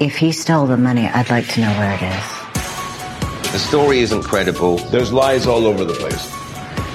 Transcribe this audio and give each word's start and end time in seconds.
If 0.00 0.16
he 0.16 0.32
stole 0.32 0.64
the 0.64 0.78
money, 0.78 1.06
I'd 1.08 1.28
like 1.28 1.46
to 1.48 1.60
know 1.60 1.70
where 1.72 1.92
it 1.92 2.00
is. 2.00 3.52
The 3.52 3.58
story 3.58 3.98
isn't 3.98 4.22
credible. 4.22 4.78
There's 4.88 5.12
lies 5.12 5.46
all 5.46 5.66
over 5.66 5.84
the 5.84 5.92
place. 5.92 6.26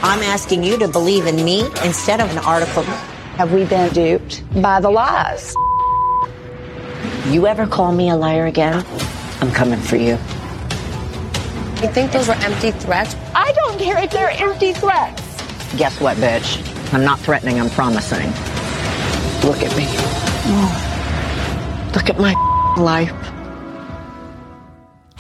I'm 0.02 0.24
asking 0.24 0.64
you 0.64 0.76
to 0.80 0.88
believe 0.88 1.28
in 1.28 1.36
me 1.46 1.68
instead 1.84 2.20
of 2.20 2.32
an 2.32 2.40
article. 2.40 2.82
Have 3.38 3.54
we 3.54 3.66
been 3.66 3.94
duped 3.94 4.42
by 4.60 4.80
the 4.80 4.90
lies? 4.90 5.54
You 7.28 7.46
ever 7.46 7.68
call 7.68 7.92
me 7.92 8.10
a 8.10 8.16
liar 8.16 8.48
again? 8.48 8.84
I'm 9.40 9.52
coming 9.52 9.80
for 9.80 9.98
you. 9.98 10.18
You 11.84 11.94
think 11.94 12.12
those 12.12 12.28
were 12.28 12.34
empty 12.40 12.72
threats? 12.72 13.16
I 13.36 13.52
don't 13.52 13.80
care 13.80 14.00
if 14.00 14.10
they're 14.10 14.32
empty 14.32 14.74
threats. 14.74 15.22
Guess 15.76 16.02
what, 16.02 16.18
bitch? 16.18 16.58
I'm 16.92 17.06
not 17.06 17.20
threatening, 17.20 17.60
I'm 17.60 17.70
promising. 17.70 18.30
Look 19.48 19.62
at 19.62 19.78
me. 19.78 19.86
Look 21.94 22.10
at 22.10 22.18
my 22.18 22.55
life. 22.78 23.12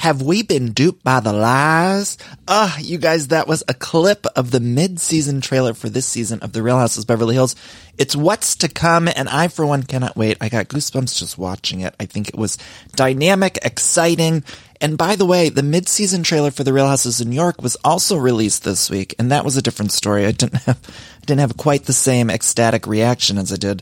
Have 0.05 0.21
we 0.21 0.43
been 0.43 0.71
duped 0.71 1.03
by 1.03 1.19
the 1.19 1.33
lies? 1.33 2.19
Ah, 2.47 2.77
you 2.77 2.99
guys, 2.99 3.29
that 3.29 3.47
was 3.47 3.63
a 3.67 3.73
clip 3.73 4.27
of 4.35 4.51
the 4.51 4.59
mid-season 4.59 5.41
trailer 5.41 5.73
for 5.73 5.89
this 5.89 6.05
season 6.05 6.39
of 6.41 6.53
The 6.53 6.61
Real 6.61 6.77
Houses 6.77 7.05
Beverly 7.05 7.33
Hills. 7.33 7.55
It's 7.97 8.15
what's 8.15 8.55
to 8.57 8.67
come, 8.67 9.07
and 9.07 9.27
I, 9.27 9.47
for 9.47 9.65
one, 9.65 9.81
cannot 9.81 10.15
wait. 10.15 10.37
I 10.41 10.49
got 10.49 10.67
goosebumps 10.67 11.17
just 11.17 11.39
watching 11.39 11.79
it. 11.79 11.95
I 11.99 12.05
think 12.05 12.29
it 12.29 12.37
was 12.37 12.59
dynamic, 12.95 13.57
exciting, 13.63 14.43
and 14.79 14.95
by 14.95 15.15
the 15.15 15.25
way, 15.25 15.49
the 15.49 15.63
mid-season 15.63 16.21
trailer 16.21 16.51
for 16.51 16.63
The 16.63 16.73
Real 16.73 16.87
Houses 16.87 17.19
of 17.19 17.27
New 17.27 17.35
York 17.35 17.61
was 17.61 17.77
also 17.83 18.15
released 18.15 18.63
this 18.63 18.91
week, 18.91 19.15
and 19.17 19.31
that 19.31 19.45
was 19.45 19.57
a 19.57 19.61
different 19.63 19.91
story. 19.91 20.27
I 20.27 20.33
didn't 20.33 20.61
have, 20.63 20.79
I 20.87 21.19
didn't 21.25 21.39
have 21.39 21.57
quite 21.57 21.85
the 21.85 21.93
same 21.93 22.29
ecstatic 22.29 22.85
reaction 22.85 23.39
as 23.39 23.51
I 23.51 23.55
did 23.55 23.81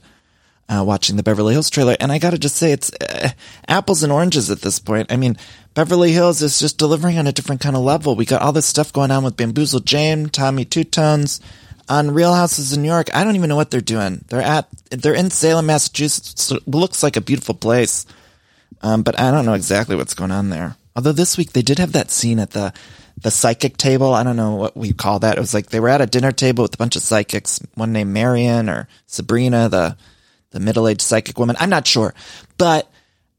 uh, 0.73 0.83
watching 0.83 1.15
the 1.15 1.23
Beverly 1.23 1.53
Hills 1.53 1.69
trailer. 1.69 1.95
And 1.99 2.11
I 2.11 2.19
got 2.19 2.31
to 2.31 2.37
just 2.37 2.55
say, 2.55 2.71
it's 2.71 2.91
uh, 2.93 3.29
apples 3.67 4.03
and 4.03 4.11
oranges 4.11 4.49
at 4.49 4.61
this 4.61 4.79
point. 4.79 5.11
I 5.11 5.17
mean, 5.17 5.37
Beverly 5.73 6.11
Hills 6.11 6.41
is 6.41 6.59
just 6.59 6.77
delivering 6.77 7.17
on 7.17 7.27
a 7.27 7.31
different 7.31 7.61
kind 7.61 7.75
of 7.75 7.83
level. 7.83 8.15
We 8.15 8.25
got 8.25 8.41
all 8.41 8.51
this 8.51 8.65
stuff 8.65 8.93
going 8.93 9.11
on 9.11 9.23
with 9.23 9.37
Bamboozle 9.37 9.81
Jane, 9.81 10.29
Tommy 10.29 10.65
Two 10.65 10.83
Tones, 10.83 11.41
on 11.89 12.11
Real 12.11 12.33
Houses 12.33 12.73
in 12.73 12.81
New 12.81 12.87
York. 12.87 13.13
I 13.13 13.23
don't 13.23 13.35
even 13.35 13.49
know 13.49 13.55
what 13.55 13.71
they're 13.71 13.81
doing. 13.81 14.23
They're 14.27 14.41
at, 14.41 14.67
they're 14.89 15.13
in 15.13 15.29
Salem, 15.29 15.67
Massachusetts. 15.67 16.51
Looks 16.65 17.03
like 17.03 17.17
a 17.17 17.21
beautiful 17.21 17.55
place. 17.55 18.05
Um, 18.81 19.03
but 19.03 19.19
I 19.19 19.31
don't 19.31 19.45
know 19.45 19.53
exactly 19.53 19.95
what's 19.95 20.13
going 20.13 20.31
on 20.31 20.49
there. 20.49 20.75
Although 20.95 21.13
this 21.13 21.37
week 21.37 21.53
they 21.53 21.61
did 21.61 21.79
have 21.79 21.93
that 21.93 22.11
scene 22.11 22.39
at 22.39 22.51
the, 22.51 22.73
the 23.21 23.31
psychic 23.31 23.77
table. 23.77 24.13
I 24.13 24.23
don't 24.23 24.35
know 24.35 24.55
what 24.55 24.75
we 24.75 24.93
call 24.93 25.19
that. 25.19 25.37
It 25.37 25.41
was 25.41 25.53
like 25.53 25.67
they 25.67 25.79
were 25.79 25.89
at 25.89 26.01
a 26.01 26.05
dinner 26.05 26.31
table 26.31 26.63
with 26.63 26.75
a 26.75 26.77
bunch 26.77 26.95
of 26.95 27.01
psychics, 27.01 27.61
one 27.75 27.93
named 27.93 28.13
Marion 28.13 28.69
or 28.69 28.87
Sabrina, 29.07 29.69
the, 29.69 29.97
the 30.53 30.59
middle-aged 30.59 31.01
psychic 31.01 31.37
woman. 31.37 31.57
I'm 31.59 31.69
not 31.69 31.85
sure, 31.85 32.13
but 32.57 32.89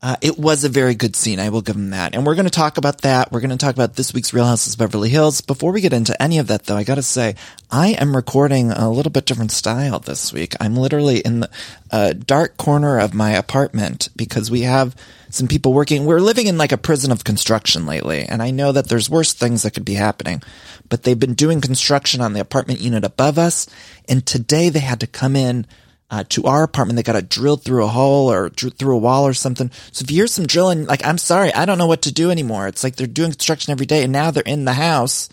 uh, 0.04 0.16
it 0.20 0.38
was 0.38 0.64
a 0.64 0.68
very 0.68 0.94
good 0.94 1.16
scene. 1.16 1.40
I 1.40 1.48
will 1.48 1.62
give 1.62 1.76
them 1.76 1.88
that. 1.90 2.14
And 2.14 2.26
we're 2.26 2.34
going 2.34 2.44
to 2.44 2.50
talk 2.50 2.76
about 2.76 3.00
that. 3.00 3.32
We're 3.32 3.40
going 3.40 3.48
to 3.48 3.56
talk 3.56 3.74
about 3.74 3.94
this 3.94 4.12
week's 4.12 4.34
Real 4.34 4.44
Houses 4.44 4.74
of 4.74 4.78
Beverly 4.78 5.08
Hills. 5.08 5.40
Before 5.40 5.72
we 5.72 5.80
get 5.80 5.94
into 5.94 6.20
any 6.22 6.36
of 6.36 6.48
that, 6.48 6.64
though, 6.64 6.76
I 6.76 6.84
got 6.84 6.96
to 6.96 7.02
say 7.02 7.36
I 7.70 7.92
am 7.92 8.14
recording 8.14 8.70
a 8.70 8.90
little 8.90 9.10
bit 9.10 9.24
different 9.24 9.50
style 9.50 10.00
this 10.00 10.30
week. 10.30 10.52
I'm 10.60 10.76
literally 10.76 11.20
in 11.20 11.40
the 11.40 11.50
uh, 11.90 12.12
dark 12.12 12.58
corner 12.58 12.98
of 12.98 13.14
my 13.14 13.30
apartment 13.30 14.10
because 14.14 14.50
we 14.50 14.60
have 14.60 14.94
some 15.30 15.48
people 15.48 15.72
working. 15.72 16.04
We're 16.04 16.20
living 16.20 16.48
in 16.48 16.58
like 16.58 16.72
a 16.72 16.76
prison 16.76 17.10
of 17.10 17.24
construction 17.24 17.86
lately, 17.86 18.24
and 18.24 18.42
I 18.42 18.50
know 18.50 18.72
that 18.72 18.90
there's 18.90 19.08
worse 19.08 19.32
things 19.32 19.62
that 19.62 19.70
could 19.70 19.86
be 19.86 19.94
happening. 19.94 20.42
But 20.90 21.04
they've 21.04 21.18
been 21.18 21.32
doing 21.32 21.62
construction 21.62 22.20
on 22.20 22.34
the 22.34 22.40
apartment 22.40 22.80
unit 22.80 23.04
above 23.04 23.38
us, 23.38 23.66
and 24.06 24.26
today 24.26 24.68
they 24.68 24.80
had 24.80 25.00
to 25.00 25.06
come 25.06 25.34
in 25.34 25.66
uh, 26.10 26.24
to 26.28 26.44
our 26.44 26.62
apartment. 26.62 26.96
They 26.96 27.02
got 27.02 27.14
to 27.14 27.22
drill 27.22 27.56
through 27.56 27.84
a 27.84 27.88
hole 27.88 28.30
or 28.30 28.50
through 28.50 28.94
a 28.94 28.98
wall 28.98 29.26
or 29.26 29.34
something. 29.34 29.70
So 29.92 30.02
if 30.04 30.10
you 30.10 30.18
hear 30.18 30.26
some 30.26 30.46
drilling, 30.46 30.86
like, 30.86 31.04
I'm 31.04 31.18
sorry, 31.18 31.52
I 31.52 31.64
don't 31.64 31.78
know 31.78 31.86
what 31.86 32.02
to 32.02 32.12
do 32.12 32.30
anymore. 32.30 32.68
It's 32.68 32.84
like 32.84 32.96
they're 32.96 33.06
doing 33.06 33.30
construction 33.30 33.72
every 33.72 33.86
day 33.86 34.02
and 34.02 34.12
now 34.12 34.30
they're 34.30 34.42
in 34.44 34.64
the 34.64 34.74
house, 34.74 35.28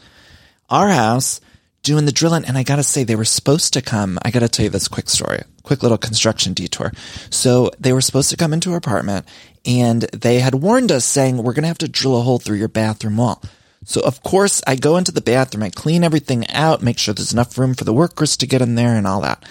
our 0.70 0.90
house, 0.90 1.42
doing 1.84 2.06
the 2.06 2.12
drilling. 2.12 2.46
And 2.46 2.58
I 2.58 2.64
got 2.64 2.78
to 2.78 2.84
say, 2.84 3.04
they 3.04 3.16
were 3.16 3.26
supposed 3.26 3.74
to 3.74 3.82
come. 3.82 4.20
I 4.24 4.32
got 4.32 4.40
to 4.40 4.50
tell 4.50 4.64
you 4.64 4.70
this 4.70 4.88
quick 4.88 5.10
story, 5.10 5.42
quick 5.64 5.84
little 5.84 5.98
construction 5.98 6.54
detour. 6.54 6.92
So 7.30 7.72
they 7.80 7.94
were 7.94 8.02
supposed 8.02 8.30
to 8.30 8.38
come 8.38 8.54
into 8.54 8.72
our 8.72 8.78
apartment 8.78 9.28
and 9.66 10.04
they 10.04 10.40
had 10.40 10.56
warned 10.56 10.92
us 10.92 11.06
saying, 11.06 11.38
we're 11.38 11.54
going 11.54 11.64
to 11.64 11.68
have 11.68 11.78
to 11.80 11.88
drill 11.88 12.20
a 12.20 12.22
hole 12.22 12.40
through 12.40 12.58
your 12.58 12.68
bathroom 12.68 13.18
wall. 13.18 13.42
So 13.84 14.02
of 14.02 14.22
course 14.22 14.62
I 14.68 14.76
go 14.76 14.98
into 14.98 15.12
the 15.12 15.22
bathroom, 15.22 15.64
I 15.64 15.70
clean 15.72 16.04
everything 16.04 16.48
out, 16.50 16.84
make 16.84 17.00
sure 17.00 17.14
there's 17.14 17.34
enough 17.34 17.58
room 17.58 17.74
for 17.74 17.84
the 17.84 17.94
workers 17.94 18.38
to 18.38 18.48
get 18.48 18.62
in 18.62 18.76
there 18.76 18.96
and 18.96 19.08
all 19.08 19.22
that. 19.22 19.44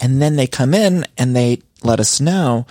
And 0.00 0.20
then 0.20 0.36
they 0.36 0.46
come 0.46 0.74
in 0.74 1.06
and 1.16 1.34
they 1.34 1.62
let 1.82 2.00
us 2.00 2.20
know, 2.20 2.66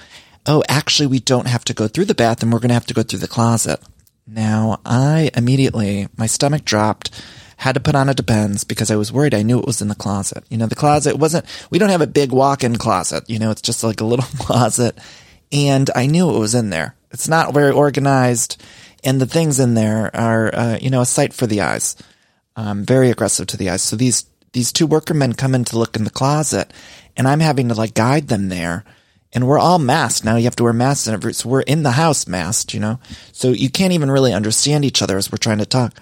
oh, 0.45 0.63
actually, 0.69 1.07
we 1.07 1.19
don't 1.19 1.47
have 1.47 1.65
to 1.65 1.73
go 1.73 1.87
through 1.87 2.05
the 2.05 2.15
bathroom. 2.15 2.51
We're 2.51 2.59
going 2.59 2.69
to 2.69 2.75
have 2.75 2.85
to 2.87 2.93
go 2.93 3.03
through 3.03 3.19
the 3.19 3.27
closet. 3.27 3.79
Now, 4.27 4.79
I 4.85 5.31
immediately, 5.35 6.07
my 6.17 6.25
stomach 6.25 6.65
dropped, 6.65 7.11
had 7.57 7.73
to 7.73 7.79
put 7.79 7.95
on 7.95 8.09
a 8.09 8.13
Depends 8.13 8.63
because 8.63 8.91
I 8.91 8.95
was 8.95 9.11
worried. 9.11 9.33
I 9.33 9.43
knew 9.43 9.59
it 9.59 9.67
was 9.67 9.81
in 9.81 9.87
the 9.87 9.95
closet. 9.95 10.43
You 10.49 10.57
know, 10.57 10.65
the 10.65 10.75
closet 10.75 11.17
wasn't, 11.17 11.45
we 11.69 11.79
don't 11.79 11.89
have 11.89 12.01
a 12.01 12.07
big 12.07 12.31
walk-in 12.31 12.77
closet. 12.77 13.29
You 13.29 13.39
know, 13.39 13.51
it's 13.51 13.61
just 13.61 13.83
like 13.83 14.01
a 14.01 14.05
little 14.05 14.25
closet. 14.39 14.97
And 15.51 15.89
I 15.95 16.07
knew 16.07 16.29
it 16.29 16.39
was 16.39 16.55
in 16.55 16.69
there. 16.69 16.95
It's 17.11 17.27
not 17.27 17.53
very 17.53 17.71
organized. 17.71 18.61
And 19.03 19.21
the 19.21 19.27
things 19.27 19.59
in 19.59 19.75
there 19.75 20.13
are, 20.15 20.53
uh, 20.53 20.77
you 20.81 20.89
know, 20.89 21.01
a 21.01 21.05
sight 21.05 21.33
for 21.33 21.47
the 21.47 21.61
eyes. 21.61 21.95
Um, 22.55 22.83
very 22.83 23.11
aggressive 23.11 23.47
to 23.47 23.57
the 23.57 23.69
eyes. 23.69 23.83
So 23.83 23.95
these, 23.95 24.25
these 24.55 24.71
two 24.71 24.87
worker 24.87 25.13
men 25.13 25.33
come 25.33 25.53
in 25.53 25.65
to 25.65 25.77
look 25.77 25.97
in 25.97 26.05
the 26.05 26.09
closet 26.09 26.71
and 27.17 27.27
I'm 27.27 27.41
having 27.41 27.67
to 27.67 27.75
like 27.75 27.93
guide 27.93 28.29
them 28.29 28.49
there. 28.49 28.85
And 29.33 29.45
we're 29.45 29.59
all 29.59 29.79
masked 29.79 30.23
now. 30.23 30.37
You 30.37 30.45
have 30.45 30.55
to 30.55 30.63
wear 30.63 30.71
masks, 30.71 31.07
and 31.07 31.35
so 31.35 31.49
we're 31.49 31.59
in 31.61 31.83
the 31.83 31.91
house 31.91 32.25
masked, 32.25 32.73
you 32.73 32.79
know. 32.79 32.99
So 33.33 33.49
you 33.49 33.69
can't 33.69 33.91
even 33.91 34.09
really 34.09 34.31
understand 34.31 34.85
each 34.85 35.01
other 35.01 35.17
as 35.17 35.29
we're 35.29 35.37
trying 35.37 35.57
to 35.57 35.65
talk. 35.65 35.93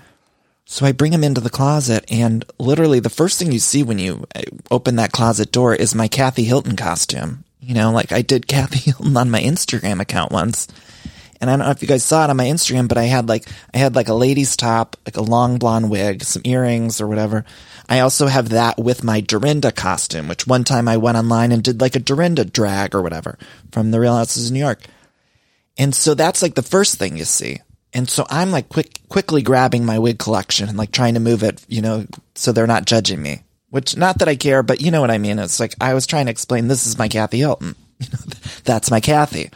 So 0.66 0.86
I 0.86 0.92
bring 0.92 1.13
him 1.13 1.24
into 1.24 1.42
the 1.42 1.50
closet, 1.50 2.06
and 2.12 2.46
literally 2.59 3.00
the 3.00 3.09
first 3.09 3.40
thing 3.40 3.52
you 3.52 3.58
see 3.58 3.81
when 3.81 3.97
you 3.97 4.25
uh, 4.36 4.44
open 4.69 4.97
that 4.97 5.12
closet 5.12 5.52
door 5.52 5.74
is 5.74 5.96
my 5.96 6.08
Kathy 6.08 6.44
Hilton 6.44 6.75
costume. 6.75 7.44
You 7.59 7.74
know, 7.74 7.92
like 7.92 8.12
I 8.12 8.22
did 8.22 8.46
Kathy 8.53 8.92
Hilton 8.92 9.18
on 9.18 9.31
my 9.31 9.42
Instagram 9.42 10.00
account 10.00 10.31
once. 10.31 10.68
And 11.42 11.50
I 11.50 11.58
don't 11.58 11.66
know 11.66 11.72
if 11.72 11.81
you 11.81 11.88
guys 11.88 12.03
saw 12.03 12.25
it 12.25 12.30
on 12.30 12.38
my 12.38 12.46
Instagram, 12.46 12.88
but 12.88 13.00
I 13.00 13.06
had 13.06 13.28
like, 13.28 13.47
I 13.74 13.80
had 13.80 13.96
like 13.96 14.09
a 14.09 14.13
lady's 14.13 14.56
top, 14.56 14.96
like 15.08 15.18
a 15.18 15.24
long 15.24 15.58
blonde 15.58 15.90
wig, 15.90 16.24
some 16.24 16.44
earrings 16.46 17.02
or 17.02 17.08
whatever. 17.08 17.46
I 17.90 18.00
also 18.00 18.28
have 18.28 18.50
that 18.50 18.78
with 18.78 19.04
my 19.04 19.20
Dorinda 19.22 19.72
costume, 19.72 20.28
which 20.28 20.48
one 20.48 20.64
time 20.64 20.88
I 20.88 20.98
went 20.98 21.18
online 21.18 21.52
and 21.52 21.64
did 21.64 21.82
like 21.82 21.96
a 21.96 22.00
Dorinda 22.00 22.46
drag 22.46 22.96
or 22.96 23.02
whatever 23.02 23.38
from 23.72 23.92
the 23.92 24.00
Real 24.00 24.16
Houses 24.16 24.48
of 24.48 24.54
New 24.54 24.60
York. 24.60 24.84
And 25.78 25.94
so 25.94 26.14
that's 26.14 26.42
like 26.42 26.56
the 26.56 26.62
first 26.62 26.98
thing 26.98 27.18
you 27.18 27.26
see. 27.26 27.60
And 27.94 28.10
so 28.10 28.26
I'm 28.30 28.52
like 28.52 28.70
quick, 28.70 29.02
quickly 29.10 29.42
grabbing 29.42 29.86
my 29.86 30.00
wig 30.00 30.18
collection 30.18 30.69
and 30.69 30.78
like 30.78 30.92
trying 30.92 31.13
to 31.13 31.19
move 31.19 31.44
it, 31.44 31.63
you 31.68 31.81
know, 31.81 32.06
so 32.36 32.52
they're 32.52 32.68
not 32.68 32.86
judging 32.86 33.22
me. 33.22 33.44
Which 33.69 33.98
not 33.98 34.19
that 34.19 34.28
I 34.28 34.36
care, 34.36 34.62
but 34.62 34.81
you 34.81 34.92
know 34.92 35.02
what 35.02 35.12
I 35.12 35.18
mean. 35.18 35.40
It's 35.40 35.60
like 35.60 35.74
I 35.81 35.96
was 35.96 36.06
trying 36.06 36.25
to 36.28 36.31
explain 36.31 36.68
this 36.68 36.86
is 36.86 36.98
my 36.98 37.07
Kathy 37.07 37.40
Hilton. 37.40 37.75
You 38.00 38.10
know, 38.12 38.34
that's 38.66 38.92
my 38.92 39.00
Kathy. 39.00 39.50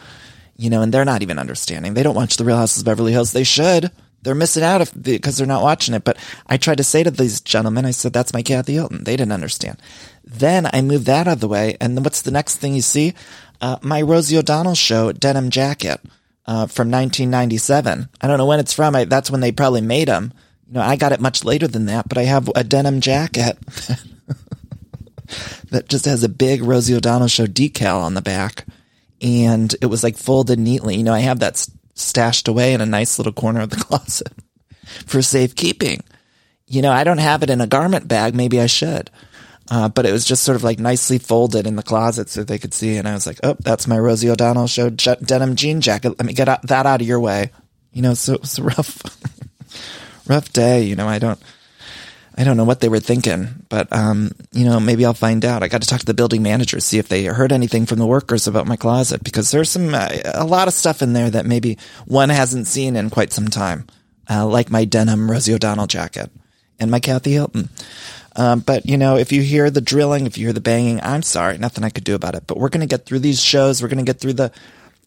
You 0.56 0.69
know, 0.69 0.81
and 0.81 0.94
they're 0.94 1.04
not 1.04 1.22
even 1.22 1.38
understanding. 1.38 1.94
They 1.94 2.04
don't 2.04 2.16
watch 2.16 2.38
the 2.38 2.46
Real 2.46 2.56
Houses 2.56 2.80
of 2.80 2.86
Beverly 2.86 3.12
Hills. 3.12 3.34
They 3.34 3.44
should. 3.44 3.92
They're 4.22 4.36
missing 4.36 4.64
out 4.64 4.81
if, 4.81 4.92
because 5.02 5.38
they're 5.38 5.48
not 5.48 5.64
watching 5.64 5.94
it. 5.94 6.04
But 6.04 6.18
I 6.48 6.58
tried 6.58 6.78
to 6.78 6.84
say 6.84 7.04
to 7.04 7.12
these 7.12 7.42
gentlemen, 7.42 7.86
I 7.86 7.92
said, 7.92 8.14
that's 8.14 8.34
my 8.34 8.42
Kathy 8.42 8.74
Hilton. 8.74 9.04
They 9.04 9.16
didn't 9.16 9.31
understand. 9.31 9.78
Then 10.24 10.68
I 10.74 10.81
moved 10.81 11.06
that 11.06 11.28
out 11.28 11.34
of 11.34 11.40
the 11.40 11.48
way. 11.48 11.78
And 11.80 11.96
then 11.96 12.04
what's 12.04 12.22
the 12.22 12.31
next 12.31 12.58
thing 12.58 12.74
you 12.74 12.81
see? 12.81 13.14
Uh, 13.62 13.78
my 13.81 14.02
Rosie 14.02 14.38
O'Donnell 14.38 14.75
show 14.75 15.12
denim 15.12 15.50
jacket, 15.50 16.02
uh, 16.48 16.68
from 16.68 16.90
1997. 16.90 18.10
I 18.22 18.28
don't 18.28 18.38
know 18.38 18.46
when 18.46 18.60
it's 18.60 18.74
from. 18.74 18.96
I, 18.96 19.06
that's 19.06 19.30
when 19.30 19.42
they 19.42 19.52
probably 19.52 19.81
made 19.81 20.08
them. 20.08 20.34
You 20.68 20.75
know, 20.75 20.81
I 20.81 20.96
got 20.96 21.12
it 21.12 21.20
much 21.20 21.44
later 21.44 21.68
than 21.68 21.86
that, 21.86 22.10
but 22.10 22.18
I 22.18 22.24
have 22.24 22.50
a 22.56 22.63
denim 22.63 23.02
jacket 23.02 23.58
that 25.70 25.90
just 25.90 26.06
has 26.06 26.24
a 26.24 26.30
big 26.30 26.63
Rosie 26.63 26.96
O'Donnell 26.96 27.28
show 27.28 27.46
decal 27.46 28.02
on 28.02 28.13
the 28.13 28.22
back. 28.22 28.66
And 29.22 29.74
it 29.81 29.88
was 29.88 30.04
like 30.04 30.18
folded 30.18 30.60
neatly. 30.60 30.96
You 30.96 31.04
know, 31.04 31.13
I 31.13 31.20
have 31.20 31.40
that 31.40 31.68
stashed 31.98 32.48
away 32.48 32.74
in 32.74 32.82
a 32.82 32.86
nice 32.86 33.20
little 33.20 33.34
corner 33.34 33.62
of 33.62 33.70
the 33.70 33.76
closet 33.84 34.34
for 35.06 35.22
safekeeping. 35.22 36.02
You 36.68 36.82
know, 36.82 36.92
I 36.92 37.04
don't 37.04 37.18
have 37.20 37.44
it 37.44 37.50
in 37.50 37.62
a 37.62 37.68
garment 37.68 38.08
bag. 38.08 38.36
Maybe 38.36 38.60
I 38.60 38.66
should. 38.68 39.10
Uh, 39.70 39.90
but 39.90 40.06
it 40.06 40.14
was 40.14 40.26
just 40.26 40.44
sort 40.44 40.56
of 40.56 40.64
like 40.64 40.80
nicely 40.80 41.18
folded 41.18 41.68
in 41.68 41.76
the 41.76 41.84
closet 41.84 42.30
so 42.30 42.44
they 42.44 42.58
could 42.58 42.74
see. 42.74 42.96
And 42.98 43.08
I 43.08 43.14
was 43.14 43.28
like, 43.28 43.40
oh, 43.44 43.58
that's 43.60 43.88
my 43.88 44.00
Rosie 44.00 44.30
O'Donnell 44.30 44.68
show 44.68 44.90
denim 44.90 45.56
jean 45.56 45.82
jacket. 45.82 46.18
Let 46.18 46.26
me 46.26 46.34
get 46.34 46.62
that 46.64 46.86
out 46.86 47.02
of 47.02 47.08
your 47.08 47.20
way. 47.20 47.52
You 47.92 48.02
know, 48.02 48.14
so 48.14 48.36
it's 48.36 48.58
a 48.58 48.64
rough, 48.64 49.02
rough 50.28 50.54
day. 50.54 50.84
You 50.84 50.96
know, 50.96 51.08
I 51.08 51.20
don't, 51.20 51.42
I 52.38 52.44
don't 52.44 52.56
know 52.56 52.66
what 52.66 52.81
they 52.81 52.89
were 52.89 53.00
thinking, 53.00 53.66
but, 53.68 53.92
um, 53.92 54.31
you 54.51 54.63
know, 54.63 54.80
maybe 54.80 55.04
I'll 55.04 55.16
find 55.16 55.44
out. 55.44 55.63
I 55.63 55.68
got 55.68 55.81
to 55.81 55.88
talk 55.88 56.01
to 56.01 56.06
the 56.06 56.13
building 56.13 56.44
manager, 56.44 56.80
see 56.80 57.00
if 57.00 57.10
they 57.10 57.25
heard 57.25 57.51
anything 57.51 57.88
from 57.88 57.98
the 57.98 58.06
workers 58.06 58.45
about 58.45 58.68
my 58.68 58.75
closet 58.75 59.24
because 59.24 59.50
there's 59.50 59.72
some, 59.72 59.94
uh, 59.94 60.10
a 60.36 60.45
lot 60.45 60.68
of 60.68 60.75
stuff 60.75 61.01
in 61.01 61.13
there 61.13 61.31
that 61.31 61.48
maybe 61.48 61.80
one 62.06 62.30
hasn't 62.30 62.68
seen 62.68 62.95
in 62.95 63.10
quite 63.10 63.34
some 63.34 63.48
time. 63.48 63.88
Uh, 64.30 64.45
like 64.45 64.69
my 64.69 64.86
denim 64.86 65.31
Rosie 65.31 65.54
O'Donnell 65.54 65.88
jacket 65.88 66.30
and 66.80 66.92
my 66.92 67.00
Kathy 67.00 67.31
Hilton. 67.31 67.69
Um, 68.36 68.60
but 68.60 68.86
you 68.86 68.98
know, 68.98 69.18
if 69.18 69.31
you 69.31 69.42
hear 69.42 69.72
the 69.72 69.81
drilling, 69.81 70.28
if 70.28 70.38
you 70.38 70.45
hear 70.45 70.54
the 70.54 70.62
banging, 70.62 71.01
I'm 71.01 71.24
sorry, 71.24 71.57
nothing 71.57 71.84
I 71.84 71.89
could 71.89 72.04
do 72.04 72.13
about 72.13 72.36
it. 72.36 72.44
But 72.45 72.57
we're 72.57 72.69
going 72.69 72.88
to 72.88 72.88
get 72.88 73.06
through 73.06 73.19
these 73.19 73.42
shows. 73.42 73.81
We're 73.81 73.88
going 73.88 74.06
to 74.06 74.10
get 74.10 74.19
through 74.19 74.34
the, 74.34 74.51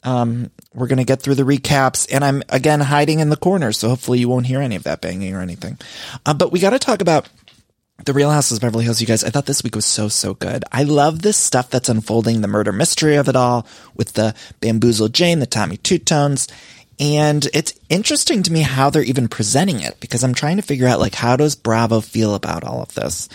um, 0.02 0.50
we're 0.74 0.86
going 0.86 0.98
to 0.98 1.04
get 1.04 1.20
through 1.20 1.34
the 1.34 1.42
recaps. 1.42 2.06
And 2.12 2.24
I'm 2.24 2.42
again 2.48 2.80
hiding 2.80 3.20
in 3.20 3.30
the 3.30 3.36
corner, 3.36 3.72
so 3.72 3.88
hopefully 3.88 4.18
you 4.18 4.28
won't 4.28 4.46
hear 4.46 4.60
any 4.60 4.76
of 4.76 4.84
that 4.84 5.00
banging 5.00 5.34
or 5.34 5.40
anything. 5.40 5.78
Uh, 6.24 6.34
but 6.34 6.52
we 6.52 6.60
got 6.60 6.70
to 6.70 6.78
talk 6.78 7.00
about 7.00 7.28
the 8.04 8.12
Real 8.12 8.30
Houses 8.30 8.58
of 8.58 8.62
Beverly 8.62 8.84
Hills, 8.84 9.00
you 9.00 9.06
guys. 9.06 9.24
I 9.24 9.30
thought 9.30 9.46
this 9.46 9.62
week 9.62 9.74
was 9.74 9.84
so 9.84 10.08
so 10.08 10.34
good. 10.34 10.64
I 10.72 10.84
love 10.84 11.22
this 11.22 11.36
stuff 11.36 11.70
that's 11.70 11.88
unfolding, 11.88 12.40
the 12.40 12.48
murder 12.48 12.72
mystery 12.72 13.16
of 13.16 13.28
it 13.28 13.36
all, 13.36 13.66
with 13.94 14.14
the 14.14 14.34
bamboozled 14.60 15.12
Jane, 15.12 15.40
the 15.40 15.46
Tommy 15.46 15.76
Two 15.76 15.98
Tones. 15.98 16.48
And 17.00 17.48
it's 17.54 17.72
interesting 17.88 18.42
to 18.42 18.52
me 18.52 18.60
how 18.60 18.90
they're 18.90 19.02
even 19.02 19.26
presenting 19.26 19.80
it 19.80 19.98
because 20.00 20.22
I'm 20.22 20.34
trying 20.34 20.58
to 20.58 20.62
figure 20.62 20.86
out 20.86 21.00
like 21.00 21.14
how 21.14 21.34
does 21.34 21.54
Bravo 21.54 22.02
feel 22.02 22.34
about 22.34 22.62
all 22.62 22.82
of 22.82 22.94
this? 22.94 23.30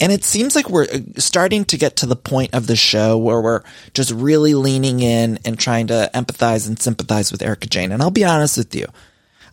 And 0.00 0.10
it 0.10 0.24
seems 0.24 0.56
like 0.56 0.70
we're 0.70 0.84
uh, 0.84 1.00
starting 1.18 1.66
to 1.66 1.76
get 1.76 1.96
to 1.96 2.06
the 2.06 2.16
point 2.16 2.54
of 2.54 2.66
the 2.66 2.76
show 2.76 3.18
where 3.18 3.42
we're 3.42 3.62
just 3.92 4.10
really 4.10 4.54
leaning 4.54 5.00
in 5.00 5.38
and 5.44 5.58
trying 5.58 5.88
to 5.88 6.10
empathize 6.14 6.66
and 6.66 6.80
sympathize 6.80 7.30
with 7.30 7.42
Erika 7.42 7.68
Jayne. 7.68 7.92
And 7.92 8.00
I'll 8.00 8.10
be 8.10 8.24
honest 8.24 8.56
with 8.56 8.74
you. 8.74 8.86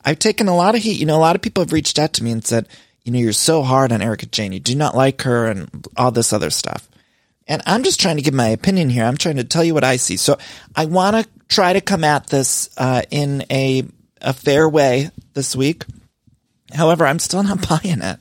I've 0.06 0.20
taken 0.20 0.48
a 0.48 0.56
lot 0.56 0.76
of 0.76 0.82
heat. 0.82 0.98
You 0.98 1.06
know, 1.06 1.18
a 1.18 1.20
lot 1.20 1.36
of 1.36 1.42
people 1.42 1.62
have 1.62 1.74
reached 1.74 2.00
out 2.00 2.14
to 2.14 2.24
me 2.24 2.32
and 2.32 2.46
said, 2.46 2.70
you 3.04 3.12
know, 3.12 3.20
you're 3.20 3.34
so 3.34 3.64
hard 3.64 3.92
on 3.92 4.02
Erika 4.02 4.28
Jayne. 4.28 4.54
You 4.54 4.62
do 4.62 4.76
not 4.76 4.96
like 4.96 5.22
her 5.24 5.46
and 5.46 5.86
all 5.98 6.12
this 6.12 6.32
other 6.32 6.52
stuff. 6.52 6.88
And 7.50 7.62
I'm 7.66 7.84
just 7.84 8.00
trying 8.00 8.16
to 8.16 8.22
give 8.22 8.34
my 8.34 8.48
opinion 8.48 8.90
here. 8.90 9.04
I'm 9.04 9.18
trying 9.18 9.38
to 9.38 9.44
tell 9.44 9.64
you 9.64 9.74
what 9.74 9.84
I 9.84 9.98
see. 9.98 10.16
So 10.16 10.38
I 10.74 10.86
want 10.86 11.18
to 11.18 11.37
try 11.48 11.74
to 11.74 11.82
come 11.82 12.04
at 12.04 12.28
this 12.28 12.70
uh, 12.78 13.02
in 13.10 13.44
a 13.52 13.84
a 14.22 14.34
fair 14.34 14.68
way 14.68 15.12
this 15.34 15.56
week. 15.56 15.86
However, 16.74 17.06
I'm 17.06 17.20
still 17.20 17.44
not 17.44 17.68
buying 17.70 18.02
it. 18.02 18.20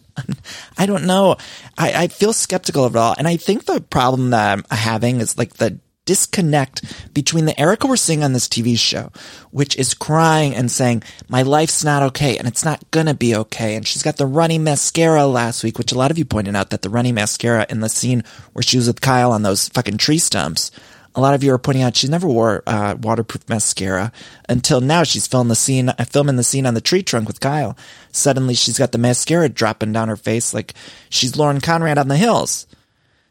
I 0.79 0.87
don't 0.87 1.07
know. 1.07 1.37
I, 1.77 2.05
I 2.05 2.09
feel 2.09 2.33
skeptical 2.33 2.85
of 2.85 2.95
it 2.95 2.99
all. 2.99 3.15
And 3.19 3.29
I 3.29 3.37
think 3.37 3.65
the 3.65 3.81
problem 3.81 4.31
that 4.31 4.53
I'm 4.53 4.65
having 4.71 5.21
is 5.21 5.37
like 5.37 5.55
the 5.55 5.79
disconnect 6.07 7.13
between 7.13 7.47
the 7.47 7.61
Erika 7.61 7.87
we're 7.89 7.97
seeing 7.97 8.23
on 8.23 8.33
this 8.33 8.49
TV 8.49 8.79
show, 8.79 9.11
which 9.51 9.77
is 9.77 9.93
crying 9.93 10.55
and 10.55 10.71
saying, 10.71 11.03
my 11.29 11.43
life's 11.43 11.83
not 11.83 12.03
okay 12.05 12.39
and 12.39 12.47
it's 12.47 12.65
not 12.65 12.91
gonna 12.93 13.13
be 13.13 13.35
okay. 13.35 13.75
And 13.75 13.87
she's 13.87 14.05
got 14.05 14.17
the 14.17 14.27
runny 14.27 14.59
mascara 14.59 15.27
last 15.27 15.65
week, 15.65 15.79
which 15.79 15.93
a 15.93 15.99
lot 15.99 16.13
of 16.13 16.19
you 16.19 16.25
pointed 16.25 16.55
out 16.55 16.71
that 16.71 16.83
the 16.83 16.91
runny 16.91 17.13
mascara 17.13 17.67
in 17.69 17.81
the 17.81 17.89
scene 17.89 18.23
where 18.53 18.63
she 18.63 18.77
was 18.77 18.87
with 18.87 19.01
Kyle 19.01 19.33
on 19.33 19.43
those 19.43 19.69
fucking 19.69 19.99
tree 19.99 20.19
stumps 20.19 20.71
a 21.17 21.21
lot 21.21 21.35
of 21.35 21.43
you 21.43 21.53
are 21.53 21.59
pointing 21.59 21.83
out 21.83 21.97
she 21.97 22.09
never 22.09 22.29
wore 22.29 22.63
uh, 22.67 22.95
waterproof 23.01 23.49
mascara 23.49 24.13
until 24.51 24.83
now. 24.83 25.03
She's 25.03 25.27
filming 25.27 25.49
the 25.49 25.57
scene, 25.57 25.91
filming 26.11 26.37
the 26.37 26.45
scene 26.45 26.67
on 26.67 26.75
the 26.75 26.81
tree 26.83 27.03
trunk 27.03 27.27
with 27.27 27.41
Kyle. 27.41 27.77
Suddenly, 28.13 28.55
she's 28.55 28.79
got 28.79 28.93
the 28.93 28.99
mascara 28.99 29.49
dropping 29.49 29.93
down 29.93 30.09
her 30.09 30.17
face 30.17 30.53
like 30.53 30.75
she's 31.09 31.37
Lauren 31.37 31.63
Conrad 31.63 31.97
on 31.97 32.09
the 32.09 32.19
hills. 32.19 32.67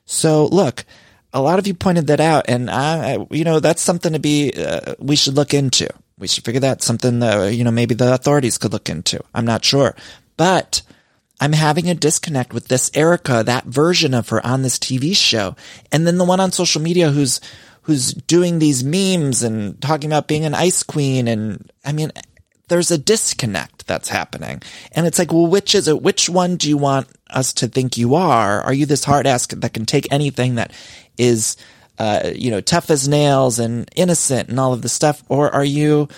So, 0.06 0.48
look, 0.48 0.84
a 1.32 1.42
lot 1.42 1.60
of 1.60 1.68
you 1.68 1.76
pointed 1.76 2.08
that 2.08 2.20
out, 2.20 2.46
and 2.48 2.72
I, 2.72 3.20
you 3.30 3.44
know, 3.44 3.60
that's 3.60 3.84
something 3.84 4.14
to 4.14 4.20
be 4.20 4.52
uh, 4.54 4.96
we 4.98 5.16
should 5.16 5.36
look 5.36 5.54
into. 5.54 5.88
We 6.18 6.28
should 6.28 6.44
figure 6.44 6.62
that 6.62 6.82
something 6.82 7.20
that 7.20 7.54
you 7.54 7.64
know 7.64 7.72
maybe 7.72 7.94
the 7.94 8.14
authorities 8.14 8.58
could 8.58 8.74
look 8.74 8.90
into. 8.90 9.24
I'm 9.34 9.46
not 9.46 9.64
sure, 9.64 9.96
but. 10.38 10.82
I'm 11.38 11.52
having 11.52 11.90
a 11.90 11.94
disconnect 11.94 12.54
with 12.54 12.70
this 12.70 12.90
Erika, 12.94 13.44
that 13.46 13.66
version 13.66 14.14
of 14.14 14.30
her 14.30 14.44
on 14.48 14.62
this 14.62 14.80
TV 14.80 15.14
show, 15.14 15.58
and 15.92 16.08
then 16.08 16.18
the 16.18 16.24
one 16.24 16.40
on 16.40 16.54
social 16.54 16.82
media 16.82 17.12
who's 17.12 17.42
who's 17.86 18.14
doing 18.14 18.58
these 18.58 18.84
memes 18.84 19.44
and 19.44 19.80
talking 19.80 20.10
about 20.10 20.28
being 20.28 20.44
an 20.44 20.56
ice 20.56 20.82
queen. 20.82 21.28
And 21.28 21.72
I 21.84 21.92
mean, 21.92 22.12
there's 22.68 22.90
a 22.90 22.98
disconnect 22.98 23.86
that's 23.86 24.10
happening. 24.10 24.64
And 24.92 25.06
it's 25.06 25.20
like, 25.20 25.32
well, 25.32 25.46
which 25.46 25.76
is 25.76 25.88
it? 25.88 26.02
Which 26.02 26.28
one 26.28 26.56
do 26.56 26.68
you 26.68 26.78
want 26.78 27.08
us 27.30 27.54
to 27.54 27.68
think 27.68 27.96
you 27.96 28.16
are? 28.16 28.62
Are 28.62 28.74
you 28.74 28.88
this 28.88 29.04
hard 29.04 29.28
ass 29.28 29.46
that 29.48 29.74
can 29.74 29.86
take 29.86 30.12
anything 30.12 30.56
that 30.56 30.74
is, 31.16 31.58
uh, 32.00 32.32
you 32.34 32.50
know, 32.50 32.60
tough 32.60 32.90
as 32.90 33.08
nails 33.08 33.60
and 33.60 33.88
innocent 33.96 34.50
and 34.50 34.60
all 34.60 34.74
of 34.74 34.82
this 34.82 34.94
stuff? 34.94 35.24
Or 35.30 35.54
are 35.54 35.64
you 35.64 36.10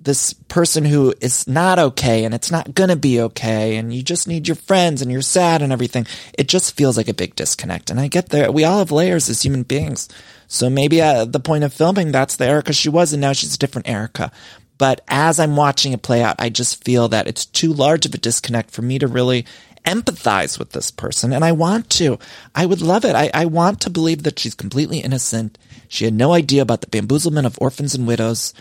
this 0.00 0.32
person 0.32 0.84
who 0.84 1.12
is 1.20 1.48
not 1.48 1.80
okay 1.80 2.24
and 2.24 2.32
it's 2.32 2.52
not 2.52 2.72
going 2.72 2.90
to 2.90 2.96
be 2.96 3.20
okay 3.20 3.76
and 3.76 3.92
you 3.92 4.00
just 4.04 4.28
need 4.28 4.46
your 4.46 4.54
friends 4.54 5.02
and 5.02 5.10
you're 5.10 5.22
sad 5.22 5.60
and 5.60 5.72
everything? 5.72 6.06
It 6.38 6.46
just 6.46 6.76
feels 6.76 6.96
like 6.96 7.08
a 7.08 7.14
big 7.14 7.34
disconnect. 7.34 7.90
And 7.90 7.98
I 7.98 8.06
get 8.06 8.28
there. 8.28 8.52
We 8.52 8.62
all 8.62 8.78
have 8.78 8.92
layers 8.92 9.28
as 9.28 9.42
human 9.42 9.64
beings. 9.64 10.08
So 10.48 10.70
maybe 10.70 11.00
at 11.00 11.32
the 11.32 11.40
point 11.40 11.64
of 11.64 11.72
filming, 11.72 12.12
that's 12.12 12.36
the 12.36 12.46
Erika 12.46 12.72
she 12.72 12.88
was, 12.88 13.12
and 13.12 13.20
now 13.20 13.32
she's 13.32 13.54
a 13.54 13.58
different 13.58 13.88
Erika. 13.88 14.30
But 14.78 15.00
as 15.08 15.40
I'm 15.40 15.56
watching 15.56 15.92
it 15.92 16.02
play 16.02 16.22
out, 16.22 16.36
I 16.38 16.50
just 16.50 16.84
feel 16.84 17.08
that 17.08 17.26
it's 17.26 17.46
too 17.46 17.72
large 17.72 18.06
of 18.06 18.14
a 18.14 18.18
disconnect 18.18 18.70
for 18.70 18.82
me 18.82 18.98
to 18.98 19.06
really 19.06 19.46
empathize 19.86 20.58
with 20.58 20.72
this 20.72 20.90
person. 20.90 21.32
And 21.32 21.44
I 21.44 21.52
want 21.52 21.88
to. 21.90 22.18
I 22.54 22.66
would 22.66 22.82
love 22.82 23.04
it. 23.04 23.14
I, 23.14 23.30
I 23.32 23.46
want 23.46 23.80
to 23.82 23.90
believe 23.90 24.24
that 24.24 24.38
she's 24.38 24.54
completely 24.54 24.98
innocent. 24.98 25.56
She 25.88 26.04
had 26.04 26.14
no 26.14 26.32
idea 26.32 26.62
about 26.62 26.80
the 26.80 26.88
bamboozlement 26.88 27.46
of 27.46 27.58
orphans 27.60 27.94
and 27.94 28.06
widows. 28.06 28.52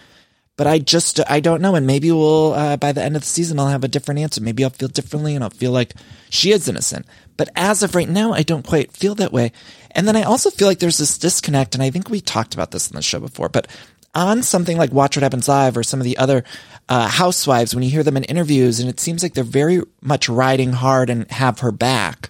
But 0.58 0.68
I 0.68 0.80
just, 0.80 1.20
I 1.30 1.42
don't 1.42 1.62
know. 1.62 1.76
And 1.76 1.86
maybe 1.86 2.12
we'll, 2.12 2.54
uh, 2.54 2.78
by 2.78 2.92
the 2.92 3.04
end 3.04 3.16
of 3.16 3.24
the 3.24 3.28
season, 3.28 3.60
I'll 3.60 3.68
have 3.68 3.84
a 3.84 3.90
different 3.90 4.22
answer. 4.22 4.42
Maybe 4.42 4.64
I'll 4.64 4.70
feel 4.70 4.88
differently 4.88 5.36
and 5.36 5.44
I'll 5.44 5.50
feel 5.50 5.72
like 5.72 5.94
she 6.30 6.52
is 6.52 6.70
innocent. 6.70 7.06
But 7.38 7.50
as 7.56 7.84
of 7.84 7.96
right 7.96 8.08
now, 8.08 8.32
I 8.32 8.44
don't 8.44 8.66
quite 8.66 8.92
feel 8.92 9.16
that 9.16 9.34
way. 9.34 9.52
And 9.92 10.08
then 10.08 10.16
I 10.16 10.24
also 10.24 10.50
feel 10.50 10.68
like 10.68 10.80
there's 10.80 10.98
this 10.98 11.18
disconnect, 11.18 11.74
and 11.74 11.84
I 11.84 11.90
think 11.90 12.10
we 12.10 12.22
talked 12.22 12.54
about 12.54 12.72
this 12.72 12.90
in 12.90 12.96
the 12.96 13.02
show 13.02 13.20
before, 13.20 13.50
but 13.50 13.68
on 14.14 14.44
something 14.44 14.78
like 14.78 14.92
Watch 14.92 15.18
What 15.18 15.24
Happens 15.24 15.48
Live 15.48 15.78
or 15.78 15.84
some 15.84 16.00
of 16.00 16.06
the 16.06 16.18
other 16.18 16.44
uh, 16.88 17.08
housewives, 17.08 17.74
when 17.74 17.84
you 17.84 17.90
hear 17.90 18.04
them 18.04 18.18
in 18.18 18.24
interviews, 18.26 18.80
and 18.80 18.90
it 18.90 19.00
seems 19.00 19.24
like 19.24 19.34
they're 19.34 19.44
very 19.44 19.82
much 20.02 20.30
riding 20.30 20.72
hard 20.72 21.10
and 21.10 21.30
have 21.32 21.60
her 21.60 21.72
back. 21.72 22.30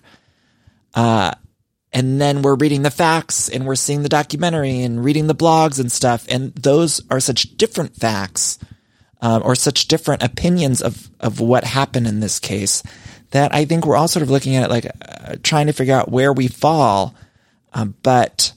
Uh, 0.94 1.34
and 1.96 2.22
then 2.22 2.44
we're 2.44 2.56
reading 2.56 2.84
the 2.84 2.92
facts 2.92 3.50
and 3.50 3.66
we're 3.66 3.76
seeing 3.76 4.04
the 4.04 4.10
documentary 4.10 4.82
and 4.82 5.04
reading 5.04 5.26
the 5.26 5.34
blogs 5.34 5.80
and 5.80 5.92
stuff. 5.92 6.28
And 6.30 6.54
those 6.54 7.02
are 7.10 7.20
such 7.20 7.58
different 7.58 7.96
facts 7.96 8.60
um, 9.22 9.42
or 9.44 9.56
such 9.56 9.88
different 9.88 10.22
opinions 10.22 10.82
of, 10.84 11.10
of 11.20 11.40
what 11.40 11.64
happened 11.64 12.06
in 12.06 12.20
this 12.20 12.40
case 12.40 12.84
that 13.32 13.56
I 13.56 13.66
think 13.66 13.86
we're 13.86 13.96
all 13.96 14.08
sort 14.08 14.24
of 14.24 14.30
looking 14.30 14.56
at 14.56 14.66
it 14.66 14.70
like 14.70 14.86
uh, 14.86 15.38
trying 15.42 15.66
to 15.68 15.74
figure 15.74 15.96
out 15.96 16.12
where 16.12 16.32
we 16.32 16.48
fall 16.48 17.16
uh, 17.76 17.86
but 17.86 18.54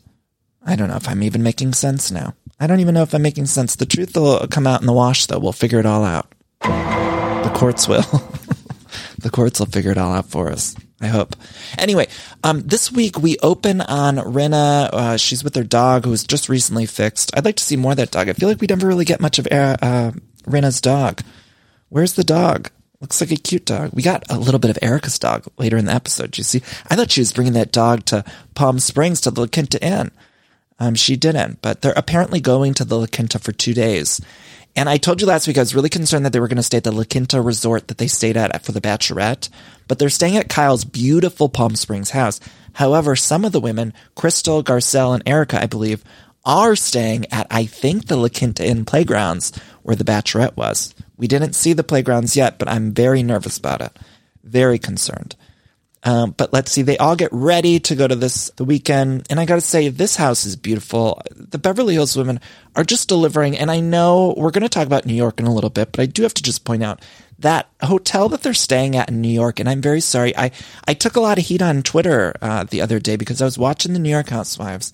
I 0.64 0.76
don't 0.76 0.88
know 0.88 0.97
if 0.97 1.09
I'm 1.09 1.23
even 1.23 1.42
making 1.42 1.75
sense 1.75 2.11
now. 2.11 2.35
I 2.61 2.66
don't 2.66 2.80
even 2.80 2.95
know 2.95 3.02
if 3.02 3.14
I'm 3.14 3.23
making 3.23 3.47
sense. 3.47 3.76
The 3.76 3.87
truth 3.87 4.16
will 4.16 4.47
come 4.49 4.66
out 4.66 4.80
in 4.80 4.87
the 4.87 4.92
wash, 4.92 5.26
though. 5.26 5.38
We'll 5.38 5.52
figure 5.52 5.80
it 5.80 5.87
all 5.87 6.04
out. 6.04 6.33
The 6.61 7.52
courts 7.54 7.88
will. 7.88 8.02
the 9.18 9.30
courts 9.30 9.59
will 9.59 9.66
figure 9.66 9.90
it 9.90 9.99
all 9.99 10.12
out 10.12 10.26
for 10.26 10.50
us. 10.50 10.76
I 11.00 11.07
hope. 11.07 11.37
Anyway, 11.78 12.09
um, 12.43 12.61
this 12.62 12.90
week 12.90 13.19
we 13.19 13.38
open 13.38 13.81
on 13.81 14.17
Rinna. 14.17 14.90
Uh, 14.93 15.17
she's 15.17 15.45
with 15.45 15.55
her 15.55 15.62
dog 15.62 16.05
who 16.05 16.11
was 16.11 16.25
just 16.25 16.49
recently 16.49 16.87
fixed. 16.87 17.31
I'd 17.37 17.45
like 17.45 17.57
to 17.57 17.62
see 17.64 17.76
more 17.76 17.93
of 17.93 17.99
that 17.99 18.11
dog. 18.11 18.28
I 18.28 18.33
feel 18.33 18.49
like 18.49 18.61
we 18.61 18.67
never 18.67 18.87
really 18.87 19.05
get 19.05 19.21
much 19.21 19.38
of 19.38 19.47
uh, 19.50 19.76
uh, 19.81 20.11
Rinna's 20.45 20.81
dog. 20.81 21.23
Where's 21.88 22.14
the 22.14 22.25
dog? 22.25 22.71
Looks 23.00 23.21
like 23.21 23.31
a 23.31 23.37
cute 23.37 23.64
dog. 23.64 23.90
We 23.93 24.02
got 24.02 24.25
a 24.28 24.37
little 24.37 24.59
bit 24.59 24.73
of 24.73 24.78
Erika's 24.83 25.21
dog 25.21 25.47
later 25.57 25.76
in 25.76 25.85
the 25.85 25.95
episode. 25.95 26.37
You 26.37 26.43
see, 26.43 26.62
I 26.88 26.97
thought 26.97 27.12
she 27.12 27.21
was 27.21 27.33
bringing 27.33 27.52
that 27.52 27.71
dog 27.71 28.05
to 28.07 28.25
Palm 28.57 28.81
Springs 28.81 29.21
to 29.21 29.31
the 29.31 29.43
La 29.43 29.47
Quinta 29.47 29.81
Inn. 29.81 30.11
Um, 30.81 30.97
she 30.97 31.17
didn't, 31.17 31.62
but 31.62 31.81
they're 31.81 31.93
apparently 31.97 32.40
going 32.40 32.75
to 32.75 32.85
the 32.85 32.99
La 32.99 33.07
Quinta 33.07 33.38
for 33.38 33.52
two 33.52 33.73
days. 33.73 34.21
And 34.78 34.88
I 34.88 34.97
told 34.97 35.20
you 35.20 35.26
last 35.26 35.49
week 35.49 35.58
I 35.58 35.61
was 35.61 35.75
really 35.75 35.88
concerned 35.88 36.25
that 36.25 36.32
they 36.32 36.38
were 36.38 36.47
going 36.47 36.58
to 36.58 36.62
stay 36.62 36.76
at 36.76 36.85
the 36.85 36.92
La 36.92 37.02
Quinta 37.02 37.42
resort 37.42 37.88
that 37.88 37.99
they 37.99 38.06
stayed 38.06 38.37
at 38.37 38.64
for 38.64 38.70
the 38.70 38.80
Bachelorette, 38.80 39.49
but 39.88 39.99
they're 39.99 40.08
staying 40.08 40.37
at 40.37 40.49
Kyle's 40.49 40.85
beautiful 40.85 41.49
Palm 41.49 41.75
Springs 41.75 42.11
house. 42.11 42.38
However, 42.75 43.16
some 43.16 43.44
of 43.44 43.50
the 43.50 43.58
women, 43.58 43.92
Crystal, 44.14 44.62
Garcelle, 44.62 45.14
and 45.14 45.23
Erika, 45.26 45.61
I 45.61 45.66
believe, 45.66 46.04
are 46.44 46.76
staying 46.76 47.26
at, 47.32 47.49
I 47.50 47.66
think, 47.66 48.06
the 48.06 48.16
La 48.16 48.28
Quinta 48.28 48.64
Inn 48.64 48.85
playgrounds 48.85 49.50
where 49.82 49.97
the 49.97 50.04
Bachelorette 50.04 50.56
was. 50.56 50.94
We 51.16 51.26
didn't 51.26 51.54
see 51.54 51.73
the 51.73 51.82
playgrounds 51.82 52.37
yet, 52.37 52.56
but 52.56 52.68
I'm 52.68 52.92
very 52.92 53.25
nervous 53.25 53.58
about 53.58 53.80
it. 53.80 53.99
Very 54.44 54.78
concerned. 54.78 55.35
Um, 56.05 56.33
but 56.37 56.52
let's 56.52 56.71
see, 56.71 56.83
they 56.83 56.97
all 56.97 57.17
get 57.17 57.31
ready 57.33 57.81
to 57.81 57.97
go 57.97 58.07
to 58.07 58.14
this 58.14 58.50
the 58.57 58.64
weekend, 58.64 59.26
and 59.31 59.40
I 59.40 59.45
got 59.45 59.57
to 59.57 59.61
say, 59.61 59.88
this 59.88 60.14
house 60.14 60.45
is 60.45 60.55
beautiful. 60.55 61.21
The 61.35 61.59
Beverly 61.59 61.95
Hills 61.95 62.17
women 62.17 62.40
are 62.76 62.85
just 62.85 63.09
delivering, 63.09 63.57
and 63.57 63.71
I 63.71 63.81
know 63.81 64.35
we're 64.37 64.52
going 64.52 64.62
to 64.62 64.69
talk 64.69 64.87
about 64.87 65.07
New 65.07 65.14
York 65.14 65.40
in 65.40 65.47
a 65.47 65.55
little 65.55 65.71
bit, 65.71 65.90
but 65.90 66.00
I 66.00 66.07
do 66.07 66.23
have 66.23 66.35
to 66.35 66.43
just 66.43 66.64
point 66.64 66.85
out 66.85 67.05
that 67.40 67.69
hotel 67.83 68.28
that 68.28 68.43
they're 68.43 68.55
staying 68.55 68.97
at 68.97 69.09
in 69.09 69.21
New 69.21 69.28
York, 69.28 69.59
and 69.59 69.69
I'm 69.69 69.81
very 69.81 70.00
sorry, 70.00 70.37
I 70.37 70.52
I 70.87 70.95
took 70.95 71.17
a 71.17 71.21
lot 71.21 71.38
of 71.38 71.45
heat 71.45 71.62
on 71.62 71.83
Twitter 71.83 72.35
uh, 72.40 72.64
the 72.64 72.81
other 72.81 73.00
day 73.00 73.17
because 73.17 73.43
I 73.43 73.45
was 73.45 73.59
watching 73.59 73.93
the 73.93 73.99
New 73.99 74.11
York 74.11 74.28
Housewives, 74.28 74.93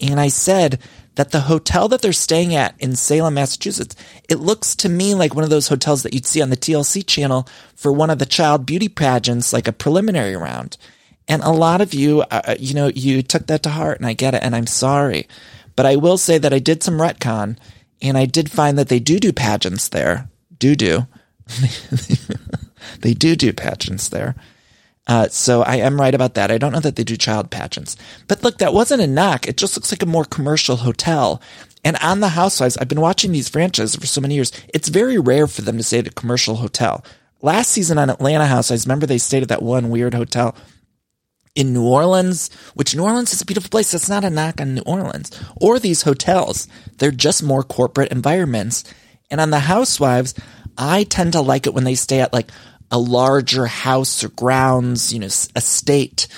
and 0.00 0.18
I 0.18 0.28
said 0.28 0.80
that 1.14 1.30
the 1.30 1.40
hotel 1.40 1.88
that 1.88 2.00
they're 2.00 2.12
staying 2.12 2.54
at 2.54 2.74
in 2.78 2.96
Salem, 2.96 3.34
Massachusetts, 3.34 3.94
it 4.28 4.40
looks 4.40 4.74
to 4.76 4.88
me 4.88 5.14
like 5.14 5.34
one 5.34 5.44
of 5.44 5.50
those 5.50 5.68
hotels 5.68 6.02
that 6.02 6.14
you'd 6.14 6.26
see 6.26 6.40
on 6.40 6.50
the 6.50 6.56
TLC 6.56 7.06
channel 7.06 7.46
for 7.74 7.92
one 7.92 8.10
of 8.10 8.18
the 8.18 8.26
child 8.26 8.64
beauty 8.64 8.88
pageants, 8.88 9.52
like 9.52 9.68
a 9.68 9.72
preliminary 9.72 10.36
round. 10.36 10.76
And 11.28 11.42
a 11.42 11.50
lot 11.50 11.80
of 11.80 11.94
you, 11.94 12.22
uh, 12.22 12.42
uh, 12.48 12.54
you 12.58 12.74
know, 12.74 12.88
you 12.88 13.22
took 13.22 13.46
that 13.46 13.62
to 13.64 13.70
heart 13.70 13.98
and 13.98 14.06
I 14.06 14.12
get 14.12 14.34
it 14.34 14.42
and 14.42 14.56
I'm 14.56 14.66
sorry. 14.66 15.28
But 15.76 15.86
I 15.86 15.96
will 15.96 16.18
say 16.18 16.38
that 16.38 16.52
I 16.52 16.58
did 16.58 16.82
some 16.82 16.98
retcon 16.98 17.56
and 18.00 18.18
I 18.18 18.26
did 18.26 18.50
find 18.50 18.78
that 18.78 18.88
they 18.88 18.98
do 18.98 19.20
do 19.20 19.32
pageants 19.32 19.88
there. 19.88 20.28
Do 20.58 20.74
do. 20.74 21.06
they 23.00 23.14
do 23.14 23.36
do 23.36 23.52
pageants 23.52 24.08
there. 24.08 24.34
Uh, 25.06 25.28
so 25.28 25.62
I 25.62 25.76
am 25.76 26.00
right 26.00 26.14
about 26.14 26.34
that. 26.34 26.50
I 26.50 26.58
don't 26.58 26.72
know 26.72 26.80
that 26.80 26.96
they 26.96 27.04
do 27.04 27.16
child 27.16 27.50
pageants. 27.50 27.96
But 28.28 28.42
look, 28.42 28.58
that 28.58 28.72
wasn't 28.74 29.02
a 29.02 29.06
knock. 29.06 29.48
It 29.48 29.56
just 29.56 29.76
looks 29.76 29.90
like 29.90 30.02
a 30.02 30.06
more 30.06 30.24
commercial 30.24 30.76
hotel. 30.76 31.42
And 31.84 31.96
on 31.96 32.20
the 32.20 32.28
Housewives, 32.28 32.76
I've 32.76 32.88
been 32.88 33.00
watching 33.00 33.32
these 33.32 33.48
franchises 33.48 33.96
for 33.96 34.06
so 34.06 34.20
many 34.20 34.34
years. 34.34 34.52
It's 34.72 34.88
very 34.88 35.18
rare 35.18 35.48
for 35.48 35.62
them 35.62 35.76
to 35.76 35.82
stay 35.82 35.98
at 35.98 36.06
a 36.06 36.12
commercial 36.12 36.56
hotel. 36.56 37.04
Last 37.40 37.72
season 37.72 37.98
on 37.98 38.10
Atlanta 38.10 38.46
Housewives, 38.46 38.86
remember 38.86 39.06
they 39.06 39.18
stayed 39.18 39.42
at 39.42 39.48
that 39.48 39.62
one 39.62 39.90
weird 39.90 40.14
hotel 40.14 40.54
in 41.56 41.72
New 41.72 41.84
Orleans, 41.84 42.50
which 42.74 42.94
New 42.94 43.02
Orleans 43.02 43.32
is 43.32 43.42
a 43.42 43.44
beautiful 43.44 43.68
place. 43.68 43.90
That's 43.90 44.08
not 44.08 44.24
a 44.24 44.30
knock 44.30 44.60
on 44.60 44.74
New 44.74 44.82
Orleans 44.82 45.30
or 45.56 45.80
these 45.80 46.02
hotels. 46.02 46.68
They're 46.98 47.10
just 47.10 47.42
more 47.42 47.64
corporate 47.64 48.12
environments. 48.12 48.84
And 49.30 49.40
on 49.40 49.50
the 49.50 49.58
Housewives, 49.58 50.34
I 50.78 51.04
tend 51.04 51.32
to 51.32 51.40
like 51.40 51.66
it 51.66 51.74
when 51.74 51.84
they 51.84 51.94
stay 51.94 52.20
at 52.20 52.32
like 52.32 52.48
a 52.92 52.98
larger 52.98 53.66
house 53.66 54.22
or 54.22 54.28
grounds, 54.28 55.12
you 55.12 55.18
know, 55.18 55.26
estate. 55.26 56.28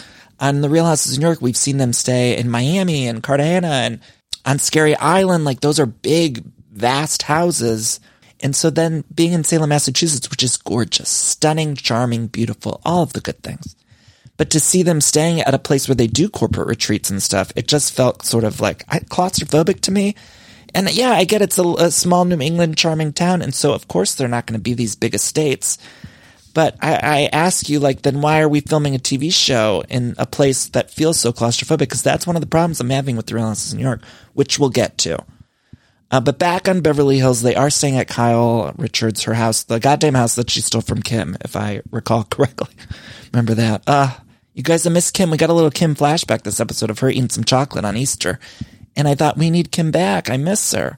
On 0.41 0.61
the 0.61 0.71
Real 0.71 0.87
Houses 0.87 1.17
of 1.17 1.19
New 1.21 1.27
York, 1.27 1.43
we've 1.43 1.57
seen 1.57 1.79
them 1.79 1.93
stay 1.93 2.37
in 2.39 2.49
Miami 2.49 3.09
and 3.09 3.23
Cartagena 3.23 3.69
and 3.69 4.01
on 4.45 4.59
Scary 4.59 4.97
Island. 4.97 5.45
Like 5.45 5.61
those 5.61 5.81
are 5.81 5.87
big, 5.87 6.45
vast 6.73 7.23
houses. 7.23 8.01
And 8.41 8.55
so 8.55 8.71
then 8.71 9.05
being 9.15 9.33
in 9.33 9.45
Salem, 9.45 9.71
Massachusetts, 9.71 10.31
which 10.31 10.43
is 10.43 10.57
gorgeous, 10.57 11.09
stunning, 11.09 11.75
charming, 11.75 12.29
beautiful, 12.29 12.81
all 12.85 13.03
of 13.03 13.15
the 13.15 13.21
good 13.21 13.43
things. 13.43 13.75
But 14.37 14.51
to 14.51 14.61
see 14.61 14.83
them 14.83 15.01
staying 15.01 15.41
at 15.41 15.55
a 15.55 15.59
place 15.59 15.89
where 15.89 15.95
they 15.95 16.09
do 16.09 16.29
corporate 16.29 16.69
retreats 16.69 17.11
and 17.11 17.23
stuff, 17.23 17.53
it 17.57 17.69
just 17.69 17.95
felt 17.95 18.25
sort 18.25 18.45
of 18.45 18.61
like 18.61 18.87
claustrophobic 18.87 19.81
to 19.83 19.93
me. 19.93 20.15
And 20.75 20.93
yeah, 20.93 21.11
I 21.11 21.25
get 21.25 21.43
it's 21.43 21.59
a, 21.59 21.63
a 21.63 21.91
small 21.91 22.25
New 22.25 22.41
England 22.41 22.77
charming 22.77 23.13
town. 23.13 23.43
And 23.43 23.55
so 23.55 23.73
of 23.73 23.87
course 23.87 24.15
they're 24.15 24.29
not 24.29 24.47
going 24.47 24.59
to 24.59 24.63
be 24.63 24.75
these 24.75 24.97
big 24.97 25.15
estates. 25.15 25.79
But 26.55 26.77
I, 26.81 26.95
I 26.95 27.29
ask 27.33 27.69
you, 27.69 27.81
like, 27.81 28.03
then 28.03 28.21
why 28.21 28.41
are 28.41 28.49
we 28.49 28.61
filming 28.61 28.95
a 28.95 28.99
TV 28.99 29.33
show 29.33 29.83
in 29.89 30.15
a 30.19 30.25
place 30.25 30.69
that 30.69 30.91
feels 30.91 31.19
so 31.19 31.33
claustrophobic? 31.33 31.79
Because 31.81 32.03
that's 32.03 32.27
one 32.27 32.37
of 32.37 32.43
the 32.43 32.49
problems 32.49 32.81
I'm 32.81 32.91
having 32.91 33.17
with 33.17 33.27
the 33.27 33.35
Real 33.35 33.49
Houses 33.49 33.73
in 33.73 33.79
New 33.79 33.85
York, 33.85 34.03
which 34.35 34.59
we'll 34.59 34.71
get 34.71 34.97
to. 34.99 35.19
Uh, 36.13 36.21
but 36.21 36.39
back 36.39 36.69
on 36.69 36.81
Beverly 36.81 37.19
Hills, 37.19 37.43
they 37.43 37.57
are 37.57 37.71
staying 37.71 37.97
at 37.97 38.07
Kyle 38.07 38.73
Richards, 38.77 39.25
her 39.25 39.35
house, 39.35 39.65
the 39.65 39.81
goddamn 39.81 40.15
house 40.15 40.37
that 40.37 40.49
she 40.49 40.61
stole 40.61 40.81
from 40.81 41.03
Kim, 41.03 41.37
if 41.41 41.57
I 41.57 41.83
recall 41.91 42.23
correctly. 42.31 42.73
Remember 43.33 43.55
that? 43.55 43.83
Uh, 43.87 44.15
you 44.53 44.63
guys, 44.63 44.87
I 44.87 44.91
miss 44.91 45.11
Kim. 45.11 45.31
We 45.31 45.37
got 45.37 45.51
a 45.51 45.55
little 45.55 45.73
Kim 45.73 45.97
flashback 45.97 46.43
this 46.43 46.61
episode 46.61 46.89
of 46.89 47.01
her 47.01 47.11
eating 47.11 47.31
some 47.31 47.43
chocolate 47.43 47.85
on 47.85 47.97
Easter. 47.97 48.39
And 48.95 49.09
I 49.09 49.17
thought 49.17 49.37
we 49.37 49.51
need 49.51 49.73
Kim 49.73 49.91
back. 49.91 50.31
I 50.31 50.37
miss 50.37 50.73
her. 50.73 50.97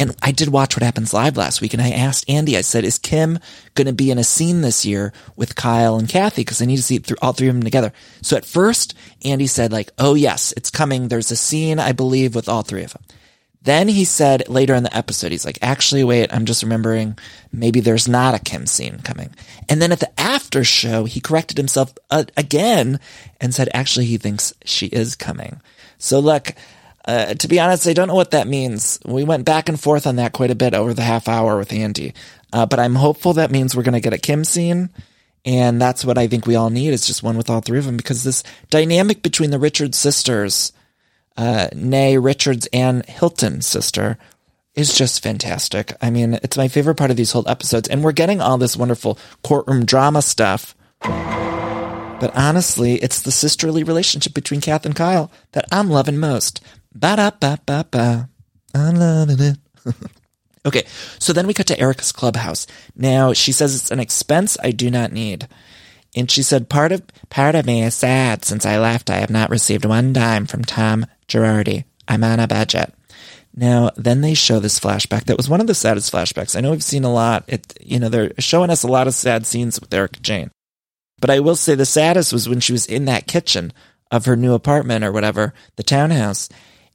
And 0.00 0.16
I 0.22 0.32
did 0.32 0.48
watch 0.48 0.74
What 0.74 0.82
Happens 0.82 1.12
Live 1.12 1.36
last 1.36 1.60
week 1.60 1.74
and 1.74 1.82
I 1.82 1.90
asked 1.90 2.24
Andy, 2.26 2.56
I 2.56 2.62
said, 2.62 2.84
is 2.84 2.98
Kim 2.98 3.38
going 3.74 3.86
to 3.86 3.92
be 3.92 4.10
in 4.10 4.16
a 4.16 4.24
scene 4.24 4.62
this 4.62 4.86
year 4.86 5.12
with 5.36 5.54
Kyle 5.54 5.98
and 5.98 6.08
Kathy? 6.08 6.42
Cause 6.42 6.62
I 6.62 6.64
need 6.64 6.78
to 6.78 6.82
see 6.82 7.02
all 7.20 7.34
three 7.34 7.48
of 7.48 7.54
them 7.54 7.62
together. 7.62 7.92
So 8.22 8.38
at 8.38 8.46
first, 8.46 8.94
Andy 9.22 9.46
said 9.46 9.72
like, 9.72 9.90
oh 9.98 10.14
yes, 10.14 10.54
it's 10.56 10.70
coming. 10.70 11.08
There's 11.08 11.30
a 11.30 11.36
scene, 11.36 11.78
I 11.78 11.92
believe, 11.92 12.34
with 12.34 12.48
all 12.48 12.62
three 12.62 12.82
of 12.82 12.94
them. 12.94 13.02
Then 13.60 13.88
he 13.88 14.06
said 14.06 14.48
later 14.48 14.74
in 14.74 14.84
the 14.84 14.96
episode, 14.96 15.32
he's 15.32 15.44
like, 15.44 15.58
actually, 15.60 16.02
wait, 16.02 16.32
I'm 16.32 16.46
just 16.46 16.62
remembering 16.62 17.18
maybe 17.52 17.80
there's 17.80 18.08
not 18.08 18.34
a 18.34 18.38
Kim 18.38 18.64
scene 18.64 19.00
coming. 19.00 19.34
And 19.68 19.82
then 19.82 19.92
at 19.92 20.00
the 20.00 20.18
after 20.18 20.64
show, 20.64 21.04
he 21.04 21.20
corrected 21.20 21.58
himself 21.58 21.92
uh, 22.10 22.24
again 22.38 23.00
and 23.38 23.54
said, 23.54 23.68
actually, 23.74 24.06
he 24.06 24.16
thinks 24.16 24.54
she 24.64 24.86
is 24.86 25.14
coming. 25.14 25.60
So 25.98 26.20
look, 26.20 26.54
uh, 27.04 27.34
to 27.34 27.48
be 27.48 27.58
honest, 27.58 27.86
I 27.86 27.92
don't 27.92 28.08
know 28.08 28.14
what 28.14 28.32
that 28.32 28.46
means. 28.46 28.98
We 29.04 29.24
went 29.24 29.44
back 29.44 29.68
and 29.68 29.80
forth 29.80 30.06
on 30.06 30.16
that 30.16 30.32
quite 30.32 30.50
a 30.50 30.54
bit 30.56 30.74
over 30.74 30.92
the 30.92 31.02
half 31.02 31.28
hour 31.28 31.56
with 31.56 31.72
Andy. 31.72 32.14
Uh, 32.52 32.66
but 32.66 32.78
I'm 32.78 32.94
hopeful 32.94 33.34
that 33.34 33.50
means 33.50 33.74
we're 33.74 33.82
going 33.82 33.94
to 33.94 34.00
get 34.00 34.12
a 34.12 34.18
Kim 34.18 34.44
scene. 34.44 34.90
And 35.44 35.80
that's 35.80 36.04
what 36.04 36.18
I 36.18 36.26
think 36.26 36.46
we 36.46 36.56
all 36.56 36.68
need 36.68 36.92
is 36.92 37.06
just 37.06 37.22
one 37.22 37.36
with 37.36 37.48
all 37.48 37.60
three 37.60 37.78
of 37.78 37.86
them 37.86 37.96
because 37.96 38.24
this 38.24 38.42
dynamic 38.68 39.22
between 39.22 39.50
the 39.50 39.58
Richards 39.58 39.96
sisters, 39.96 40.72
uh, 41.36 41.68
nay, 41.74 42.18
Richards 42.18 42.68
and 42.72 43.06
Hilton 43.06 43.62
sister 43.62 44.18
is 44.74 44.94
just 44.94 45.22
fantastic. 45.22 45.94
I 46.02 46.10
mean, 46.10 46.34
it's 46.34 46.58
my 46.58 46.68
favorite 46.68 46.96
part 46.96 47.10
of 47.10 47.16
these 47.16 47.32
whole 47.32 47.48
episodes. 47.48 47.88
And 47.88 48.04
we're 48.04 48.12
getting 48.12 48.42
all 48.42 48.58
this 48.58 48.76
wonderful 48.76 49.18
courtroom 49.42 49.86
drama 49.86 50.20
stuff. 50.20 50.74
But 51.00 52.36
honestly, 52.36 52.96
it's 52.96 53.22
the 53.22 53.32
sisterly 53.32 53.82
relationship 53.82 54.34
between 54.34 54.60
Kath 54.60 54.84
and 54.84 54.94
Kyle 54.94 55.32
that 55.52 55.64
I'm 55.72 55.88
loving 55.88 56.18
most. 56.18 56.60
Ba 56.94 57.16
da 57.16 57.30
ba 57.30 57.58
ba 57.64 57.86
ba. 57.90 58.28
I'm 58.74 58.96
loving 58.96 59.40
it. 59.40 59.58
okay, 60.66 60.84
so 61.18 61.32
then 61.32 61.46
we 61.46 61.54
cut 61.54 61.66
to 61.68 61.78
Erika's 61.78 62.12
clubhouse. 62.12 62.66
Now 62.96 63.32
she 63.32 63.52
says 63.52 63.74
it's 63.74 63.90
an 63.90 64.00
expense 64.00 64.56
I 64.62 64.70
do 64.70 64.90
not 64.90 65.12
need. 65.12 65.48
And 66.16 66.30
she 66.30 66.42
said, 66.42 66.68
part 66.68 66.92
of, 66.92 67.02
part 67.28 67.54
of 67.54 67.66
me 67.66 67.82
is 67.82 67.94
sad 67.94 68.44
since 68.44 68.66
I 68.66 68.78
left. 68.78 69.10
I 69.10 69.18
have 69.18 69.30
not 69.30 69.50
received 69.50 69.84
one 69.84 70.12
dime 70.12 70.46
from 70.46 70.64
Tom 70.64 71.06
Girardi. 71.28 71.84
I'm 72.08 72.24
on 72.24 72.40
a 72.40 72.48
budget. 72.48 72.92
Now, 73.54 73.90
then 73.96 74.20
they 74.20 74.34
show 74.34 74.58
this 74.58 74.80
flashback. 74.80 75.24
That 75.24 75.36
was 75.36 75.48
one 75.48 75.60
of 75.60 75.66
the 75.66 75.74
saddest 75.74 76.12
flashbacks. 76.12 76.56
I 76.56 76.60
know 76.60 76.70
we've 76.70 76.82
seen 76.82 77.04
a 77.04 77.12
lot. 77.12 77.44
It, 77.46 77.72
you 77.80 77.98
know, 77.98 78.08
they're 78.08 78.32
showing 78.38 78.70
us 78.70 78.82
a 78.82 78.88
lot 78.88 79.06
of 79.06 79.14
sad 79.14 79.46
scenes 79.46 79.80
with 79.80 79.92
Erika 79.92 80.20
Jayne. 80.20 80.50
But 81.20 81.30
I 81.30 81.40
will 81.40 81.56
say 81.56 81.74
the 81.74 81.86
saddest 81.86 82.32
was 82.32 82.48
when 82.48 82.60
she 82.60 82.72
was 82.72 82.86
in 82.86 83.04
that 83.04 83.26
kitchen 83.26 83.72
of 84.10 84.24
her 84.24 84.36
new 84.36 84.54
apartment 84.54 85.04
or 85.04 85.12
whatever, 85.12 85.52
the 85.76 85.82
townhouse, 85.82 86.48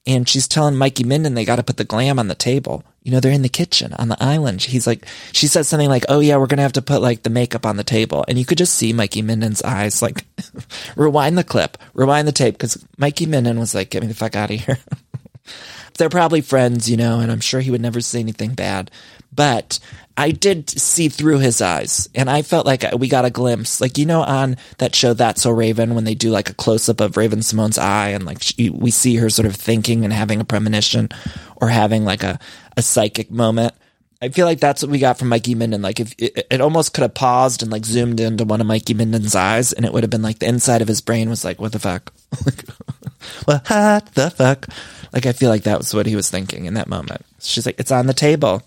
and 0.07 0.27
she's 0.27 0.47
telling 0.47 0.75
Mikey 0.75 1.03
Minden 1.03 1.33
they 1.33 1.45
got 1.45 1.55
to 1.55 1.63
put 1.63 1.77
the 1.77 1.83
glam 1.83 2.19
on 2.19 2.27
the 2.27 2.35
table. 2.35 2.83
You 3.03 3.11
know, 3.11 3.19
they're 3.19 3.31
in 3.31 3.43
the 3.43 3.49
kitchen 3.49 3.93
on 3.93 4.09
the 4.09 4.23
island. 4.23 4.63
He's 4.63 4.87
like, 4.87 5.05
she 5.31 5.47
said 5.47 5.65
something 5.65 5.89
like, 5.89 6.05
"Oh 6.09 6.19
yeah, 6.19 6.37
we're 6.37 6.47
gonna 6.47 6.63
have 6.63 6.73
to 6.73 6.81
put 6.81 7.01
like 7.01 7.23
the 7.23 7.29
makeup 7.29 7.65
on 7.65 7.77
the 7.77 7.83
table," 7.83 8.25
and 8.27 8.37
you 8.39 8.45
could 8.45 8.57
just 8.57 8.73
see 8.73 8.93
Mikey 8.93 9.21
Minden's 9.21 9.61
eyes 9.61 10.01
like, 10.01 10.25
rewind 10.95 11.37
the 11.37 11.43
clip, 11.43 11.77
rewind 11.93 12.27
the 12.27 12.31
tape, 12.31 12.55
because 12.55 12.83
Mikey 12.97 13.25
Minden 13.25 13.59
was 13.59 13.75
like, 13.75 13.91
"Get 13.91 14.01
me 14.01 14.07
the 14.07 14.15
fuck 14.15 14.35
out 14.35 14.51
of 14.51 14.59
here." 14.59 14.79
they're 15.97 16.09
probably 16.09 16.41
friends, 16.41 16.89
you 16.89 16.97
know, 16.97 17.19
and 17.19 17.31
I'm 17.31 17.39
sure 17.39 17.59
he 17.59 17.71
would 17.71 17.81
never 17.81 18.01
say 18.01 18.19
anything 18.19 18.53
bad. 18.53 18.91
But 19.33 19.79
I 20.17 20.31
did 20.31 20.69
see 20.69 21.09
through 21.09 21.39
his 21.39 21.61
eyes 21.61 22.07
and 22.15 22.29
I 22.29 22.41
felt 22.41 22.65
like 22.65 22.85
we 22.97 23.09
got 23.09 23.25
a 23.25 23.29
glimpse, 23.29 23.81
like, 23.81 23.97
you 23.97 24.05
know, 24.05 24.21
on 24.21 24.55
that 24.77 24.95
show, 24.95 25.13
That's 25.13 25.41
So 25.41 25.51
Raven, 25.51 25.93
when 25.93 26.05
they 26.05 26.15
do 26.15 26.29
like 26.29 26.49
a 26.49 26.53
close 26.53 26.87
up 26.87 27.01
of 27.01 27.17
Raven-Symoné's 27.17 27.77
eye 27.77 28.09
and 28.09 28.25
like 28.25 28.41
she, 28.41 28.69
we 28.69 28.91
see 28.91 29.17
her 29.17 29.29
sort 29.29 29.45
of 29.45 29.55
thinking 29.55 30.05
and 30.05 30.13
having 30.13 30.39
a 30.39 30.45
premonition 30.45 31.09
or 31.57 31.67
having 31.67 32.05
like 32.05 32.23
a, 32.23 32.39
a 32.77 32.81
psychic 32.81 33.29
moment. 33.29 33.73
I 34.21 34.29
feel 34.29 34.45
like 34.45 34.61
that's 34.61 34.81
what 34.81 34.89
we 34.89 34.99
got 34.99 35.19
from 35.19 35.27
Mikey 35.27 35.53
Minden. 35.53 35.81
Like 35.81 35.99
if 35.99 36.13
it, 36.17 36.47
it 36.49 36.61
almost 36.61 36.93
could 36.93 37.01
have 37.01 37.13
paused 37.13 37.61
and 37.61 37.71
like 37.71 37.85
zoomed 37.85 38.21
into 38.21 38.45
one 38.45 38.61
of 38.61 38.67
Mikey 38.67 38.93
Minden's 38.93 39.35
eyes 39.35 39.73
and 39.73 39.85
it 39.85 39.91
would 39.91 40.03
have 40.03 40.09
been 40.09 40.21
like 40.21 40.39
the 40.39 40.47
inside 40.47 40.81
of 40.81 40.87
his 40.87 41.01
brain 41.01 41.29
was 41.29 41.43
like, 41.43 41.59
what 41.59 41.73
the 41.73 41.79
fuck? 41.79 42.13
what 43.45 43.65
the 44.13 44.33
fuck? 44.33 44.67
Like 45.11 45.25
I 45.25 45.33
feel 45.33 45.49
like 45.49 45.63
that 45.63 45.77
was 45.77 45.93
what 45.93 46.05
he 46.05 46.15
was 46.15 46.29
thinking 46.29 46.65
in 46.65 46.75
that 46.75 46.87
moment. 46.87 47.25
She's 47.41 47.65
like, 47.65 47.79
it's 47.79 47.91
on 47.91 48.07
the 48.07 48.13
table. 48.13 48.63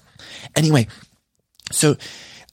Anyway, 0.54 0.88
so 1.70 1.96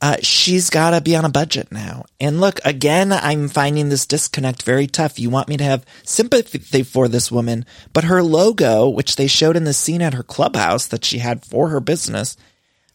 uh, 0.01 0.17
she's 0.21 0.69
got 0.69 0.91
to 0.91 1.01
be 1.01 1.15
on 1.15 1.25
a 1.25 1.29
budget 1.29 1.71
now. 1.71 2.05
And 2.19 2.41
look, 2.41 2.59
again, 2.65 3.11
I'm 3.13 3.47
finding 3.47 3.89
this 3.89 4.05
disconnect 4.05 4.63
very 4.63 4.87
tough. 4.87 5.19
You 5.19 5.29
want 5.29 5.47
me 5.47 5.57
to 5.57 5.63
have 5.63 5.85
sympathy 6.03 6.83
for 6.83 7.07
this 7.07 7.31
woman, 7.31 7.65
but 7.93 8.03
her 8.03 8.21
logo, 8.21 8.89
which 8.89 9.15
they 9.15 9.27
showed 9.27 9.55
in 9.55 9.63
the 9.63 9.73
scene 9.73 10.01
at 10.01 10.13
her 10.13 10.23
clubhouse 10.23 10.85
that 10.87 11.05
she 11.05 11.19
had 11.19 11.45
for 11.45 11.69
her 11.69 11.79
business, 11.79 12.35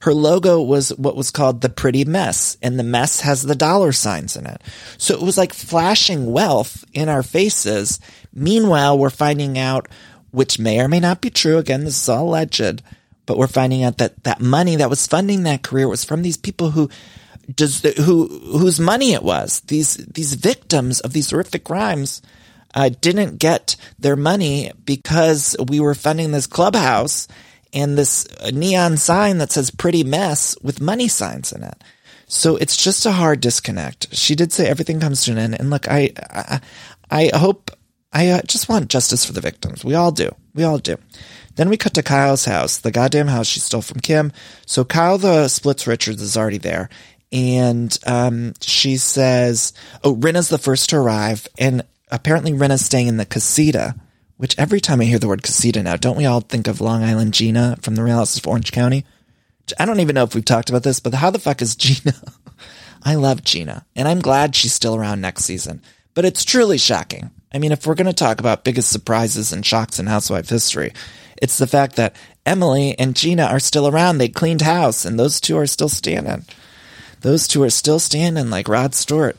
her 0.02 0.14
logo 0.14 0.62
was 0.62 0.90
what 0.90 1.16
was 1.16 1.30
called 1.30 1.60
the 1.60 1.68
pretty 1.68 2.04
mess 2.04 2.56
and 2.62 2.78
the 2.78 2.84
mess 2.84 3.20
has 3.20 3.42
the 3.42 3.54
dollar 3.54 3.92
signs 3.92 4.36
in 4.36 4.46
it. 4.46 4.62
So 4.96 5.14
it 5.14 5.20
was 5.20 5.36
like 5.36 5.52
flashing 5.52 6.32
wealth 6.32 6.84
in 6.92 7.08
our 7.08 7.22
faces. 7.22 8.00
Meanwhile, 8.32 8.98
we're 8.98 9.10
finding 9.10 9.58
out, 9.58 9.88
which 10.30 10.58
may 10.58 10.80
or 10.80 10.88
may 10.88 11.00
not 11.00 11.20
be 11.20 11.30
true. 11.30 11.58
Again, 11.58 11.84
this 11.84 12.00
is 12.02 12.08
all 12.08 12.28
alleged 12.28 12.82
but 13.30 13.38
we're 13.38 13.46
finding 13.46 13.84
out 13.84 13.98
that 13.98 14.24
that 14.24 14.40
money 14.40 14.74
that 14.74 14.90
was 14.90 15.06
funding 15.06 15.44
that 15.44 15.62
career 15.62 15.86
was 15.86 16.02
from 16.02 16.22
these 16.22 16.36
people 16.36 16.72
who 16.72 16.90
does 17.54 17.80
who 17.96 18.26
whose 18.26 18.80
money 18.80 19.12
it 19.12 19.22
was. 19.22 19.60
These 19.60 19.98
these 19.98 20.34
victims 20.34 20.98
of 20.98 21.12
these 21.12 21.30
horrific 21.30 21.62
crimes 21.62 22.22
uh, 22.74 22.90
didn't 23.00 23.38
get 23.38 23.76
their 24.00 24.16
money 24.16 24.72
because 24.84 25.54
we 25.64 25.78
were 25.78 25.94
funding 25.94 26.32
this 26.32 26.48
clubhouse 26.48 27.28
and 27.72 27.96
this 27.96 28.26
neon 28.52 28.96
sign 28.96 29.38
that 29.38 29.52
says 29.52 29.70
"pretty 29.70 30.02
mess" 30.02 30.56
with 30.60 30.80
money 30.80 31.06
signs 31.06 31.52
in 31.52 31.62
it. 31.62 31.84
So 32.26 32.56
it's 32.56 32.76
just 32.76 33.06
a 33.06 33.12
hard 33.12 33.40
disconnect. 33.40 34.12
She 34.12 34.34
did 34.34 34.52
say 34.52 34.66
everything 34.66 34.98
comes 34.98 35.22
to 35.22 35.30
an 35.30 35.38
end, 35.38 35.54
and 35.60 35.70
look, 35.70 35.86
I, 35.88 36.10
I, 36.18 36.60
I 37.08 37.30
hope, 37.32 37.70
I 38.12 38.30
uh, 38.30 38.42
just 38.42 38.68
want 38.68 38.90
justice 38.90 39.24
for 39.24 39.32
the 39.32 39.40
victims. 39.40 39.84
We 39.84 39.94
all 39.94 40.10
do. 40.10 40.34
We 40.52 40.64
all 40.64 40.78
do. 40.78 40.96
Then 41.56 41.68
we 41.68 41.76
cut 41.76 41.94
to 41.94 42.02
Kyle's 42.02 42.44
house, 42.44 42.78
the 42.78 42.90
goddamn 42.90 43.28
house 43.28 43.46
she 43.46 43.60
stole 43.60 43.82
from 43.82 44.00
Kim. 44.00 44.32
So 44.66 44.84
Kyle 44.84 45.18
the 45.18 45.48
splits 45.48 45.86
Richards 45.86 46.22
is 46.22 46.36
already 46.36 46.58
there, 46.58 46.88
and 47.32 47.96
um, 48.06 48.54
she 48.60 48.96
says, 48.96 49.72
"Oh, 50.02 50.14
Rinna's 50.14 50.48
the 50.48 50.58
first 50.58 50.90
to 50.90 50.96
arrive, 50.96 51.46
and 51.58 51.82
apparently 52.10 52.52
Rinna's 52.52 52.84
staying 52.84 53.08
in 53.08 53.16
the 53.16 53.26
casita." 53.26 53.94
Which 54.36 54.58
every 54.58 54.80
time 54.80 55.02
I 55.02 55.04
hear 55.04 55.18
the 55.18 55.28
word 55.28 55.42
casita 55.42 55.82
now, 55.82 55.96
don't 55.96 56.16
we 56.16 56.24
all 56.24 56.40
think 56.40 56.66
of 56.66 56.80
Long 56.80 57.02
Island 57.02 57.34
Gina 57.34 57.76
from 57.82 57.94
the 57.94 58.02
Real 58.02 58.16
Houses 58.16 58.38
of 58.38 58.46
Orange 58.46 58.72
County? 58.72 59.04
I 59.78 59.84
don't 59.84 60.00
even 60.00 60.14
know 60.14 60.24
if 60.24 60.34
we've 60.34 60.42
talked 60.42 60.70
about 60.70 60.82
this, 60.82 60.98
but 60.98 61.12
how 61.12 61.30
the 61.30 61.38
fuck 61.38 61.60
is 61.60 61.76
Gina? 61.76 62.14
I 63.02 63.16
love 63.16 63.44
Gina, 63.44 63.84
and 63.94 64.08
I'm 64.08 64.20
glad 64.20 64.56
she's 64.56 64.72
still 64.72 64.96
around 64.96 65.20
next 65.20 65.44
season. 65.44 65.82
But 66.20 66.26
it's 66.26 66.44
truly 66.44 66.76
shocking. 66.76 67.30
I 67.50 67.58
mean, 67.58 67.72
if 67.72 67.86
we're 67.86 67.94
going 67.94 68.06
to 68.06 68.12
talk 68.12 68.40
about 68.40 68.62
biggest 68.62 68.90
surprises 68.90 69.54
and 69.54 69.64
shocks 69.64 69.98
in 69.98 70.04
housewife 70.04 70.50
history, 70.50 70.92
it's 71.40 71.56
the 71.56 71.66
fact 71.66 71.96
that 71.96 72.14
Emily 72.44 72.94
and 72.98 73.16
Gina 73.16 73.44
are 73.44 73.58
still 73.58 73.88
around. 73.88 74.18
They 74.18 74.28
cleaned 74.28 74.60
house, 74.60 75.06
and 75.06 75.18
those 75.18 75.40
two 75.40 75.56
are 75.56 75.66
still 75.66 75.88
standing. 75.88 76.44
Those 77.22 77.48
two 77.48 77.62
are 77.62 77.70
still 77.70 77.98
standing 77.98 78.50
like 78.50 78.68
Rod 78.68 78.94
Stewart. 78.94 79.38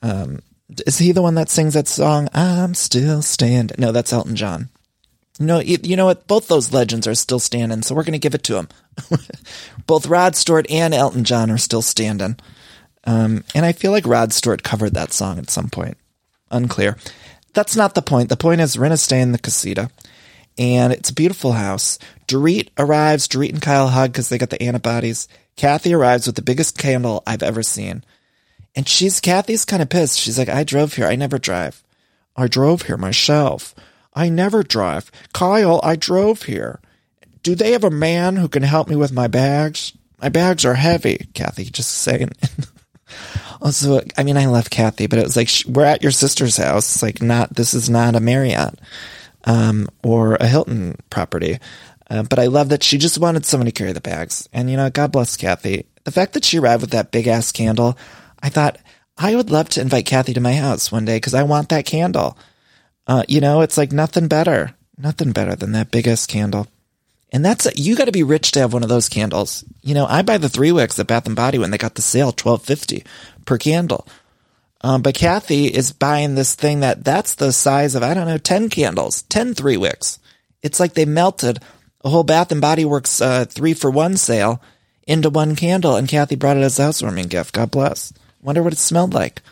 Um, 0.00 0.38
is 0.86 0.96
he 0.96 1.12
the 1.12 1.20
one 1.20 1.34
that 1.34 1.50
sings 1.50 1.74
that 1.74 1.88
song? 1.88 2.30
I'm 2.32 2.72
still 2.72 3.20
standing. 3.20 3.76
No, 3.78 3.92
that's 3.92 4.14
Elton 4.14 4.34
John. 4.34 4.70
No, 5.38 5.60
you, 5.60 5.76
you 5.82 5.94
know 5.94 6.06
what? 6.06 6.26
Both 6.26 6.48
those 6.48 6.72
legends 6.72 7.06
are 7.06 7.14
still 7.14 7.38
standing, 7.38 7.82
so 7.82 7.94
we're 7.94 8.04
going 8.04 8.12
to 8.12 8.18
give 8.18 8.34
it 8.34 8.44
to 8.44 8.54
them. 8.54 8.68
Both 9.86 10.06
Rod 10.06 10.36
Stewart 10.36 10.70
and 10.70 10.94
Elton 10.94 11.24
John 11.24 11.50
are 11.50 11.58
still 11.58 11.82
standing. 11.82 12.38
Um, 13.08 13.42
and 13.54 13.64
I 13.64 13.72
feel 13.72 13.90
like 13.90 14.06
Rod 14.06 14.34
Stewart 14.34 14.62
covered 14.62 14.92
that 14.92 15.14
song 15.14 15.38
at 15.38 15.48
some 15.48 15.70
point. 15.70 15.96
Unclear. 16.50 16.98
That's 17.54 17.74
not 17.74 17.94
the 17.94 18.02
point. 18.02 18.28
The 18.28 18.36
point 18.36 18.60
is 18.60 18.78
stay 19.00 19.22
in 19.22 19.32
the 19.32 19.38
casita. 19.38 19.90
And 20.58 20.92
it's 20.92 21.08
a 21.08 21.14
beautiful 21.14 21.52
house. 21.52 21.98
Dorit 22.26 22.68
arrives. 22.76 23.26
Dorit 23.26 23.48
and 23.48 23.62
Kyle 23.62 23.88
hug 23.88 24.12
because 24.12 24.28
they 24.28 24.36
got 24.36 24.50
the 24.50 24.62
antibodies. 24.62 25.26
Kathy 25.56 25.94
arrives 25.94 26.26
with 26.26 26.36
the 26.36 26.42
biggest 26.42 26.76
candle 26.76 27.22
I've 27.26 27.42
ever 27.42 27.62
seen. 27.62 28.04
And 28.76 28.86
she's, 28.86 29.20
Kathy's 29.20 29.64
kind 29.64 29.80
of 29.80 29.88
pissed. 29.88 30.18
She's 30.18 30.38
like, 30.38 30.50
I 30.50 30.62
drove 30.62 30.92
here. 30.92 31.06
I 31.06 31.16
never 31.16 31.38
drive. 31.38 31.82
I 32.36 32.46
drove 32.46 32.82
here 32.82 32.98
myself. 32.98 33.74
I 34.12 34.28
never 34.28 34.62
drive. 34.62 35.10
Kyle, 35.32 35.80
I 35.82 35.96
drove 35.96 36.42
here. 36.42 36.78
Do 37.42 37.54
they 37.54 37.72
have 37.72 37.84
a 37.84 37.90
man 37.90 38.36
who 38.36 38.48
can 38.48 38.64
help 38.64 38.86
me 38.86 38.96
with 38.96 39.12
my 39.12 39.28
bags? 39.28 39.94
My 40.20 40.28
bags 40.28 40.66
are 40.66 40.74
heavy, 40.74 41.28
Kathy, 41.32 41.64
just 41.64 41.90
saying. 41.90 42.32
also, 43.60 44.00
I 44.16 44.22
mean, 44.22 44.36
I 44.36 44.46
love 44.46 44.70
Kathy, 44.70 45.06
but 45.06 45.18
it 45.18 45.24
was 45.24 45.36
like, 45.36 45.50
we're 45.66 45.84
at 45.84 46.02
your 46.02 46.12
sister's 46.12 46.56
house. 46.56 46.94
It's 46.94 47.02
like, 47.02 47.22
not, 47.22 47.54
this 47.54 47.74
is 47.74 47.90
not 47.90 48.16
a 48.16 48.20
Marriott 48.20 48.78
um, 49.44 49.88
or 50.02 50.34
a 50.36 50.46
Hilton 50.46 50.96
property. 51.10 51.58
Uh, 52.10 52.22
but 52.22 52.38
I 52.38 52.46
love 52.46 52.70
that 52.70 52.82
she 52.82 52.96
just 52.98 53.18
wanted 53.18 53.44
someone 53.44 53.66
to 53.66 53.72
carry 53.72 53.92
the 53.92 54.00
bags. 54.00 54.48
And, 54.52 54.70
you 54.70 54.76
know, 54.76 54.88
God 54.90 55.12
bless 55.12 55.36
Kathy. 55.36 55.86
The 56.04 56.12
fact 56.12 56.32
that 56.32 56.44
she 56.44 56.58
arrived 56.58 56.80
with 56.80 56.90
that 56.92 57.10
big 57.10 57.26
ass 57.26 57.52
candle, 57.52 57.98
I 58.42 58.48
thought, 58.48 58.78
I 59.18 59.34
would 59.34 59.50
love 59.50 59.68
to 59.70 59.80
invite 59.80 60.06
Kathy 60.06 60.32
to 60.34 60.40
my 60.40 60.54
house 60.54 60.92
one 60.92 61.04
day 61.04 61.16
because 61.16 61.34
I 61.34 61.42
want 61.42 61.68
that 61.68 61.86
candle. 61.86 62.38
Uh, 63.06 63.24
you 63.28 63.40
know, 63.40 63.62
it's 63.62 63.76
like 63.76 63.90
nothing 63.90 64.28
better, 64.28 64.74
nothing 64.96 65.32
better 65.32 65.56
than 65.56 65.72
that 65.72 65.90
big 65.90 66.06
ass 66.06 66.26
candle. 66.26 66.68
And 67.30 67.44
that's, 67.44 67.68
you 67.78 67.94
got 67.94 68.06
to 68.06 68.12
be 68.12 68.22
rich 68.22 68.52
to 68.52 68.60
have 68.60 68.72
one 68.72 68.82
of 68.82 68.88
those 68.88 69.08
candles. 69.08 69.62
You 69.82 69.94
know, 69.94 70.06
I 70.06 70.22
buy 70.22 70.38
the 70.38 70.48
three 70.48 70.72
wicks 70.72 70.98
at 70.98 71.06
Bath 71.06 71.26
and 71.26 71.36
Body 71.36 71.58
when 71.58 71.70
they 71.70 71.78
got 71.78 71.94
the 71.94 72.02
sale, 72.02 72.32
twelve 72.32 72.62
fifty 72.62 73.04
per 73.44 73.58
candle. 73.58 74.06
Um, 74.80 75.02
but 75.02 75.14
Kathy 75.14 75.66
is 75.66 75.92
buying 75.92 76.34
this 76.34 76.54
thing 76.54 76.80
that 76.80 77.04
that's 77.04 77.34
the 77.34 77.52
size 77.52 77.94
of, 77.94 78.02
I 78.02 78.14
don't 78.14 78.28
know, 78.28 78.38
10 78.38 78.68
candles, 78.70 79.22
10 79.22 79.54
three 79.54 79.76
wicks. 79.76 80.18
It's 80.62 80.78
like 80.78 80.94
they 80.94 81.04
melted 81.04 81.58
a 82.04 82.08
whole 82.08 82.22
Bath 82.22 82.52
and 82.52 82.60
Body 82.60 82.84
Works, 82.84 83.20
uh, 83.20 83.44
three 83.44 83.74
for 83.74 83.90
one 83.90 84.16
sale 84.16 84.62
into 85.06 85.30
one 85.30 85.56
candle. 85.56 85.96
And 85.96 86.08
Kathy 86.08 86.36
brought 86.36 86.56
it 86.56 86.62
as 86.62 86.78
a 86.78 86.84
housewarming 86.84 87.26
gift. 87.26 87.54
God 87.54 87.70
bless. 87.70 88.12
Wonder 88.40 88.62
what 88.62 88.72
it 88.72 88.78
smelled 88.78 89.14
like. 89.14 89.42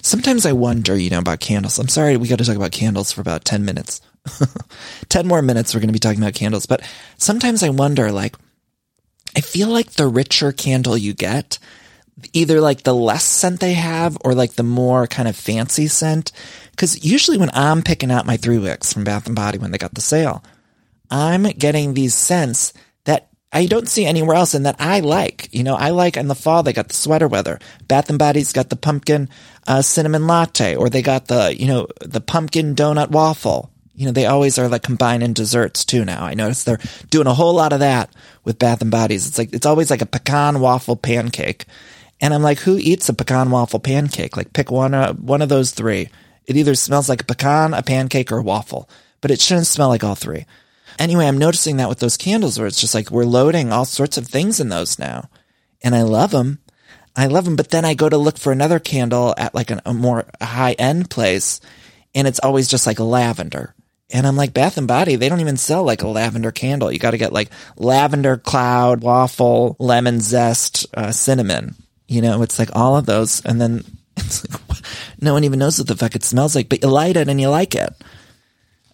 Sometimes 0.00 0.46
I 0.46 0.52
wonder, 0.52 0.96
you 0.96 1.10
know, 1.10 1.18
about 1.18 1.40
candles. 1.40 1.78
I'm 1.78 1.88
sorry, 1.88 2.16
we 2.16 2.28
got 2.28 2.38
to 2.38 2.44
talk 2.44 2.56
about 2.56 2.72
candles 2.72 3.10
for 3.10 3.20
about 3.20 3.44
10 3.44 3.64
minutes. 3.64 4.00
10 5.08 5.26
more 5.26 5.42
minutes, 5.42 5.74
we're 5.74 5.80
going 5.80 5.88
to 5.88 5.92
be 5.92 5.98
talking 5.98 6.20
about 6.20 6.34
candles. 6.34 6.66
But 6.66 6.82
sometimes 7.16 7.62
I 7.62 7.70
wonder, 7.70 8.12
like, 8.12 8.36
I 9.36 9.40
feel 9.40 9.68
like 9.68 9.92
the 9.92 10.06
richer 10.06 10.52
candle 10.52 10.96
you 10.96 11.14
get, 11.14 11.58
either 12.32 12.60
like 12.60 12.82
the 12.82 12.94
less 12.94 13.24
scent 13.24 13.60
they 13.60 13.74
have 13.74 14.18
or 14.24 14.34
like 14.34 14.54
the 14.54 14.62
more 14.62 15.06
kind 15.06 15.28
of 15.28 15.36
fancy 15.36 15.86
scent. 15.86 16.32
Cause 16.76 17.04
usually 17.04 17.38
when 17.38 17.50
I'm 17.52 17.82
picking 17.82 18.10
out 18.10 18.26
my 18.26 18.36
three 18.36 18.58
wicks 18.58 18.92
from 18.92 19.04
Bath 19.04 19.26
and 19.26 19.36
Body 19.36 19.58
when 19.58 19.70
they 19.70 19.78
got 19.78 19.94
the 19.94 20.00
sale, 20.00 20.42
I'm 21.10 21.44
getting 21.44 21.94
these 21.94 22.14
scents 22.14 22.72
that 23.04 23.28
I 23.52 23.66
don't 23.66 23.88
see 23.88 24.04
anywhere 24.04 24.36
else 24.36 24.54
and 24.54 24.66
that 24.66 24.76
I 24.78 25.00
like. 25.00 25.48
You 25.52 25.62
know, 25.62 25.74
I 25.74 25.90
like 25.90 26.16
in 26.16 26.28
the 26.28 26.34
fall 26.34 26.62
they 26.62 26.72
got 26.72 26.88
the 26.88 26.94
sweater 26.94 27.28
weather. 27.28 27.58
Bath 27.86 28.10
and 28.10 28.18
Body's 28.18 28.52
got 28.52 28.68
the 28.68 28.76
pumpkin 28.76 29.28
uh, 29.66 29.82
cinnamon 29.82 30.26
latte, 30.26 30.76
or 30.76 30.88
they 30.90 31.02
got 31.02 31.28
the 31.28 31.54
you 31.58 31.66
know 31.66 31.86
the 32.00 32.20
pumpkin 32.20 32.74
donut 32.74 33.10
waffle. 33.10 33.70
You 33.98 34.06
know, 34.06 34.12
they 34.12 34.26
always 34.26 34.58
are 34.58 34.68
like 34.68 34.82
combining 34.82 35.32
desserts 35.32 35.84
too 35.84 36.04
now. 36.04 36.24
I 36.24 36.34
notice 36.34 36.62
they're 36.62 36.80
doing 37.10 37.26
a 37.26 37.34
whole 37.34 37.54
lot 37.54 37.72
of 37.72 37.80
that 37.80 38.10
with 38.44 38.58
Bath 38.58 38.80
and 38.80 38.90
Bodies. 38.90 39.26
It's 39.26 39.38
like 39.38 39.52
it's 39.52 39.66
always 39.66 39.90
like 39.90 40.02
a 40.02 40.06
pecan 40.06 40.60
waffle 40.60 40.96
pancake, 40.96 41.64
and 42.20 42.32
I'm 42.32 42.42
like, 42.42 42.58
who 42.58 42.78
eats 42.78 43.08
a 43.08 43.14
pecan 43.14 43.50
waffle 43.50 43.80
pancake? 43.80 44.36
Like, 44.36 44.52
pick 44.52 44.70
one 44.70 44.94
uh, 44.94 45.14
one 45.14 45.42
of 45.42 45.48
those 45.48 45.72
three. 45.72 46.10
It 46.46 46.56
either 46.56 46.74
smells 46.74 47.08
like 47.08 47.22
a 47.22 47.26
pecan, 47.26 47.74
a 47.74 47.82
pancake, 47.82 48.30
or 48.30 48.38
a 48.38 48.42
waffle, 48.42 48.88
but 49.20 49.30
it 49.30 49.40
shouldn't 49.40 49.66
smell 49.66 49.88
like 49.88 50.04
all 50.04 50.14
three. 50.14 50.46
Anyway, 50.98 51.26
I'm 51.26 51.38
noticing 51.38 51.76
that 51.76 51.88
with 51.88 51.98
those 51.98 52.16
candles 52.16 52.58
where 52.58 52.66
it's 52.66 52.80
just 52.80 52.94
like 52.94 53.10
we're 53.10 53.24
loading 53.24 53.72
all 53.72 53.84
sorts 53.84 54.16
of 54.16 54.26
things 54.28 54.60
in 54.60 54.68
those 54.68 54.98
now. 54.98 55.28
And 55.82 55.94
I 55.94 56.02
love 56.02 56.30
them. 56.30 56.60
I 57.16 57.26
love 57.26 57.44
them. 57.44 57.56
But 57.56 57.70
then 57.70 57.84
I 57.84 57.94
go 57.94 58.08
to 58.08 58.16
look 58.16 58.38
for 58.38 58.52
another 58.52 58.78
candle 58.78 59.34
at 59.36 59.54
like 59.54 59.70
an, 59.70 59.80
a 59.84 59.92
more 59.92 60.26
high 60.40 60.72
end 60.72 61.10
place 61.10 61.60
and 62.14 62.26
it's 62.26 62.40
always 62.40 62.68
just 62.68 62.86
like 62.86 62.98
lavender. 62.98 63.74
And 64.10 64.26
I'm 64.26 64.36
like, 64.36 64.54
Bath 64.54 64.78
and 64.78 64.88
Body, 64.88 65.16
they 65.16 65.28
don't 65.28 65.40
even 65.40 65.58
sell 65.58 65.84
like 65.84 66.02
a 66.02 66.08
lavender 66.08 66.50
candle. 66.50 66.90
You 66.90 66.98
got 66.98 67.10
to 67.10 67.18
get 67.18 67.32
like 67.32 67.50
lavender 67.76 68.38
cloud, 68.38 69.02
waffle, 69.02 69.76
lemon 69.78 70.20
zest, 70.20 70.86
uh, 70.94 71.12
cinnamon. 71.12 71.74
You 72.06 72.22
know, 72.22 72.42
it's 72.42 72.58
like 72.58 72.74
all 72.74 72.96
of 72.96 73.04
those. 73.04 73.44
And 73.44 73.60
then 73.60 73.84
it's 74.16 74.48
like, 74.50 74.80
no 75.20 75.34
one 75.34 75.44
even 75.44 75.58
knows 75.58 75.78
what 75.78 75.88
the 75.88 75.96
fuck 75.96 76.14
it 76.14 76.24
smells 76.24 76.56
like, 76.56 76.70
but 76.70 76.82
you 76.82 76.88
light 76.88 77.16
it 77.16 77.28
and 77.28 77.40
you 77.40 77.50
like 77.50 77.74
it. 77.74 77.90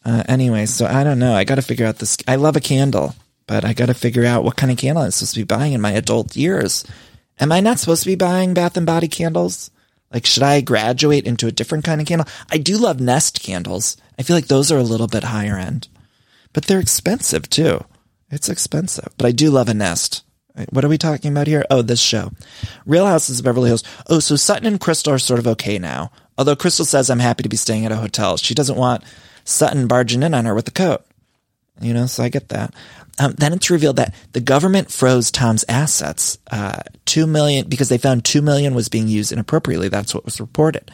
Uh, 0.05 0.25
anyway, 0.29 0.67
so 0.67 0.85
I 0.85 1.05
don't 1.05 1.21
know. 1.21 1.35
I 1.35 1.45
got 1.45 1.55
to 1.55 1.63
figure 1.63 1.87
out 1.87 1.99
this. 1.99 2.19
I 2.27 2.35
love 2.35 2.57
a 2.57 2.61
candle, 2.61 3.15
but 3.47 3.65
I 3.65 3.73
got 3.73 3.87
to 3.87 3.95
figure 3.95 4.25
out 4.25 4.45
what 4.45 4.57
kind 4.57 4.73
of 4.73 4.79
candle 4.79 5.05
I'm 5.05 5.13
supposed 5.13 5.35
to 5.35 5.41
be 5.41 5.45
buying 5.45 5.73
in 5.73 5.81
my 5.81 5.93
adult 5.93 6.37
years. 6.37 6.85
Am 7.41 7.53
I 7.53 7.61
not 7.61 7.79
supposed 7.79 8.03
to 8.03 8.09
be 8.09 8.17
buying 8.17 8.53
Bath 8.53 8.77
and 8.77 8.85
Body 8.85 9.09
candles? 9.09 9.71
Like, 10.15 10.25
should 10.25 10.45
I 10.45 10.61
graduate 10.61 11.27
into 11.27 11.49
a 11.49 11.53
different 11.53 11.85
kind 11.85 12.01
of 12.01 12.07
candle? 12.07 12.29
I 12.49 12.59
do 12.59 12.79
love 12.79 13.01
Nest 13.01 13.43
candles. 13.43 13.97
I 14.17 14.23
feel 14.23 14.37
like 14.37 14.47
those 14.47 14.71
are 14.71 14.79
a 14.79 14.85
little 14.85 15.09
bit 15.09 15.25
higher 15.25 15.57
end, 15.57 15.89
but 16.53 16.67
they're 16.67 16.79
expensive 16.79 17.51
too. 17.51 17.85
It's 18.31 18.49
expensive, 18.49 19.13
but 19.19 19.27
I 19.27 19.33
do 19.33 19.51
love 19.51 19.69
a 19.69 19.75
Nest. 19.75 20.23
What 20.71 20.85
are 20.85 20.89
we 20.89 20.99
talking 20.99 21.33
about 21.33 21.49
here? 21.49 21.65
Oh, 21.69 21.83
this 21.83 22.01
show. 22.01 22.31
Real 22.87 23.07
Houses 23.07 23.41
of 23.41 23.45
Beverly 23.45 23.71
Hills. 23.71 23.83
Oh, 24.09 24.21
so 24.21 24.37
Sutton 24.37 24.67
and 24.69 24.81
Crystal 24.81 25.13
are 25.13 25.19
sort 25.19 25.41
of 25.41 25.49
okay 25.49 25.81
now. 25.81 26.13
Although 26.39 26.55
Crystal 26.55 26.85
says 26.85 27.11
I'm 27.11 27.19
happy 27.19 27.43
to 27.43 27.49
be 27.49 27.57
staying 27.57 27.85
at 27.85 27.91
a 27.91 27.97
hotel. 27.97 28.37
She 28.37 28.55
doesn't 28.55 28.79
want 28.79 29.03
Sutton 29.45 29.89
barging 29.89 30.23
in 30.23 30.33
on 30.33 30.45
her 30.45 30.55
with 30.55 30.67
the 30.67 30.71
coat. 30.71 31.05
You 31.81 31.93
know, 31.93 32.07
so 32.07 32.23
I 32.23 32.29
get 32.29 32.51
that. 32.51 32.73
Um, 33.19 33.35
then 33.39 33.53
it's 33.53 33.71
revealed 33.71 33.97
that 33.97 34.15
the 34.33 34.41
government 34.41 34.91
froze 34.91 35.31
Tom's 35.31 35.65
assets, 35.69 36.39
uh, 36.51 36.83
two 37.05 37.27
million, 37.27 37.69
because 37.69 37.89
they 37.89 37.99
found 37.99 38.25
two 38.25 38.43
million 38.43 38.75
was 38.75 38.89
being 38.89 39.07
used 39.07 39.31
inappropriately. 39.31 39.89
That's 39.89 40.15
what 40.15 40.25
was 40.25 40.41
reported. 40.41 40.91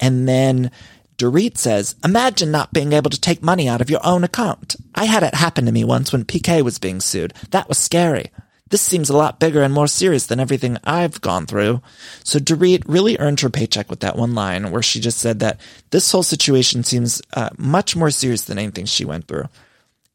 And 0.00 0.28
then 0.28 0.70
Dorit 1.16 1.58
says, 1.58 1.96
imagine 2.04 2.50
not 2.50 2.72
being 2.72 2.92
able 2.92 3.10
to 3.10 3.20
take 3.20 3.42
money 3.42 3.68
out 3.68 3.80
of 3.80 3.90
your 3.90 4.04
own 4.04 4.24
account. 4.24 4.76
I 4.94 5.04
had 5.04 5.22
it 5.22 5.34
happen 5.34 5.66
to 5.66 5.72
me 5.72 5.84
once 5.84 6.12
when 6.12 6.24
PK 6.24 6.62
was 6.62 6.78
being 6.78 7.00
sued. 7.00 7.34
That 7.50 7.68
was 7.68 7.78
scary. 7.78 8.30
This 8.70 8.82
seems 8.82 9.08
a 9.08 9.16
lot 9.16 9.40
bigger 9.40 9.62
and 9.62 9.72
more 9.72 9.88
serious 9.88 10.26
than 10.26 10.40
everything 10.40 10.76
I've 10.84 11.20
gone 11.20 11.46
through. 11.46 11.80
So 12.22 12.38
Dorit 12.38 12.84
really 12.86 13.16
earned 13.18 13.40
her 13.40 13.48
paycheck 13.48 13.90
with 13.90 14.00
that 14.00 14.16
one 14.16 14.34
line 14.34 14.70
where 14.70 14.82
she 14.82 15.00
just 15.00 15.18
said 15.18 15.40
that 15.40 15.58
this 15.90 16.12
whole 16.12 16.22
situation 16.22 16.84
seems 16.84 17.22
uh, 17.32 17.50
much 17.56 17.96
more 17.96 18.10
serious 18.10 18.44
than 18.44 18.58
anything 18.58 18.84
she 18.84 19.04
went 19.04 19.26
through. 19.26 19.48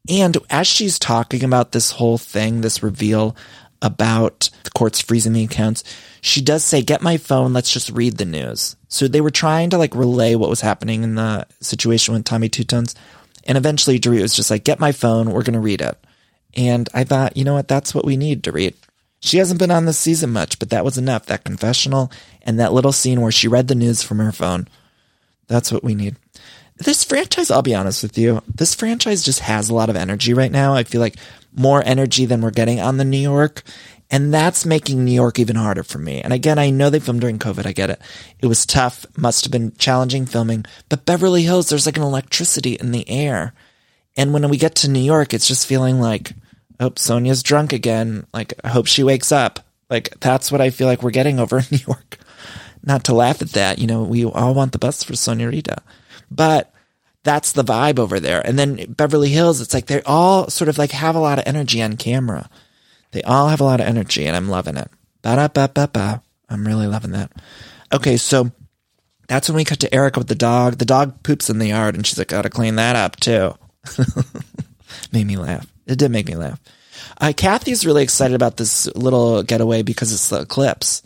And 0.08 0.36
as 0.50 0.66
she's 0.66 0.98
talking 0.98 1.44
about 1.44 1.72
this 1.72 1.92
whole 1.92 2.18
thing, 2.18 2.60
this 2.60 2.82
reveal 2.82 3.36
about 3.80 4.50
the 4.64 4.70
courts 4.70 5.00
freezing 5.00 5.32
the 5.32 5.44
accounts, 5.44 5.84
she 6.20 6.40
does 6.40 6.64
say, 6.64 6.82
get 6.82 7.02
my 7.02 7.16
phone. 7.16 7.52
Let's 7.52 7.72
just 7.72 7.90
read 7.90 8.16
the 8.16 8.24
news. 8.24 8.76
So 8.88 9.08
they 9.08 9.20
were 9.20 9.30
trying 9.30 9.70
to 9.70 9.78
like 9.78 9.94
relay 9.94 10.34
what 10.34 10.50
was 10.50 10.60
happening 10.60 11.02
in 11.02 11.14
the 11.14 11.46
situation 11.60 12.14
with 12.14 12.24
Tommy 12.24 12.48
Two 12.48 12.64
Tones. 12.64 12.94
And 13.44 13.58
eventually 13.58 13.98
Dorit 13.98 14.22
was 14.22 14.34
just 14.34 14.50
like, 14.50 14.64
get 14.64 14.80
my 14.80 14.92
phone. 14.92 15.30
We're 15.30 15.42
going 15.42 15.54
to 15.54 15.60
read 15.60 15.80
it. 15.80 15.98
And 16.54 16.88
I 16.94 17.04
thought, 17.04 17.36
you 17.36 17.44
know 17.44 17.54
what? 17.54 17.68
That's 17.68 17.94
what 17.94 18.04
we 18.04 18.16
need, 18.16 18.42
Dorit. 18.42 18.74
She 19.20 19.38
hasn't 19.38 19.58
been 19.58 19.70
on 19.70 19.86
this 19.86 19.98
season 19.98 20.30
much, 20.30 20.58
but 20.58 20.70
that 20.70 20.84
was 20.84 20.98
enough. 20.98 21.26
That 21.26 21.44
confessional 21.44 22.12
and 22.42 22.58
that 22.58 22.72
little 22.72 22.92
scene 22.92 23.20
where 23.20 23.32
she 23.32 23.48
read 23.48 23.68
the 23.68 23.74
news 23.74 24.02
from 24.02 24.18
her 24.18 24.32
phone. 24.32 24.68
That's 25.46 25.72
what 25.72 25.84
we 25.84 25.94
need. 25.94 26.16
This 26.76 27.04
franchise, 27.04 27.50
I'll 27.50 27.62
be 27.62 27.74
honest 27.74 28.02
with 28.02 28.18
you, 28.18 28.42
this 28.52 28.74
franchise 28.74 29.22
just 29.22 29.40
has 29.40 29.68
a 29.68 29.74
lot 29.74 29.90
of 29.90 29.96
energy 29.96 30.34
right 30.34 30.50
now. 30.50 30.74
I 30.74 30.82
feel 30.84 31.00
like 31.00 31.16
more 31.54 31.82
energy 31.84 32.26
than 32.26 32.40
we're 32.40 32.50
getting 32.50 32.80
on 32.80 32.96
the 32.96 33.04
New 33.04 33.18
York. 33.18 33.62
And 34.10 34.34
that's 34.34 34.66
making 34.66 35.04
New 35.04 35.12
York 35.12 35.38
even 35.38 35.56
harder 35.56 35.82
for 35.82 35.98
me. 35.98 36.20
And 36.20 36.32
again, 36.32 36.58
I 36.58 36.70
know 36.70 36.90
they 36.90 37.00
filmed 37.00 37.20
during 37.20 37.38
COVID. 37.38 37.66
I 37.66 37.72
get 37.72 37.90
it. 37.90 38.00
It 38.38 38.46
was 38.46 38.66
tough. 38.66 39.06
Must 39.16 39.44
have 39.44 39.52
been 39.52 39.72
challenging 39.76 40.26
filming. 40.26 40.64
But 40.88 41.06
Beverly 41.06 41.42
Hills, 41.42 41.68
there's 41.68 41.86
like 41.86 41.96
an 41.96 42.02
electricity 42.02 42.74
in 42.74 42.92
the 42.92 43.08
air. 43.08 43.54
And 44.16 44.32
when 44.32 44.48
we 44.48 44.56
get 44.56 44.74
to 44.76 44.90
New 44.90 45.00
York, 45.00 45.32
it's 45.32 45.48
just 45.48 45.66
feeling 45.66 46.00
like, 46.00 46.32
oh, 46.78 46.90
Sonja's 46.90 47.42
drunk 47.42 47.72
again. 47.72 48.26
Like, 48.32 48.54
I 48.62 48.68
hope 48.68 48.86
she 48.86 49.02
wakes 49.02 49.32
up. 49.32 49.60
Like, 49.90 50.20
that's 50.20 50.52
what 50.52 50.60
I 50.60 50.70
feel 50.70 50.86
like 50.86 51.02
we're 51.02 51.10
getting 51.10 51.40
over 51.40 51.58
in 51.58 51.64
New 51.70 51.78
York. 51.78 52.18
Not 52.84 53.04
to 53.04 53.14
laugh 53.14 53.42
at 53.42 53.50
that. 53.52 53.78
You 53.78 53.86
know, 53.86 54.02
we 54.02 54.24
all 54.24 54.54
want 54.54 54.72
the 54.72 54.78
best 54.78 55.06
for 55.06 55.14
Sonja 55.14 55.50
Rita. 55.50 55.82
But 56.30 56.72
that's 57.24 57.52
the 57.52 57.64
vibe 57.64 57.98
over 57.98 58.20
there. 58.20 58.46
And 58.46 58.58
then 58.58 58.92
Beverly 58.92 59.30
Hills, 59.30 59.60
it's 59.60 59.74
like 59.74 59.86
they 59.86 60.02
all 60.02 60.48
sort 60.50 60.68
of 60.68 60.78
like 60.78 60.92
have 60.92 61.16
a 61.16 61.20
lot 61.20 61.38
of 61.38 61.44
energy 61.46 61.82
on 61.82 61.96
camera. 61.96 62.48
They 63.12 63.22
all 63.22 63.48
have 63.48 63.60
a 63.60 63.64
lot 63.64 63.80
of 63.80 63.86
energy 63.86 64.26
and 64.26 64.36
I'm 64.36 64.48
loving 64.48 64.76
it. 64.76 64.90
Ba-da-ba-ba-ba. 65.22 66.22
I'm 66.48 66.66
really 66.66 66.86
loving 66.86 67.12
that. 67.12 67.32
Okay, 67.92 68.16
so 68.16 68.50
that's 69.28 69.48
when 69.48 69.56
we 69.56 69.64
cut 69.64 69.80
to 69.80 69.94
Erika 69.94 70.20
with 70.20 70.28
the 70.28 70.34
dog. 70.34 70.78
The 70.78 70.84
dog 70.84 71.22
poops 71.22 71.48
in 71.48 71.58
the 71.58 71.68
yard 71.68 71.94
and 71.94 72.06
she's 72.06 72.18
like, 72.18 72.28
gotta 72.28 72.50
clean 72.50 72.76
that 72.76 72.96
up 72.96 73.16
too. 73.16 73.54
Made 75.12 75.26
me 75.26 75.36
laugh. 75.36 75.66
It 75.86 75.98
did 75.98 76.10
make 76.10 76.26
me 76.26 76.34
laugh. 76.34 76.60
Uh, 77.20 77.32
Kathy's 77.36 77.86
really 77.86 78.02
excited 78.02 78.34
about 78.34 78.56
this 78.56 78.86
little 78.94 79.42
getaway 79.42 79.82
because 79.82 80.12
it's 80.12 80.28
the 80.28 80.40
eclipse. 80.40 81.02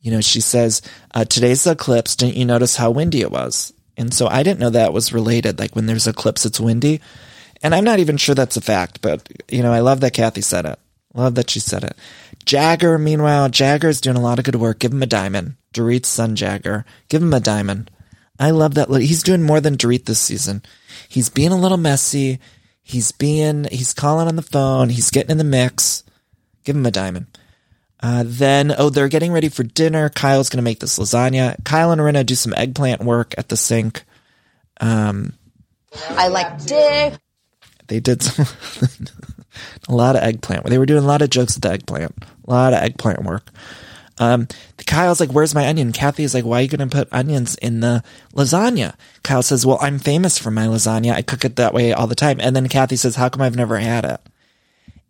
You 0.00 0.10
know, 0.12 0.20
she 0.20 0.40
says, 0.40 0.82
uh, 1.14 1.24
today's 1.24 1.64
the 1.64 1.72
eclipse. 1.72 2.16
Didn't 2.16 2.36
you 2.36 2.44
notice 2.44 2.76
how 2.76 2.90
windy 2.90 3.20
it 3.20 3.30
was? 3.30 3.72
And 3.96 4.12
so 4.12 4.26
I 4.26 4.42
didn't 4.42 4.60
know 4.60 4.70
that 4.70 4.92
was 4.92 5.12
related. 5.12 5.58
Like 5.58 5.74
when 5.74 5.86
there's 5.86 6.06
eclipse, 6.06 6.44
it's 6.44 6.60
windy. 6.60 7.00
And 7.62 7.74
I'm 7.74 7.84
not 7.84 7.98
even 7.98 8.16
sure 8.16 8.34
that's 8.34 8.56
a 8.56 8.60
fact, 8.60 9.00
but 9.00 9.26
you 9.48 9.62
know, 9.62 9.72
I 9.72 9.80
love 9.80 10.00
that 10.00 10.12
Kathy 10.12 10.40
said 10.40 10.66
it. 10.66 10.78
Love 11.14 11.36
that 11.36 11.48
she 11.48 11.60
said 11.60 11.84
it. 11.84 11.96
Jagger, 12.44 12.98
meanwhile, 12.98 13.48
Jagger's 13.48 14.00
doing 14.00 14.16
a 14.16 14.20
lot 14.20 14.38
of 14.38 14.44
good 14.44 14.56
work. 14.56 14.80
Give 14.80 14.92
him 14.92 15.02
a 15.02 15.06
diamond. 15.06 15.54
Dorit's 15.72 16.08
son, 16.08 16.34
Jagger. 16.34 16.84
Give 17.08 17.22
him 17.22 17.32
a 17.32 17.40
diamond. 17.40 17.90
I 18.38 18.50
love 18.50 18.74
that. 18.74 18.88
He's 18.90 19.22
doing 19.22 19.42
more 19.42 19.60
than 19.60 19.76
Dorit 19.76 20.06
this 20.06 20.18
season. 20.18 20.62
He's 21.08 21.28
being 21.28 21.52
a 21.52 21.56
little 21.58 21.78
messy. 21.78 22.40
He's 22.82 23.12
being, 23.12 23.66
he's 23.70 23.94
calling 23.94 24.26
on 24.26 24.36
the 24.36 24.42
phone. 24.42 24.88
He's 24.88 25.10
getting 25.10 25.30
in 25.30 25.38
the 25.38 25.44
mix. 25.44 26.02
Give 26.64 26.76
him 26.76 26.84
a 26.84 26.90
diamond. 26.90 27.26
Uh, 28.04 28.22
then, 28.26 28.70
oh, 28.76 28.90
they're 28.90 29.08
getting 29.08 29.32
ready 29.32 29.48
for 29.48 29.62
dinner. 29.62 30.10
Kyle's 30.10 30.50
going 30.50 30.58
to 30.58 30.62
make 30.62 30.78
this 30.78 30.98
lasagna. 30.98 31.56
Kyle 31.64 31.90
and 31.90 32.02
Rinna 32.02 32.26
do 32.26 32.34
some 32.34 32.52
eggplant 32.54 33.02
work 33.02 33.34
at 33.38 33.48
the 33.48 33.56
sink. 33.56 34.04
Um, 34.78 35.32
I 36.10 36.28
like 36.28 36.62
dick. 36.66 37.18
They 37.86 38.00
did 38.00 38.22
some, 38.22 38.44
a 39.88 39.94
lot 39.94 40.16
of 40.16 40.22
eggplant. 40.22 40.66
They 40.66 40.76
were 40.76 40.84
doing 40.84 41.02
a 41.02 41.06
lot 41.06 41.22
of 41.22 41.30
jokes 41.30 41.54
with 41.54 41.62
the 41.62 41.70
eggplant. 41.70 42.14
A 42.46 42.50
lot 42.50 42.74
of 42.74 42.82
eggplant 42.82 43.24
work. 43.24 43.48
Um, 44.18 44.48
Kyle's 44.86 45.18
like, 45.18 45.30
where's 45.30 45.54
my 45.54 45.66
onion? 45.66 45.90
Kathy's 45.90 46.34
like, 46.34 46.44
why 46.44 46.58
are 46.58 46.62
you 46.62 46.68
going 46.68 46.86
to 46.86 46.94
put 46.94 47.08
onions 47.10 47.54
in 47.54 47.80
the 47.80 48.04
lasagna? 48.34 48.96
Kyle 49.22 49.42
says, 49.42 49.64
well, 49.64 49.78
I'm 49.80 49.98
famous 49.98 50.36
for 50.36 50.50
my 50.50 50.66
lasagna. 50.66 51.14
I 51.14 51.22
cook 51.22 51.46
it 51.46 51.56
that 51.56 51.72
way 51.72 51.94
all 51.94 52.06
the 52.06 52.14
time. 52.14 52.38
And 52.38 52.54
then 52.54 52.68
Kathy 52.68 52.96
says, 52.96 53.16
how 53.16 53.30
come 53.30 53.40
I've 53.40 53.56
never 53.56 53.78
had 53.78 54.04
it? 54.04 54.20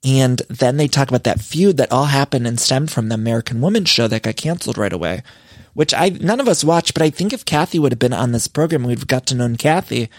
And 0.04 0.42
then 0.50 0.76
they 0.76 0.86
talk 0.86 1.08
about 1.08 1.24
that 1.24 1.40
feud 1.40 1.78
that 1.78 1.90
all 1.90 2.04
happened 2.06 2.46
and 2.46 2.60
stemmed 2.60 2.90
from 2.90 3.08
the 3.08 3.14
American 3.14 3.60
Woman 3.60 3.86
show 3.86 4.06
that 4.08 4.22
got 4.22 4.36
canceled 4.36 4.76
right 4.76 4.92
away, 4.92 5.22
which 5.72 5.94
I, 5.94 6.10
none 6.10 6.40
of 6.40 6.48
us 6.48 6.62
watched, 6.62 6.92
but 6.92 7.02
I 7.02 7.08
think 7.10 7.32
if 7.32 7.44
Kathy 7.44 7.78
would 7.78 7.92
have 7.92 7.98
been 7.98 8.12
on 8.12 8.32
this 8.32 8.46
program, 8.46 8.84
we'd 8.84 8.98
have 8.98 9.08
got 9.08 9.26
to 9.28 9.34
know 9.34 9.54
Kathy, 9.56 10.10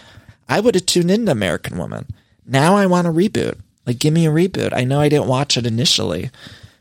I 0.48 0.58
would 0.60 0.74
have 0.74 0.86
tuned 0.86 1.10
into 1.10 1.30
American 1.30 1.78
Woman. 1.78 2.06
Now 2.44 2.74
I 2.74 2.86
want 2.86 3.06
a 3.06 3.12
reboot. 3.12 3.60
Like, 3.86 4.00
give 4.00 4.12
me 4.12 4.26
a 4.26 4.30
reboot. 4.30 4.72
I 4.72 4.82
know 4.82 5.00
I 5.00 5.08
didn't 5.08 5.28
watch 5.28 5.56
it 5.56 5.66
initially, 5.66 6.30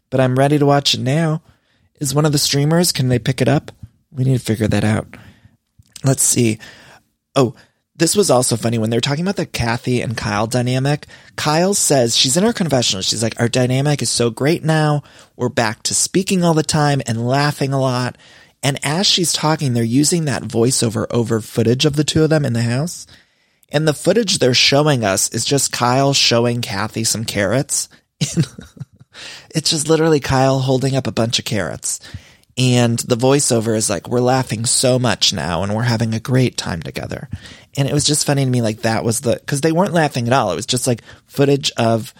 but 0.09 0.19
I'm 0.19 0.39
ready 0.39 0.57
to 0.57 0.65
watch 0.65 0.95
it 0.95 0.99
now. 0.99 1.43
Is 1.99 2.15
one 2.15 2.25
of 2.25 2.31
the 2.31 2.39
streamers, 2.39 2.91
can 2.91 3.09
they 3.09 3.19
pick 3.19 3.41
it 3.41 3.47
up? 3.47 3.71
We 4.11 4.23
need 4.23 4.39
to 4.39 4.43
figure 4.43 4.67
that 4.67 4.83
out. 4.83 5.15
Let's 6.03 6.23
see. 6.23 6.57
Oh, 7.35 7.55
this 7.97 8.15
was 8.15 8.29
also 8.29 8.57
funny 8.57 8.77
when 8.77 8.89
they 8.89 8.97
were 8.97 9.01
talking 9.01 9.23
about 9.23 9.37
the 9.37 9.45
Kathy 9.45 10.01
and 10.01 10.17
Kyle 10.17 10.47
dynamic. 10.47 11.07
Kyle 11.37 11.73
says 11.73 12.17
she's 12.17 12.35
in 12.35 12.43
her 12.43 12.51
confessional. 12.51 13.01
She's 13.01 13.23
like, 13.23 13.39
our 13.39 13.47
dynamic 13.47 14.01
is 14.01 14.09
so 14.09 14.29
great 14.29 14.63
now. 14.63 15.03
We're 15.37 15.49
back 15.49 15.81
to 15.83 15.95
speaking 15.95 16.43
all 16.43 16.53
the 16.53 16.63
time 16.63 17.01
and 17.07 17.25
laughing 17.25 17.71
a 17.71 17.79
lot. 17.79 18.17
And 18.61 18.79
as 18.83 19.07
she's 19.07 19.31
talking, 19.31 19.73
they're 19.73 19.83
using 19.83 20.25
that 20.25 20.43
voiceover 20.43 21.05
over 21.09 21.39
footage 21.39 21.85
of 21.85 21.95
the 21.95 22.03
two 22.03 22.23
of 22.23 22.29
them 22.29 22.43
in 22.43 22.53
the 22.53 22.63
house. 22.63 23.07
And 23.69 23.87
the 23.87 23.93
footage 23.93 24.39
they're 24.39 24.53
showing 24.53 25.05
us 25.05 25.29
is 25.29 25.45
just 25.45 25.71
Kyle 25.71 26.13
showing 26.13 26.61
Kathy 26.61 27.03
some 27.03 27.23
carrots. 27.23 27.87
it's 28.19 29.69
just 29.69 29.87
literally 29.87 30.19
Kyle 30.19 30.59
holding 30.59 30.95
up 30.95 31.07
a 31.07 31.11
bunch 31.11 31.39
of 31.39 31.45
carrots. 31.45 31.99
And 32.57 32.99
the 32.99 33.17
voiceover 33.17 33.75
is 33.75 33.89
like, 33.89 34.07
we're 34.07 34.21
laughing 34.21 34.65
so 34.65 34.97
much 34.97 35.33
now 35.33 35.63
and 35.63 35.75
we're 35.75 35.83
having 35.83 36.13
a 36.13 36.21
great 36.21 36.57
time 36.57 36.81
together. 36.81 37.27
And 37.77 37.89
it 37.89 37.93
was 37.93 38.05
just 38.05 38.25
funny 38.25 38.45
to 38.45 38.49
me, 38.49 38.61
like 38.61 38.81
that 38.81 39.03
was 39.03 39.21
the, 39.21 39.41
cause 39.45 39.59
they 39.59 39.73
weren't 39.73 39.93
laughing 39.93 40.27
at 40.27 40.33
all. 40.33 40.51
It 40.51 40.55
was 40.55 40.65
just 40.65 40.87
like 40.87 41.01
footage 41.25 41.71
of 41.75 42.13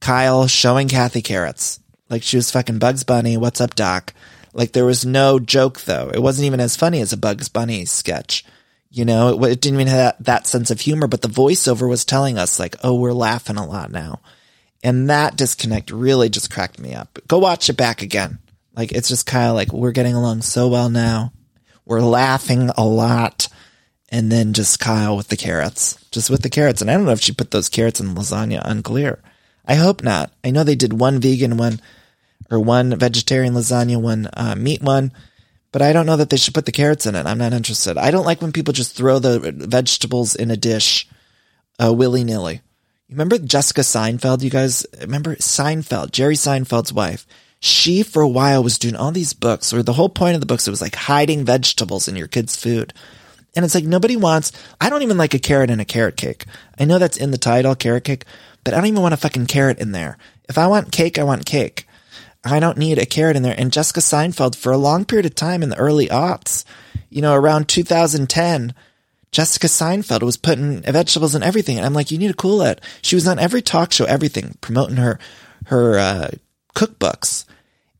Kyle 0.00 0.46
showing 0.46 0.88
Kathy 0.88 1.20
carrots. 1.20 1.80
Like 2.08 2.22
she 2.22 2.36
was 2.36 2.50
fucking 2.50 2.78
Bugs 2.78 3.04
Bunny. 3.04 3.36
What's 3.36 3.60
up, 3.60 3.74
Doc? 3.74 4.14
Like 4.54 4.72
there 4.72 4.86
was 4.86 5.04
no 5.04 5.38
joke 5.38 5.82
though. 5.82 6.10
It 6.12 6.22
wasn't 6.22 6.46
even 6.46 6.60
as 6.60 6.76
funny 6.76 7.02
as 7.02 7.12
a 7.12 7.18
Bugs 7.18 7.50
Bunny 7.50 7.84
sketch. 7.84 8.46
You 8.90 9.04
know, 9.04 9.44
it, 9.44 9.52
it 9.52 9.60
didn't 9.60 9.80
even 9.80 9.88
have 9.88 9.98
that, 9.98 10.24
that 10.24 10.46
sense 10.46 10.70
of 10.70 10.80
humor, 10.80 11.08
but 11.08 11.20
the 11.20 11.28
voiceover 11.28 11.86
was 11.86 12.06
telling 12.06 12.38
us 12.38 12.58
like, 12.58 12.76
oh, 12.82 12.94
we're 12.94 13.12
laughing 13.12 13.56
a 13.56 13.66
lot 13.66 13.92
now. 13.92 14.20
And 14.82 15.10
that 15.10 15.36
disconnect 15.36 15.90
really 15.90 16.30
just 16.30 16.50
cracked 16.50 16.78
me 16.78 16.94
up. 16.94 17.18
Go 17.28 17.38
watch 17.38 17.68
it 17.68 17.76
back 17.76 18.00
again. 18.00 18.38
Like 18.78 18.92
it's 18.92 19.08
just 19.08 19.26
kind 19.26 19.48
of 19.48 19.56
like 19.56 19.72
we're 19.72 19.90
getting 19.90 20.14
along 20.14 20.42
so 20.42 20.68
well 20.68 20.88
now. 20.88 21.32
We're 21.84 22.00
laughing 22.00 22.70
a 22.76 22.84
lot. 22.84 23.48
And 24.08 24.32
then 24.32 24.54
just 24.54 24.78
Kyle 24.78 25.16
with 25.16 25.28
the 25.28 25.36
carrots, 25.36 26.02
just 26.12 26.30
with 26.30 26.42
the 26.42 26.48
carrots. 26.48 26.80
And 26.80 26.90
I 26.90 26.94
don't 26.94 27.04
know 27.04 27.10
if 27.10 27.20
she 27.20 27.32
put 27.32 27.50
those 27.50 27.68
carrots 27.68 28.00
in 28.00 28.14
lasagna, 28.14 28.62
unclear. 28.64 29.20
I 29.66 29.74
hope 29.74 30.02
not. 30.02 30.32
I 30.42 30.50
know 30.50 30.64
they 30.64 30.76
did 30.76 30.94
one 30.94 31.18
vegan 31.20 31.58
one 31.58 31.80
or 32.50 32.60
one 32.60 32.96
vegetarian 32.96 33.52
lasagna, 33.52 34.00
one 34.00 34.30
uh, 34.32 34.54
meat 34.56 34.80
one, 34.80 35.12
but 35.72 35.82
I 35.82 35.92
don't 35.92 36.06
know 36.06 36.16
that 36.16 36.30
they 36.30 36.38
should 36.38 36.54
put 36.54 36.64
the 36.64 36.72
carrots 36.72 37.04
in 37.04 37.16
it. 37.16 37.26
I'm 37.26 37.36
not 37.36 37.52
interested. 37.52 37.98
I 37.98 38.10
don't 38.10 38.24
like 38.24 38.40
when 38.40 38.52
people 38.52 38.72
just 38.72 38.96
throw 38.96 39.18
the 39.18 39.52
vegetables 39.54 40.36
in 40.36 40.50
a 40.50 40.56
dish 40.56 41.06
uh, 41.82 41.92
willy 41.92 42.24
nilly. 42.24 42.62
You 43.08 43.14
remember 43.14 43.38
Jessica 43.38 43.82
Seinfeld? 43.82 44.42
You 44.42 44.50
guys 44.50 44.86
remember 45.00 45.34
Seinfeld, 45.36 46.12
Jerry 46.12 46.36
Seinfeld's 46.36 46.92
wife? 46.92 47.26
She 47.60 48.02
for 48.02 48.22
a 48.22 48.28
while 48.28 48.62
was 48.62 48.78
doing 48.78 48.94
all 48.94 49.10
these 49.10 49.32
books 49.32 49.72
where 49.72 49.82
the 49.82 49.94
whole 49.94 50.08
point 50.08 50.34
of 50.34 50.40
the 50.40 50.46
books 50.46 50.68
it 50.68 50.70
was 50.70 50.80
like 50.80 50.94
hiding 50.94 51.44
vegetables 51.44 52.06
in 52.06 52.16
your 52.16 52.28
kid's 52.28 52.56
food. 52.56 52.92
And 53.56 53.64
it's 53.64 53.74
like 53.74 53.84
nobody 53.84 54.16
wants, 54.16 54.52
I 54.80 54.90
don't 54.90 55.02
even 55.02 55.16
like 55.16 55.34
a 55.34 55.38
carrot 55.38 55.70
in 55.70 55.80
a 55.80 55.84
carrot 55.84 56.16
cake. 56.16 56.44
I 56.78 56.84
know 56.84 56.98
that's 56.98 57.16
in 57.16 57.32
the 57.32 57.38
title, 57.38 57.74
carrot 57.74 58.04
cake, 58.04 58.24
but 58.62 58.74
I 58.74 58.76
don't 58.76 58.86
even 58.86 59.02
want 59.02 59.14
a 59.14 59.18
fucking 59.18 59.46
carrot 59.46 59.80
in 59.80 59.92
there. 59.92 60.18
If 60.48 60.58
I 60.58 60.68
want 60.68 60.92
cake, 60.92 61.18
I 61.18 61.24
want 61.24 61.46
cake. 61.46 61.86
I 62.44 62.60
don't 62.60 62.78
need 62.78 62.98
a 62.98 63.06
carrot 63.06 63.36
in 63.36 63.42
there. 63.42 63.54
And 63.58 63.72
Jessica 63.72 64.00
Seinfeld, 64.00 64.54
for 64.54 64.70
a 64.70 64.78
long 64.78 65.04
period 65.04 65.26
of 65.26 65.34
time 65.34 65.62
in 65.62 65.70
the 65.70 65.78
early 65.78 66.06
aughts, 66.06 66.64
you 67.10 67.20
know, 67.20 67.34
around 67.34 67.68
2010, 67.68 68.74
Jessica 69.32 69.66
Seinfeld 69.66 70.22
was 70.22 70.36
putting 70.36 70.82
vegetables 70.82 71.34
in 71.34 71.42
everything. 71.42 71.76
And 71.76 71.84
I'm 71.84 71.94
like, 71.94 72.10
you 72.10 72.18
need 72.18 72.28
to 72.28 72.34
cool 72.34 72.62
it. 72.62 72.80
She 73.02 73.16
was 73.16 73.26
on 73.26 73.38
every 73.38 73.62
talk 73.62 73.92
show, 73.92 74.04
everything, 74.04 74.56
promoting 74.60 74.96
her, 74.96 75.18
her, 75.66 75.98
uh, 75.98 76.30
cookbooks. 76.74 77.44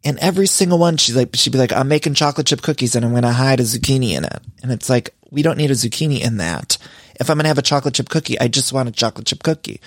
And 0.04 0.18
every 0.18 0.46
single 0.46 0.78
one, 0.78 0.96
she's 0.96 1.16
like, 1.16 1.34
she'd 1.34 1.52
be 1.52 1.58
like, 1.58 1.72
I'm 1.72 1.88
making 1.88 2.14
chocolate 2.14 2.46
chip 2.46 2.62
cookies 2.62 2.94
and 2.94 3.04
I'm 3.04 3.10
going 3.10 3.22
to 3.22 3.32
hide 3.32 3.60
a 3.60 3.64
zucchini 3.64 4.12
in 4.12 4.24
it. 4.24 4.40
And 4.62 4.70
it's 4.70 4.88
like, 4.88 5.14
we 5.30 5.42
don't 5.42 5.58
need 5.58 5.70
a 5.70 5.74
zucchini 5.74 6.20
in 6.20 6.36
that. 6.36 6.78
If 7.18 7.28
I'm 7.28 7.36
going 7.36 7.44
to 7.44 7.48
have 7.48 7.58
a 7.58 7.62
chocolate 7.62 7.94
chip 7.94 8.08
cookie, 8.08 8.38
I 8.38 8.48
just 8.48 8.72
want 8.72 8.88
a 8.88 8.92
chocolate 8.92 9.26
chip 9.26 9.42
cookie. 9.42 9.80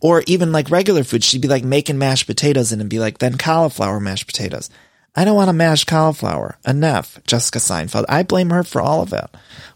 Or 0.00 0.22
even 0.26 0.52
like 0.52 0.70
regular 0.70 1.02
food, 1.02 1.24
she'd 1.24 1.42
be 1.42 1.48
like 1.48 1.64
making 1.64 1.98
mashed 1.98 2.26
potatoes 2.26 2.72
and 2.72 2.88
be 2.88 3.00
like, 3.00 3.18
then 3.18 3.38
cauliflower 3.38 3.98
mashed 3.98 4.26
potatoes. 4.26 4.70
I 5.16 5.24
don't 5.24 5.34
want 5.34 5.48
to 5.48 5.54
mash 5.54 5.84
cauliflower. 5.84 6.58
Enough, 6.64 7.18
Jessica 7.26 7.58
Seinfeld. 7.58 8.04
I 8.08 8.22
blame 8.22 8.50
her 8.50 8.62
for 8.62 8.80
all 8.80 9.02
of 9.02 9.12
it. 9.12 9.24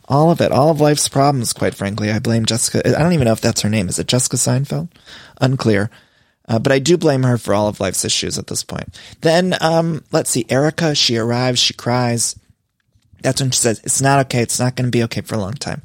All 0.07 0.31
of 0.31 0.41
it. 0.41 0.53
All 0.53 0.71
of 0.71 0.81
life's 0.81 1.09
problems, 1.09 1.53
quite 1.53 1.75
frankly. 1.75 2.13
I 2.13 2.21
blame 2.21 2.45
Jessica. 2.45 2.87
I 2.87 3.03
don't 3.03 3.15
even 3.15 3.25
know 3.25 3.33
if 3.33 3.41
that's 3.41 3.63
her 3.63 3.69
name. 3.69 3.89
Is 3.89 3.99
it 3.99 4.07
Jessica 4.07 4.37
Seinfeld? 4.37 4.89
Unclear. 5.41 5.91
Uh, 6.49 6.59
but 6.59 6.73
I 6.73 6.79
do 6.79 6.97
blame 6.97 7.23
her 7.23 7.39
for 7.39 7.55
all 7.55 7.69
of 7.69 7.81
life's 7.81 8.05
issues 8.05 8.39
at 8.39 8.49
this 8.49 8.65
point. 8.65 8.99
Then, 9.21 9.55
um, 9.61 10.05
let's 10.11 10.31
see, 10.31 10.45
Erika, 10.49 10.95
she 10.95 11.17
arrives, 11.17 11.61
she 11.61 11.75
cries. 11.75 12.39
That's 13.23 13.41
when 13.41 13.53
she 13.53 13.61
says, 13.61 13.81
it's 13.85 14.01
not 14.01 14.27
okay. 14.27 14.43
It's 14.43 14.59
not 14.59 14.75
going 14.75 14.87
to 14.87 14.97
be 14.97 15.05
okay 15.05 15.21
for 15.21 15.37
a 15.37 15.41
long 15.41 15.55
time. 15.55 15.83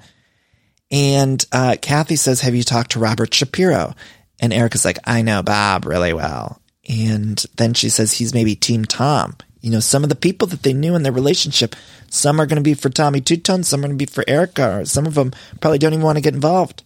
And, 0.89 1.45
uh, 1.51 1.75
Kathy 1.81 2.15
says, 2.15 2.41
have 2.41 2.55
you 2.55 2.63
talked 2.63 2.91
to 2.91 2.99
Robert 2.99 3.33
Shapiro? 3.33 3.93
And 4.39 4.53
Erika's 4.53 4.85
like, 4.85 4.99
I 5.05 5.21
know 5.21 5.43
Bob 5.43 5.85
really 5.85 6.13
well. 6.13 6.61
And 6.89 7.43
then 7.57 7.73
she 7.73 7.89
says, 7.89 8.13
he's 8.13 8.33
maybe 8.33 8.55
team 8.55 8.85
Tom. 8.85 9.35
You 9.61 9.71
know, 9.71 9.79
some 9.79 10.03
of 10.03 10.09
the 10.09 10.15
people 10.15 10.47
that 10.47 10.63
they 10.63 10.73
knew 10.73 10.95
in 10.95 11.03
their 11.03 11.11
relationship, 11.11 11.75
some 12.09 12.39
are 12.39 12.45
going 12.45 12.57
to 12.57 12.61
be 12.63 12.73
for 12.73 12.89
Tommy 12.89 13.21
Two 13.21 13.37
Tone, 13.37 13.63
some 13.63 13.81
are 13.81 13.87
going 13.87 13.97
to 13.97 14.05
be 14.05 14.09
for 14.09 14.23
Erika, 14.27 14.79
or 14.79 14.85
some 14.85 15.05
of 15.05 15.15
them 15.15 15.33
probably 15.59 15.79
don't 15.79 15.93
even 15.93 16.05
want 16.05 16.17
to 16.17 16.21
get 16.21 16.35
involved. 16.35 16.83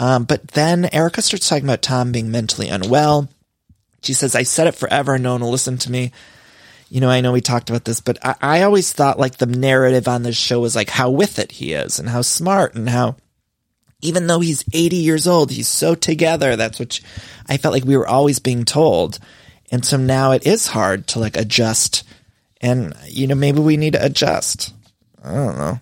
Um, 0.00 0.24
but 0.24 0.48
then 0.48 0.88
Erika 0.92 1.20
starts 1.20 1.46
talking 1.46 1.64
about 1.64 1.82
Tom 1.82 2.10
being 2.10 2.30
mentally 2.30 2.70
unwell. 2.70 3.28
She 4.02 4.14
says, 4.14 4.34
I 4.34 4.44
said 4.44 4.66
it 4.66 4.74
forever 4.74 5.14
and 5.14 5.22
no 5.22 5.32
one 5.32 5.42
will 5.42 5.50
listen 5.50 5.76
to 5.76 5.92
me. 5.92 6.10
You 6.88 7.02
know, 7.02 7.10
I 7.10 7.20
know 7.20 7.32
we 7.32 7.42
talked 7.42 7.68
about 7.68 7.84
this, 7.84 8.00
but 8.00 8.18
I, 8.24 8.34
I 8.40 8.62
always 8.62 8.92
thought 8.92 9.18
like 9.18 9.36
the 9.36 9.44
narrative 9.44 10.08
on 10.08 10.22
this 10.22 10.38
show 10.38 10.58
was 10.58 10.74
like 10.74 10.88
how 10.88 11.10
with 11.10 11.38
it 11.38 11.52
he 11.52 11.74
is 11.74 11.98
and 11.98 12.08
how 12.08 12.22
smart 12.22 12.74
and 12.74 12.88
how 12.88 13.16
even 14.00 14.26
though 14.26 14.40
he's 14.40 14.64
80 14.72 14.96
years 14.96 15.26
old, 15.26 15.50
he's 15.50 15.68
so 15.68 15.94
together. 15.94 16.56
That's 16.56 16.78
what 16.78 16.98
I 17.46 17.58
felt 17.58 17.74
like 17.74 17.84
we 17.84 17.98
were 17.98 18.08
always 18.08 18.38
being 18.38 18.64
told. 18.64 19.18
And 19.70 19.84
so 19.84 19.98
now 19.98 20.32
it 20.32 20.46
is 20.46 20.66
hard 20.66 21.08
to 21.08 21.18
like 21.18 21.36
adjust. 21.36 22.04
And, 22.62 22.94
you 23.06 23.26
know, 23.26 23.34
maybe 23.34 23.60
we 23.60 23.76
need 23.76 23.92
to 23.92 24.04
adjust. 24.04 24.72
I 25.22 25.34
don't 25.34 25.58
know. 25.58 25.80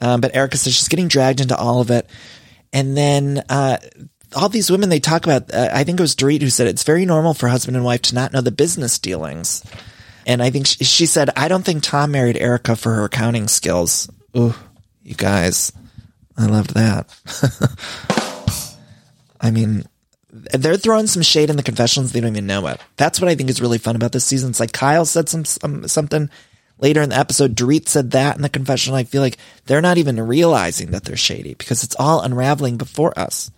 Um, 0.00 0.20
but 0.20 0.34
Erika 0.34 0.56
says 0.56 0.74
she's 0.74 0.88
getting 0.88 1.06
dragged 1.06 1.40
into 1.40 1.56
all 1.56 1.80
of 1.80 1.92
it. 1.92 2.10
And 2.72 2.96
then, 2.96 3.42
uh, 3.48 3.78
all 4.34 4.48
these 4.48 4.70
women 4.70 4.88
they 4.88 5.00
talk 5.00 5.24
about, 5.24 5.52
uh, 5.52 5.70
I 5.72 5.84
think 5.84 5.98
it 5.98 6.02
was 6.02 6.14
Dorit 6.14 6.42
who 6.42 6.50
said 6.50 6.68
it's 6.68 6.84
very 6.84 7.04
normal 7.04 7.34
for 7.34 7.48
husband 7.48 7.76
and 7.76 7.84
wife 7.84 8.02
to 8.02 8.14
not 8.14 8.32
know 8.32 8.40
the 8.40 8.52
business 8.52 8.98
dealings. 8.98 9.64
And 10.26 10.42
I 10.42 10.50
think 10.50 10.66
she, 10.66 10.84
she 10.84 11.06
said, 11.06 11.30
I 11.36 11.48
don't 11.48 11.64
think 11.64 11.82
Tom 11.82 12.12
married 12.12 12.36
Erika 12.36 12.76
for 12.76 12.94
her 12.94 13.04
accounting 13.04 13.48
skills. 13.48 14.08
Ooh, 14.36 14.54
you 15.02 15.14
guys. 15.14 15.72
I 16.36 16.46
loved 16.46 16.74
that. 16.74 17.08
I 19.40 19.50
mean, 19.50 19.84
they're 20.30 20.76
throwing 20.76 21.06
some 21.06 21.22
shade 21.22 21.50
in 21.50 21.56
the 21.56 21.62
confessions. 21.62 22.12
They 22.12 22.20
don't 22.20 22.30
even 22.30 22.46
know 22.46 22.66
it. 22.68 22.80
That's 22.96 23.20
what 23.20 23.28
I 23.28 23.34
think 23.34 23.50
is 23.50 23.60
really 23.60 23.78
fun 23.78 23.96
about 23.96 24.12
this 24.12 24.24
season. 24.24 24.50
It's 24.50 24.60
like 24.60 24.72
Kyle 24.72 25.04
said 25.04 25.28
some, 25.28 25.44
some 25.44 25.88
something 25.88 26.30
later 26.80 27.02
in 27.02 27.10
the 27.10 27.18
episode. 27.18 27.54
Dorit 27.54 27.88
said 27.88 28.10
that 28.12 28.36
in 28.36 28.42
the 28.42 28.48
confessional. 28.48 28.96
I 28.96 29.04
feel 29.04 29.22
like 29.22 29.38
they're 29.66 29.80
not 29.80 29.98
even 29.98 30.20
realizing 30.20 30.90
that 30.90 31.04
they're 31.04 31.16
shady 31.16 31.54
because 31.54 31.84
it's 31.84 31.96
all 31.98 32.20
unraveling 32.20 32.76
before 32.76 33.18
us. 33.18 33.50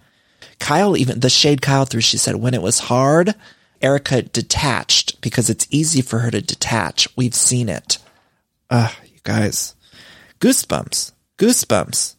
Kyle 0.58 0.96
even 0.96 1.20
the 1.20 1.30
shade 1.30 1.62
Kyle 1.62 1.84
threw. 1.84 2.00
She 2.00 2.18
said 2.18 2.36
when 2.36 2.54
it 2.54 2.62
was 2.62 2.78
hard, 2.78 3.34
Erika 3.80 4.22
detached 4.22 5.20
because 5.20 5.50
it's 5.50 5.66
easy 5.70 6.02
for 6.02 6.20
her 6.20 6.30
to 6.30 6.40
detach. 6.40 7.08
We've 7.16 7.34
seen 7.34 7.68
it. 7.68 7.98
Ah, 8.70 8.96
you 9.04 9.18
guys, 9.24 9.74
goosebumps, 10.40 11.12
goosebumps. 11.36 12.14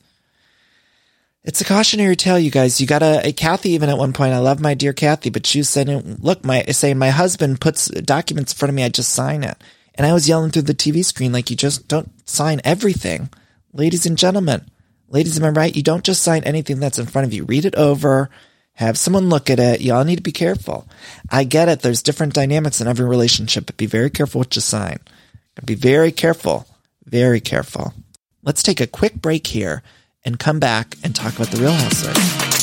It's 1.46 1.60
a 1.60 1.66
cautionary 1.66 2.16
tale, 2.16 2.40
you 2.40 2.52
guys. 2.52 2.80
You 2.80 2.88
gotta, 2.88 3.28
uh, 3.28 3.32
Kathy, 3.36 3.72
even 3.72 3.90
at 3.90 3.98
one 3.98 4.14
point, 4.14 4.34
I 4.34 4.38
love 4.38 4.62
my 4.62 4.76
dear 4.76 4.94
Kathy, 4.94 5.30
but 5.30 5.46
she 5.46 5.60
was 5.60 5.70
saying, 5.70 6.18
look, 6.22 6.46
my, 6.46 6.64
saying 6.64 6.98
my 6.98 7.10
husband 7.10 7.60
puts 7.60 7.88
documents 7.88 8.54
in 8.54 8.58
front 8.58 8.70
of 8.70 8.76
me, 8.76 8.84
I 8.84 8.90
just 8.90 9.12
sign 9.12 9.44
it. 9.44 9.58
And 9.96 10.08
I 10.08 10.14
was 10.14 10.28
yelling 10.28 10.52
through 10.52 10.64
the 10.64 10.74
TV 10.74 11.06
screen, 11.06 11.32
like, 11.32 11.50
you 11.50 11.56
just 11.56 11.88
don't 11.88 12.12
sign 12.28 12.62
everything. 12.64 13.30
Ladies 13.74 14.06
and 14.06 14.18
gentlemen, 14.18 14.70
ladies, 15.08 15.38
am 15.38 15.46
I 15.46 15.50
right? 15.50 15.76
You 15.76 15.84
don't 15.84 16.04
just 16.04 16.24
sign 16.24 16.44
anything 16.44 16.80
that's 16.80 17.00
in 17.00 17.06
front 17.06 17.28
of 17.28 17.34
you. 17.34 17.44
Read 17.44 17.66
it 17.66 17.76
over, 17.76 18.30
have 18.74 18.98
someone 18.98 19.30
look 19.30 19.50
at 19.50 19.60
it. 19.60 19.82
Y'all 19.82 20.04
need 20.04 20.16
to 20.16 20.24
be 20.24 20.32
careful. 20.32 20.88
I 21.30 21.44
get 21.44 21.70
it. 21.70 21.82
There's 21.82 22.02
different 22.02 22.34
dynamics 22.34 22.82
in 22.82 22.88
every 22.88 23.08
relationship, 23.08 23.68
but 23.68 23.78
be 23.78 23.86
very 23.86 24.10
careful 24.10 24.40
what 24.40 24.56
you 24.56 24.62
sign. 24.62 24.98
Be 25.64 25.76
very 25.76 26.12
careful. 26.12 26.66
Very 27.06 27.40
careful. 27.40 27.94
Let's 28.42 28.64
take 28.64 28.82
a 28.82 28.88
quick 28.88 29.16
break 29.16 29.48
here 29.48 29.84
and 30.26 30.40
come 30.40 30.60
back 30.60 30.98
and 31.04 31.16
talk 31.16 31.36
about 31.36 31.50
the 31.50 31.58
Real 31.58 31.74
Housewives. 31.74 32.63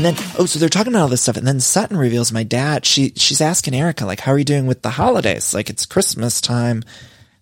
And 0.00 0.16
then, 0.16 0.26
oh, 0.38 0.46
so 0.46 0.58
they're 0.58 0.70
talking 0.70 0.94
about 0.94 1.02
all 1.02 1.08
this 1.08 1.20
stuff. 1.20 1.36
And 1.36 1.46
then 1.46 1.60
Sutton 1.60 1.98
reveals 1.98 2.32
my 2.32 2.42
dad, 2.42 2.86
she, 2.86 3.12
she's 3.16 3.42
asking 3.42 3.74
Erika, 3.74 4.06
like, 4.06 4.20
how 4.20 4.32
are 4.32 4.38
you 4.38 4.46
doing 4.46 4.66
with 4.66 4.80
the 4.80 4.88
holidays? 4.88 5.52
Like, 5.52 5.68
it's 5.68 5.84
Christmas 5.84 6.40
time. 6.40 6.82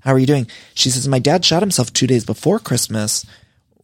How 0.01 0.13
are 0.13 0.19
you 0.19 0.27
doing? 0.27 0.49
She 0.75 0.91
says, 0.91 1.07
my 1.07 1.21
dad 1.21 1.45
shot 1.45 1.63
himself 1.63 1.93
two 1.93 2.09
days 2.09 2.25
before 2.25 2.59
Christmas, 2.59 3.25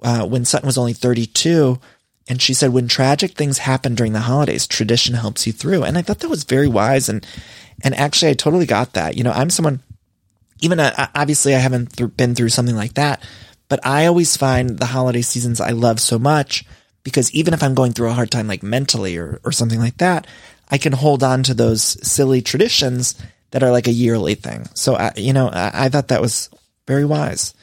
uh, 0.02 0.26
when 0.26 0.44
Sutton 0.44 0.66
was 0.66 0.76
only 0.76 0.92
32 0.92 1.78
And 2.26 2.42
she 2.42 2.52
said, 2.52 2.72
when 2.72 2.88
tragic 2.88 3.34
things 3.34 3.58
happen 3.58 3.94
during 3.94 4.12
the 4.12 4.18
holidays, 4.18 4.66
tradition 4.66 5.14
helps 5.14 5.46
you 5.46 5.52
through. 5.52 5.84
And 5.84 5.96
I 5.96 6.02
thought 6.02 6.18
that 6.18 6.28
was 6.28 6.42
very 6.42 6.66
wise. 6.66 7.08
And, 7.08 7.24
and 7.84 7.94
actually, 7.94 8.32
I 8.32 8.34
totally 8.34 8.66
got 8.66 8.94
that. 8.94 9.16
You 9.16 9.22
know, 9.22 9.30
I'm 9.30 9.50
someone, 9.50 9.84
even 10.58 10.80
uh, 10.80 11.10
obviously 11.14 11.54
I 11.54 11.58
haven't 11.58 11.96
th- 11.96 12.16
been 12.16 12.34
through 12.34 12.48
something 12.48 12.74
like 12.74 12.94
that, 12.94 13.22
but 13.68 13.86
I 13.86 14.06
always 14.06 14.36
find 14.36 14.80
the 14.80 14.86
holiday 14.86 15.22
seasons 15.22 15.60
I 15.60 15.70
love 15.70 16.00
so 16.00 16.18
much 16.18 16.64
because 17.04 17.32
even 17.32 17.54
if 17.54 17.62
I'm 17.62 17.74
going 17.74 17.92
through 17.92 18.08
a 18.08 18.14
hard 18.14 18.30
time, 18.30 18.48
like 18.48 18.62
mentally 18.62 19.16
or, 19.16 19.40
or 19.44 19.52
something 19.52 19.78
like 19.78 19.98
that, 19.98 20.26
I 20.70 20.78
can 20.78 20.92
hold 20.92 21.22
on 21.22 21.42
to 21.44 21.54
those 21.54 21.82
silly 22.06 22.42
traditions 22.42 23.14
that 23.50 23.62
are 23.62 23.70
like 23.70 23.86
a 23.86 23.92
yearly 23.92 24.34
thing. 24.34 24.66
So, 24.74 24.96
I, 24.96 25.12
you 25.16 25.32
know, 25.32 25.48
I, 25.48 25.70
I 25.84 25.88
thought 25.88 26.08
that 26.08 26.22
was 26.22 26.50
very 26.86 27.04
wise. 27.04 27.54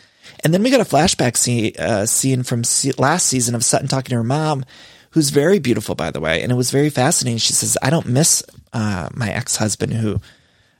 And 0.43 0.53
then 0.53 0.63
we 0.63 0.69
got 0.69 0.79
a 0.79 0.85
flashback 0.85 1.35
scene, 1.35 1.73
uh, 1.77 2.05
scene 2.05 2.43
from 2.43 2.63
last 2.97 3.25
season 3.25 3.55
of 3.55 3.63
Sutton 3.65 3.87
talking 3.87 4.11
to 4.11 4.15
her 4.15 4.23
mom, 4.23 4.63
who's 5.11 5.29
very 5.29 5.59
beautiful, 5.59 5.95
by 5.95 6.11
the 6.11 6.21
way. 6.21 6.41
And 6.41 6.51
it 6.51 6.55
was 6.55 6.71
very 6.71 6.89
fascinating. 6.89 7.39
She 7.39 7.53
says, 7.53 7.77
I 7.81 7.89
don't 7.89 8.07
miss 8.07 8.43
uh, 8.73 9.09
my 9.13 9.31
ex 9.31 9.57
husband 9.57 9.93
who 9.93 10.21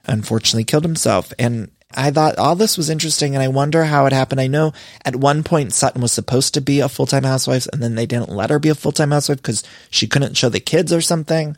unfortunately 0.05 0.63
killed 0.63 0.85
himself. 0.85 1.33
And 1.37 1.69
I 1.95 2.11
thought 2.11 2.37
all 2.37 2.55
this 2.55 2.77
was 2.77 2.89
interesting. 2.89 3.35
And 3.35 3.43
I 3.43 3.47
wonder 3.47 3.83
how 3.83 4.05
it 4.05 4.13
happened. 4.13 4.41
I 4.41 4.47
know 4.47 4.73
at 5.05 5.15
one 5.15 5.43
point 5.43 5.73
Sutton 5.73 6.01
was 6.01 6.11
supposed 6.11 6.53
to 6.53 6.61
be 6.61 6.79
a 6.79 6.89
full 6.89 7.05
time 7.05 7.23
housewife, 7.23 7.67
and 7.71 7.81
then 7.81 7.95
they 7.95 8.05
didn't 8.05 8.29
let 8.29 8.49
her 8.49 8.59
be 8.59 8.69
a 8.69 8.75
full 8.75 8.91
time 8.91 9.11
housewife 9.11 9.37
because 9.37 9.63
she 9.89 10.07
couldn't 10.07 10.37
show 10.37 10.49
the 10.49 10.59
kids 10.59 10.93
or 10.93 11.01
something. 11.01 11.55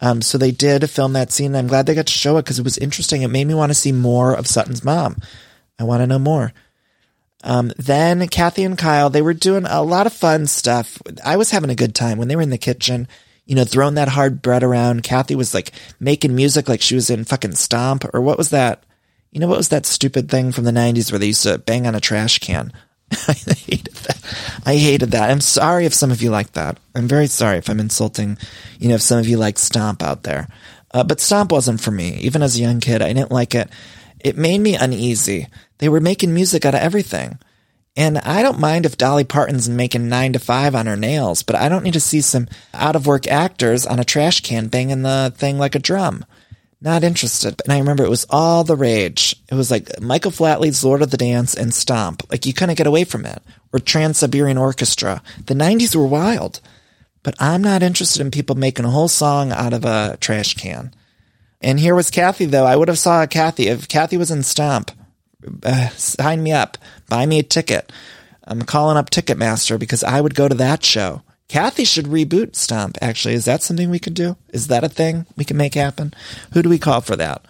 Um, 0.00 0.20
so 0.20 0.36
they 0.36 0.50
did 0.50 0.88
film 0.90 1.14
that 1.14 1.32
scene. 1.32 1.54
I'm 1.54 1.68
glad 1.68 1.86
they 1.86 1.94
got 1.94 2.06
to 2.06 2.12
show 2.12 2.36
it 2.36 2.42
because 2.42 2.58
it 2.58 2.64
was 2.64 2.78
interesting. 2.78 3.22
It 3.22 3.28
made 3.28 3.46
me 3.46 3.54
want 3.54 3.70
to 3.70 3.74
see 3.74 3.92
more 3.92 4.34
of 4.34 4.46
Sutton's 4.46 4.84
mom. 4.84 5.16
I 5.78 5.84
want 5.84 6.02
to 6.02 6.06
know 6.06 6.18
more. 6.18 6.52
Um, 7.44 7.72
then 7.78 8.26
Kathy 8.28 8.64
and 8.64 8.76
Kyle, 8.76 9.10
they 9.10 9.22
were 9.22 9.34
doing 9.34 9.66
a 9.66 9.82
lot 9.82 10.06
of 10.06 10.12
fun 10.12 10.46
stuff. 10.46 11.00
I 11.24 11.36
was 11.36 11.50
having 11.50 11.70
a 11.70 11.76
good 11.76 11.94
time 11.94 12.18
when 12.18 12.28
they 12.28 12.36
were 12.36 12.42
in 12.42 12.50
the 12.50 12.58
kitchen, 12.58 13.08
you 13.44 13.54
know, 13.54 13.64
throwing 13.64 13.94
that 13.94 14.08
hard 14.08 14.42
bread 14.42 14.62
around. 14.62 15.02
Kathy 15.02 15.34
was 15.34 15.54
like 15.54 15.72
making 16.00 16.34
music 16.34 16.68
like 16.68 16.80
she 16.82 16.94
was 16.94 17.08
in 17.08 17.24
fucking 17.24 17.54
Stomp 17.54 18.04
or 18.12 18.20
what 18.20 18.38
was 18.38 18.50
that? 18.50 18.82
You 19.36 19.40
know, 19.40 19.48
what 19.48 19.58
was 19.58 19.68
that 19.68 19.84
stupid 19.84 20.30
thing 20.30 20.50
from 20.50 20.64
the 20.64 20.70
90s 20.70 21.12
where 21.12 21.18
they 21.18 21.26
used 21.26 21.42
to 21.42 21.58
bang 21.58 21.86
on 21.86 21.94
a 21.94 22.00
trash 22.00 22.38
can? 22.38 22.72
I 23.28 23.34
hated 23.34 23.92
that. 23.92 24.34
I 24.64 24.76
hated 24.76 25.10
that. 25.10 25.28
I'm 25.28 25.42
sorry 25.42 25.84
if 25.84 25.92
some 25.92 26.10
of 26.10 26.22
you 26.22 26.30
like 26.30 26.52
that. 26.52 26.80
I'm 26.94 27.06
very 27.06 27.26
sorry 27.26 27.58
if 27.58 27.68
I'm 27.68 27.78
insulting, 27.78 28.38
you 28.78 28.88
know, 28.88 28.94
if 28.94 29.02
some 29.02 29.18
of 29.18 29.28
you 29.28 29.36
like 29.36 29.58
Stomp 29.58 30.02
out 30.02 30.22
there. 30.22 30.48
Uh, 30.90 31.04
but 31.04 31.20
Stomp 31.20 31.52
wasn't 31.52 31.82
for 31.82 31.90
me. 31.90 32.14
Even 32.20 32.42
as 32.42 32.56
a 32.56 32.62
young 32.62 32.80
kid, 32.80 33.02
I 33.02 33.12
didn't 33.12 33.30
like 33.30 33.54
it. 33.54 33.68
It 34.20 34.38
made 34.38 34.62
me 34.62 34.74
uneasy. 34.74 35.48
They 35.80 35.90
were 35.90 36.00
making 36.00 36.32
music 36.32 36.64
out 36.64 36.74
of 36.74 36.80
everything. 36.80 37.38
And 37.94 38.16
I 38.16 38.42
don't 38.42 38.58
mind 38.58 38.86
if 38.86 38.96
Dolly 38.96 39.24
Parton's 39.24 39.68
making 39.68 40.08
nine 40.08 40.32
to 40.32 40.38
five 40.38 40.74
on 40.74 40.86
her 40.86 40.96
nails, 40.96 41.42
but 41.42 41.56
I 41.56 41.68
don't 41.68 41.84
need 41.84 41.92
to 41.92 42.00
see 42.00 42.22
some 42.22 42.48
out 42.72 42.96
of 42.96 43.06
work 43.06 43.26
actors 43.26 43.84
on 43.84 44.00
a 44.00 44.04
trash 44.04 44.40
can 44.40 44.68
banging 44.68 45.02
the 45.02 45.30
thing 45.36 45.58
like 45.58 45.74
a 45.74 45.78
drum. 45.78 46.24
Not 46.80 47.04
interested. 47.04 47.60
And 47.64 47.72
I 47.72 47.78
remember 47.78 48.04
it 48.04 48.10
was 48.10 48.26
all 48.28 48.62
the 48.62 48.76
rage. 48.76 49.34
It 49.50 49.54
was 49.54 49.70
like 49.70 50.00
Michael 50.00 50.30
Flatley's 50.30 50.84
Lord 50.84 51.02
of 51.02 51.10
the 51.10 51.16
Dance 51.16 51.54
and 51.54 51.72
Stomp. 51.72 52.22
Like 52.30 52.44
you 52.44 52.52
couldn't 52.52 52.76
get 52.76 52.86
away 52.86 53.04
from 53.04 53.24
it. 53.24 53.42
Or 53.72 53.78
Trans 53.78 54.18
Siberian 54.18 54.58
Orchestra. 54.58 55.22
The 55.46 55.54
90s 55.54 55.96
were 55.96 56.06
wild. 56.06 56.60
But 57.22 57.34
I'm 57.40 57.62
not 57.62 57.82
interested 57.82 58.20
in 58.20 58.30
people 58.30 58.56
making 58.56 58.84
a 58.84 58.90
whole 58.90 59.08
song 59.08 59.52
out 59.52 59.72
of 59.72 59.84
a 59.84 60.16
trash 60.20 60.54
can. 60.54 60.94
And 61.60 61.80
here 61.80 61.94
was 61.94 62.10
Kathy, 62.10 62.44
though. 62.44 62.66
I 62.66 62.76
would 62.76 62.88
have 62.88 62.98
saw 62.98 63.26
Kathy 63.26 63.68
if 63.68 63.88
Kathy 63.88 64.16
was 64.16 64.30
in 64.30 64.42
Stomp. 64.42 64.90
Uh, 65.62 65.88
sign 65.90 66.42
me 66.42 66.52
up. 66.52 66.78
Buy 67.08 67.26
me 67.26 67.38
a 67.38 67.42
ticket. 67.42 67.90
I'm 68.44 68.62
calling 68.62 68.96
up 68.96 69.10
Ticketmaster 69.10 69.78
because 69.78 70.04
I 70.04 70.20
would 70.20 70.34
go 70.34 70.48
to 70.48 70.54
that 70.54 70.84
show. 70.84 71.22
Kathy 71.48 71.84
should 71.84 72.06
reboot 72.06 72.56
Stomp, 72.56 72.98
actually. 73.00 73.34
Is 73.34 73.44
that 73.44 73.62
something 73.62 73.88
we 73.88 73.98
could 73.98 74.14
do? 74.14 74.36
Is 74.52 74.66
that 74.66 74.84
a 74.84 74.88
thing 74.88 75.26
we 75.36 75.44
can 75.44 75.56
make 75.56 75.74
happen? 75.74 76.12
Who 76.52 76.62
do 76.62 76.68
we 76.68 76.78
call 76.78 77.00
for 77.00 77.16
that? 77.16 77.44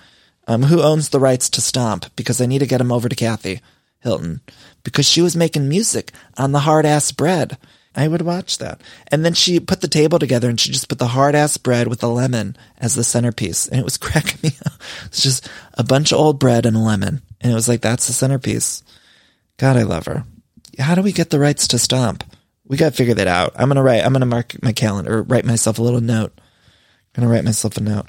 Um, 0.47 0.65
who 0.65 0.83
owns 0.83 1.09
the 1.09 1.21
rights 1.21 1.49
to 1.51 1.61
Stomp? 1.61 2.07
Because 2.15 2.41
I 2.41 2.47
need 2.47 2.61
to 2.61 2.67
get 2.67 2.81
him 2.81 2.93
over 2.93 3.09
to 3.09 3.17
Kathy 3.17 3.61
Hilton. 4.01 4.41
Because 4.85 5.09
she 5.09 5.23
was 5.23 5.35
making 5.35 5.69
music 5.69 6.13
on 6.37 6.53
the 6.53 6.61
hard 6.61 6.87
ass 6.87 7.11
bread. 7.11 7.59
I 7.97 8.07
would 8.09 8.23
watch 8.23 8.59
that. 8.59 8.83
And 9.09 9.25
then 9.25 9.33
she 9.33 9.59
put 9.59 9.81
the 9.81 9.89
table 9.89 10.19
together 10.19 10.51
and 10.51 10.61
she 10.61 10.71
just 10.71 10.89
put 10.89 10.99
the 10.99 11.09
hard 11.09 11.35
ass 11.35 11.57
bread 11.57 11.89
with 11.89 12.03
a 12.03 12.09
lemon 12.09 12.57
as 12.79 12.95
the 12.95 13.03
centerpiece. 13.03 13.67
And 13.67 13.81
it 13.81 13.85
was 13.85 13.97
cracking 13.97 14.41
me 14.43 14.51
up. 14.67 14.75
It's 15.07 15.23
just 15.23 15.49
a 15.75 15.83
bunch 15.83 16.13
of 16.13 16.19
old 16.19 16.39
bread 16.39 16.67
and 16.67 16.77
a 16.77 16.81
lemon. 16.81 17.23
And 17.41 17.51
it 17.51 17.55
was 17.55 17.69
like, 17.69 17.81
that's 17.81 18.07
the 18.07 18.13
centerpiece. 18.13 18.85
God, 19.57 19.77
I 19.77 19.83
love 19.83 20.05
her. 20.05 20.25
How 20.79 20.95
do 20.95 21.01
we 21.01 21.13
get 21.13 21.31
the 21.31 21.39
rights 21.39 21.67
to 21.69 21.79
Stomp? 21.79 22.23
We 22.67 22.77
got 22.77 22.91
to 22.91 22.97
figure 22.97 23.15
that 23.15 23.29
out. 23.29 23.53
I'm 23.57 23.69
going 23.69 23.77
to 23.77 23.83
write, 23.83 24.05
I'm 24.05 24.13
going 24.13 24.21
to 24.21 24.27
mark 24.27 24.61
my 24.63 24.73
calendar, 24.73 25.23
write 25.23 25.45
myself 25.45 25.79
a 25.79 25.83
little 25.83 26.01
note. 26.01 26.33
I'm 26.37 27.23
going 27.23 27.29
to 27.29 27.35
write 27.35 27.45
myself 27.45 27.77
a 27.77 27.81
note. 27.81 28.07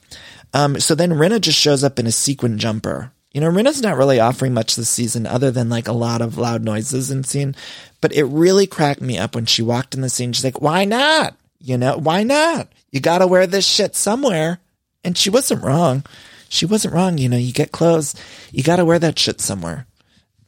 Um, 0.54 0.80
so 0.80 0.96
then 0.96 1.12
Rinna 1.12 1.40
just 1.40 1.60
shows 1.60 1.84
up 1.84 2.00
in 2.00 2.08
a 2.08 2.12
sequin 2.12 2.58
jumper. 2.58 3.12
You 3.32 3.42
know, 3.42 3.52
Rinna's 3.52 3.82
not 3.82 3.98
really 3.98 4.20
offering 4.20 4.54
much 4.54 4.76
this 4.76 4.90
season 4.90 5.28
other 5.28 5.52
than 5.52 5.70
like 5.70 5.88
a 5.88 5.94
lot 5.94 6.22
of 6.22 6.38
loud 6.38 6.64
noises 6.64 7.12
in 7.12 7.24
scene, 7.24 7.56
but 8.02 8.14
it 8.14 8.24
really 8.24 8.66
cracked 8.66 9.02
me 9.02 9.18
up 9.18 9.36
when 9.36 9.46
she 9.46 9.62
walked 9.62 9.94
in 9.94 10.02
the 10.02 10.10
scene. 10.10 10.34
She's 10.34 10.44
like, 10.44 10.62
why 10.62 10.86
not? 10.86 11.36
You 11.60 11.78
know, 11.78 11.98
why 11.98 12.24
not? 12.24 12.72
You 12.92 13.00
got 13.00 13.20
to 13.20 13.28
wear 13.28 13.46
this 13.46 13.68
shit 13.68 13.96
somewhere. 13.96 14.60
And 15.04 15.18
she 15.18 15.30
wasn't 15.30 15.64
wrong. 15.64 16.04
She 16.50 16.66
wasn't 16.66 16.94
wrong. 16.94 17.18
You 17.18 17.30
know, 17.30 17.38
you 17.38 17.54
get 17.54 17.72
clothes, 17.72 18.16
you 18.52 18.64
got 18.64 18.78
to 18.78 18.86
wear 18.86 19.00
that 19.00 19.20
shit 19.20 19.40
somewhere 19.40 19.86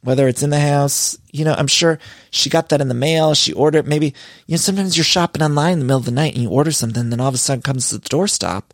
whether 0.02 0.28
it's 0.28 0.42
in 0.42 0.50
the 0.50 0.60
house, 0.60 1.18
you 1.30 1.44
know, 1.44 1.54
I'm 1.56 1.66
sure 1.66 1.98
she 2.30 2.50
got 2.50 2.70
that 2.70 2.80
in 2.80 2.88
the 2.88 2.94
mail. 2.94 3.34
She 3.34 3.52
ordered 3.52 3.86
maybe, 3.86 4.14
you 4.46 4.52
know, 4.52 4.56
sometimes 4.56 4.96
you're 4.96 5.04
shopping 5.04 5.42
online 5.42 5.74
in 5.74 5.78
the 5.80 5.84
middle 5.84 5.98
of 5.98 6.06
the 6.06 6.10
night 6.10 6.34
and 6.34 6.42
you 6.42 6.50
order 6.50 6.72
something, 6.72 7.10
then 7.10 7.20
all 7.20 7.28
of 7.28 7.34
a 7.34 7.38
sudden 7.38 7.62
comes 7.62 7.88
to 7.88 7.98
the 7.98 8.08
doorstop 8.08 8.64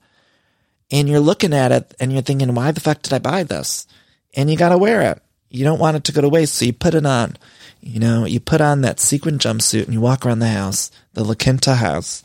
and 0.91 1.09
you're 1.09 1.21
looking 1.21 1.53
at 1.53 1.73
it 1.73 1.95
and 1.99 2.13
you're 2.13 2.23
thinking, 2.23 2.55
why 2.55 2.71
the 2.71 2.81
fuck 2.81 3.03
did 3.03 3.13
I 3.13 3.19
buy 3.19 3.43
this? 3.43 3.87
And 4.35 4.51
you 4.51 4.57
got 4.57 4.69
to 4.69 4.79
wear 4.79 5.03
it. 5.03 5.23
You 5.51 5.65
don't 5.65 5.81
want 5.81 5.97
it 5.97 6.05
to 6.05 6.13
go 6.13 6.21
to 6.21 6.29
waste. 6.29 6.55
So 6.55 6.65
you 6.65 6.73
put 6.73 6.95
it 6.95 7.07
on, 7.07 7.37
you 7.81 7.99
know, 7.99 8.25
you 8.25 8.41
put 8.41 8.61
on 8.61 8.83
that 8.83 9.01
sequin 9.01 9.39
jumpsuit 9.39 9.85
and 9.85 9.95
you 9.95 10.01
walk 10.01 10.25
around 10.25 10.41
the 10.41 10.49
house, 10.49 10.91
the 11.15 11.25
La 11.25 11.35
Quinta 11.35 11.77
house 11.77 12.23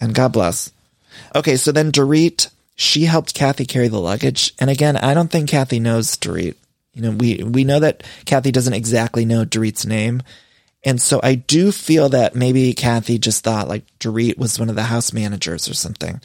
and 0.00 0.14
God 0.14 0.32
bless. 0.32 0.70
Okay. 1.34 1.56
So 1.56 1.72
then 1.72 1.92
Dorit, 1.92 2.50
she 2.76 3.04
helped 3.04 3.34
Kathy 3.34 3.64
carry 3.64 3.88
the 3.88 4.00
luggage. 4.00 4.52
And 4.58 4.70
again, 4.70 4.96
I 4.96 5.14
don't 5.14 5.30
think 5.30 5.48
Kathy 5.48 5.80
knows 5.80 6.16
Dorit. 6.16 6.56
You 6.94 7.02
know, 7.02 7.10
we, 7.10 7.42
we 7.42 7.64
know 7.64 7.80
that 7.80 8.02
Kathy 8.24 8.52
doesn't 8.52 8.72
exactly 8.72 9.24
know 9.24 9.44
Dorit's 9.44 9.84
name. 9.84 10.22
And 10.84 11.00
so 11.00 11.20
I 11.22 11.34
do 11.34 11.72
feel 11.72 12.10
that 12.10 12.34
maybe 12.34 12.72
Kathy 12.74 13.18
just 13.18 13.42
thought 13.42 13.68
like 13.68 13.84
Dorit 13.98 14.38
was 14.38 14.58
one 14.58 14.68
of 14.68 14.76
the 14.76 14.84
house 14.84 15.12
managers 15.12 15.68
or 15.68 15.74
something. 15.74 16.20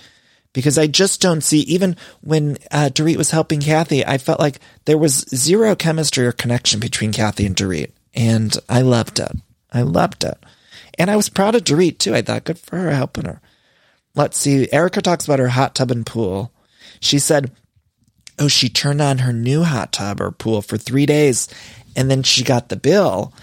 Because 0.51 0.77
I 0.77 0.87
just 0.87 1.21
don't 1.21 1.41
see, 1.41 1.59
even 1.61 1.95
when 2.21 2.57
uh, 2.71 2.89
Dorit 2.91 3.17
was 3.17 3.31
helping 3.31 3.61
Kathy, 3.61 4.05
I 4.05 4.17
felt 4.17 4.39
like 4.39 4.59
there 4.85 4.97
was 4.97 5.25
zero 5.33 5.75
chemistry 5.75 6.25
or 6.25 6.31
connection 6.31 6.79
between 6.79 7.13
Kathy 7.13 7.45
and 7.45 7.55
Dorit. 7.55 7.91
And 8.13 8.55
I 8.67 8.81
loved 8.81 9.19
it. 9.19 9.31
I 9.71 9.83
loved 9.83 10.23
it. 10.23 10.37
And 10.97 11.09
I 11.09 11.15
was 11.15 11.29
proud 11.29 11.55
of 11.55 11.63
Dorit 11.63 11.99
too. 11.99 12.15
I 12.15 12.21
thought, 12.21 12.43
good 12.43 12.59
for 12.59 12.77
her 12.77 12.91
helping 12.91 13.25
her. 13.25 13.41
Let's 14.15 14.37
see. 14.37 14.67
Erika 14.71 15.01
talks 15.01 15.25
about 15.25 15.39
her 15.39 15.49
hot 15.49 15.75
tub 15.75 15.91
and 15.91 16.05
pool. 16.05 16.51
She 16.99 17.19
said, 17.19 17.51
oh, 18.39 18.47
she 18.47 18.69
turned 18.69 19.01
on 19.01 19.19
her 19.19 19.33
new 19.33 19.63
hot 19.63 19.91
tub 19.91 20.21
or 20.21 20.31
pool 20.31 20.61
for 20.61 20.77
three 20.77 21.05
days 21.05 21.47
and 21.95 22.09
then 22.09 22.23
she 22.23 22.43
got 22.43 22.69
the 22.69 22.75
bill 22.75 23.33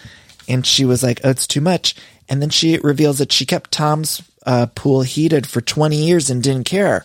and 0.49 0.67
she 0.67 0.85
was 0.85 1.03
like, 1.03 1.21
oh, 1.25 1.31
it's 1.31 1.47
too 1.47 1.61
much. 1.61 1.95
And 2.29 2.41
then 2.41 2.51
she 2.51 2.79
reveals 2.79 3.19
that 3.19 3.33
she 3.33 3.47
kept 3.47 3.71
Tom's 3.71 4.23
uh, 4.45 4.67
pool 4.75 5.03
heated 5.03 5.47
for 5.47 5.61
20 5.61 5.97
years 5.97 6.31
and 6.31 6.43
didn't 6.43 6.65
care. 6.65 7.05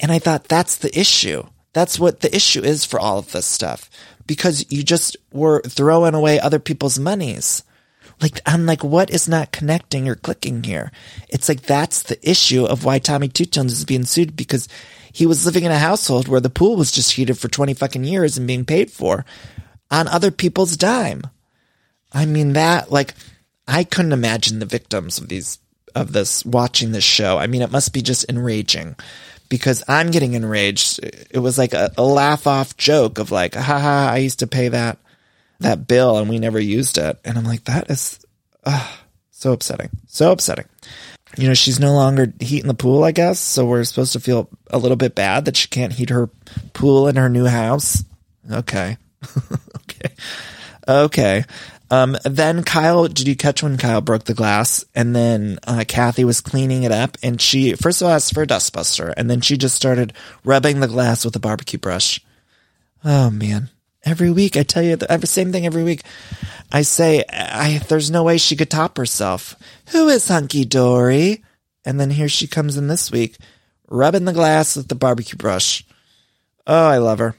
And 0.00 0.12
I 0.12 0.18
thought 0.18 0.44
that's 0.44 0.76
the 0.76 0.96
issue. 0.98 1.44
That's 1.72 1.98
what 1.98 2.20
the 2.20 2.34
issue 2.34 2.62
is 2.62 2.84
for 2.84 3.00
all 3.00 3.18
of 3.18 3.32
this 3.32 3.46
stuff 3.46 3.90
because 4.26 4.70
you 4.70 4.82
just 4.82 5.16
were 5.32 5.60
throwing 5.62 6.14
away 6.14 6.38
other 6.38 6.58
people's 6.58 6.98
monies. 6.98 7.62
Like, 8.20 8.40
I'm 8.46 8.64
like, 8.64 8.84
what 8.84 9.10
is 9.10 9.28
not 9.28 9.50
connecting 9.50 10.08
or 10.08 10.14
clicking 10.14 10.62
here? 10.62 10.92
It's 11.28 11.48
like, 11.48 11.62
that's 11.62 12.04
the 12.04 12.18
issue 12.28 12.64
of 12.64 12.84
why 12.84 13.00
Tommy 13.00 13.28
Two 13.28 13.44
Tones 13.44 13.72
is 13.72 13.84
being 13.84 14.04
sued 14.04 14.36
because 14.36 14.68
he 15.14 15.26
was 15.26 15.46
living 15.46 15.62
in 15.62 15.70
a 15.70 15.78
household 15.78 16.26
where 16.26 16.40
the 16.40 16.50
pool 16.50 16.74
was 16.74 16.90
just 16.90 17.12
heated 17.12 17.38
for 17.38 17.46
20 17.46 17.72
fucking 17.74 18.02
years 18.02 18.36
and 18.36 18.48
being 18.48 18.64
paid 18.64 18.90
for 18.90 19.24
on 19.88 20.08
other 20.08 20.32
people's 20.32 20.76
dime. 20.76 21.22
I 22.12 22.26
mean, 22.26 22.54
that, 22.54 22.90
like, 22.90 23.14
I 23.68 23.84
couldn't 23.84 24.12
imagine 24.12 24.58
the 24.58 24.66
victims 24.66 25.18
of 25.18 25.28
these, 25.28 25.60
of 25.94 26.12
this 26.12 26.44
watching 26.44 26.90
this 26.90 27.04
show. 27.04 27.38
I 27.38 27.46
mean, 27.46 27.62
it 27.62 27.70
must 27.70 27.92
be 27.92 28.02
just 28.02 28.28
enraging 28.28 28.96
because 29.48 29.84
I'm 29.86 30.10
getting 30.10 30.32
enraged. 30.32 30.98
It 31.30 31.38
was 31.38 31.58
like 31.58 31.74
a, 31.74 31.92
a 31.96 32.02
laugh 32.02 32.48
off 32.48 32.76
joke 32.76 33.20
of 33.20 33.30
like, 33.30 33.54
haha, 33.54 34.12
I 34.12 34.16
used 34.16 34.40
to 34.40 34.48
pay 34.48 34.66
that, 34.66 34.98
that 35.60 35.86
bill 35.86 36.18
and 36.18 36.28
we 36.28 36.40
never 36.40 36.58
used 36.58 36.98
it. 36.98 37.20
And 37.24 37.38
I'm 37.38 37.44
like, 37.44 37.62
that 37.64 37.88
is 37.88 38.18
uh, 38.64 38.92
so 39.30 39.52
upsetting. 39.52 39.90
So 40.08 40.32
upsetting 40.32 40.66
you 41.36 41.48
know, 41.48 41.54
she's 41.54 41.80
no 41.80 41.94
longer 41.94 42.32
heating 42.40 42.68
the 42.68 42.74
pool, 42.74 43.04
I 43.04 43.12
guess. 43.12 43.40
So 43.40 43.64
we're 43.66 43.84
supposed 43.84 44.12
to 44.14 44.20
feel 44.20 44.48
a 44.70 44.78
little 44.78 44.96
bit 44.96 45.14
bad 45.14 45.44
that 45.44 45.56
she 45.56 45.68
can't 45.68 45.92
heat 45.92 46.10
her 46.10 46.28
pool 46.72 47.08
in 47.08 47.16
her 47.16 47.28
new 47.28 47.46
house. 47.46 48.04
Okay. 48.50 48.96
okay. 49.76 50.14
Okay. 50.86 51.44
Um, 51.90 52.16
then 52.24 52.64
Kyle, 52.64 53.06
did 53.06 53.28
you 53.28 53.36
catch 53.36 53.62
when 53.62 53.76
Kyle 53.76 54.00
broke 54.00 54.24
the 54.24 54.34
glass? 54.34 54.84
And 54.94 55.14
then 55.14 55.58
uh, 55.66 55.84
Kathy 55.86 56.24
was 56.24 56.40
cleaning 56.40 56.82
it 56.82 56.92
up, 56.92 57.16
and 57.22 57.40
she 57.40 57.74
first 57.74 58.00
of 58.00 58.08
all 58.08 58.14
asked 58.14 58.34
for 58.34 58.42
a 58.42 58.46
dustbuster, 58.46 59.12
and 59.16 59.30
then 59.30 59.40
she 59.40 59.56
just 59.56 59.76
started 59.76 60.12
rubbing 60.44 60.80
the 60.80 60.88
glass 60.88 61.24
with 61.24 61.36
a 61.36 61.40
barbecue 61.40 61.78
brush. 61.78 62.20
Oh 63.04 63.30
man, 63.30 63.70
every 64.04 64.30
week 64.30 64.56
I 64.56 64.62
tell 64.62 64.82
you 64.82 64.96
the 64.96 65.10
every 65.10 65.28
same 65.28 65.52
thing 65.52 65.66
every 65.66 65.82
week. 65.82 66.02
I 66.72 66.82
say, 66.82 67.24
I 67.30 67.80
there's 67.88 68.10
no 68.10 68.22
way 68.24 68.38
she 68.38 68.56
could 68.56 68.70
top 68.70 68.96
herself. 68.96 69.56
Who 69.90 70.08
is 70.08 70.28
Hunky 70.28 70.64
Dory? 70.64 71.42
And 71.84 72.00
then 72.00 72.10
here 72.10 72.28
she 72.28 72.46
comes 72.46 72.76
in 72.76 72.88
this 72.88 73.10
week, 73.10 73.36
rubbing 73.88 74.24
the 74.24 74.32
glass 74.32 74.76
with 74.76 74.88
the 74.88 74.94
barbecue 74.94 75.36
brush. 75.36 75.84
Oh, 76.66 76.88
I 76.88 76.98
love 76.98 77.18
her. 77.18 77.36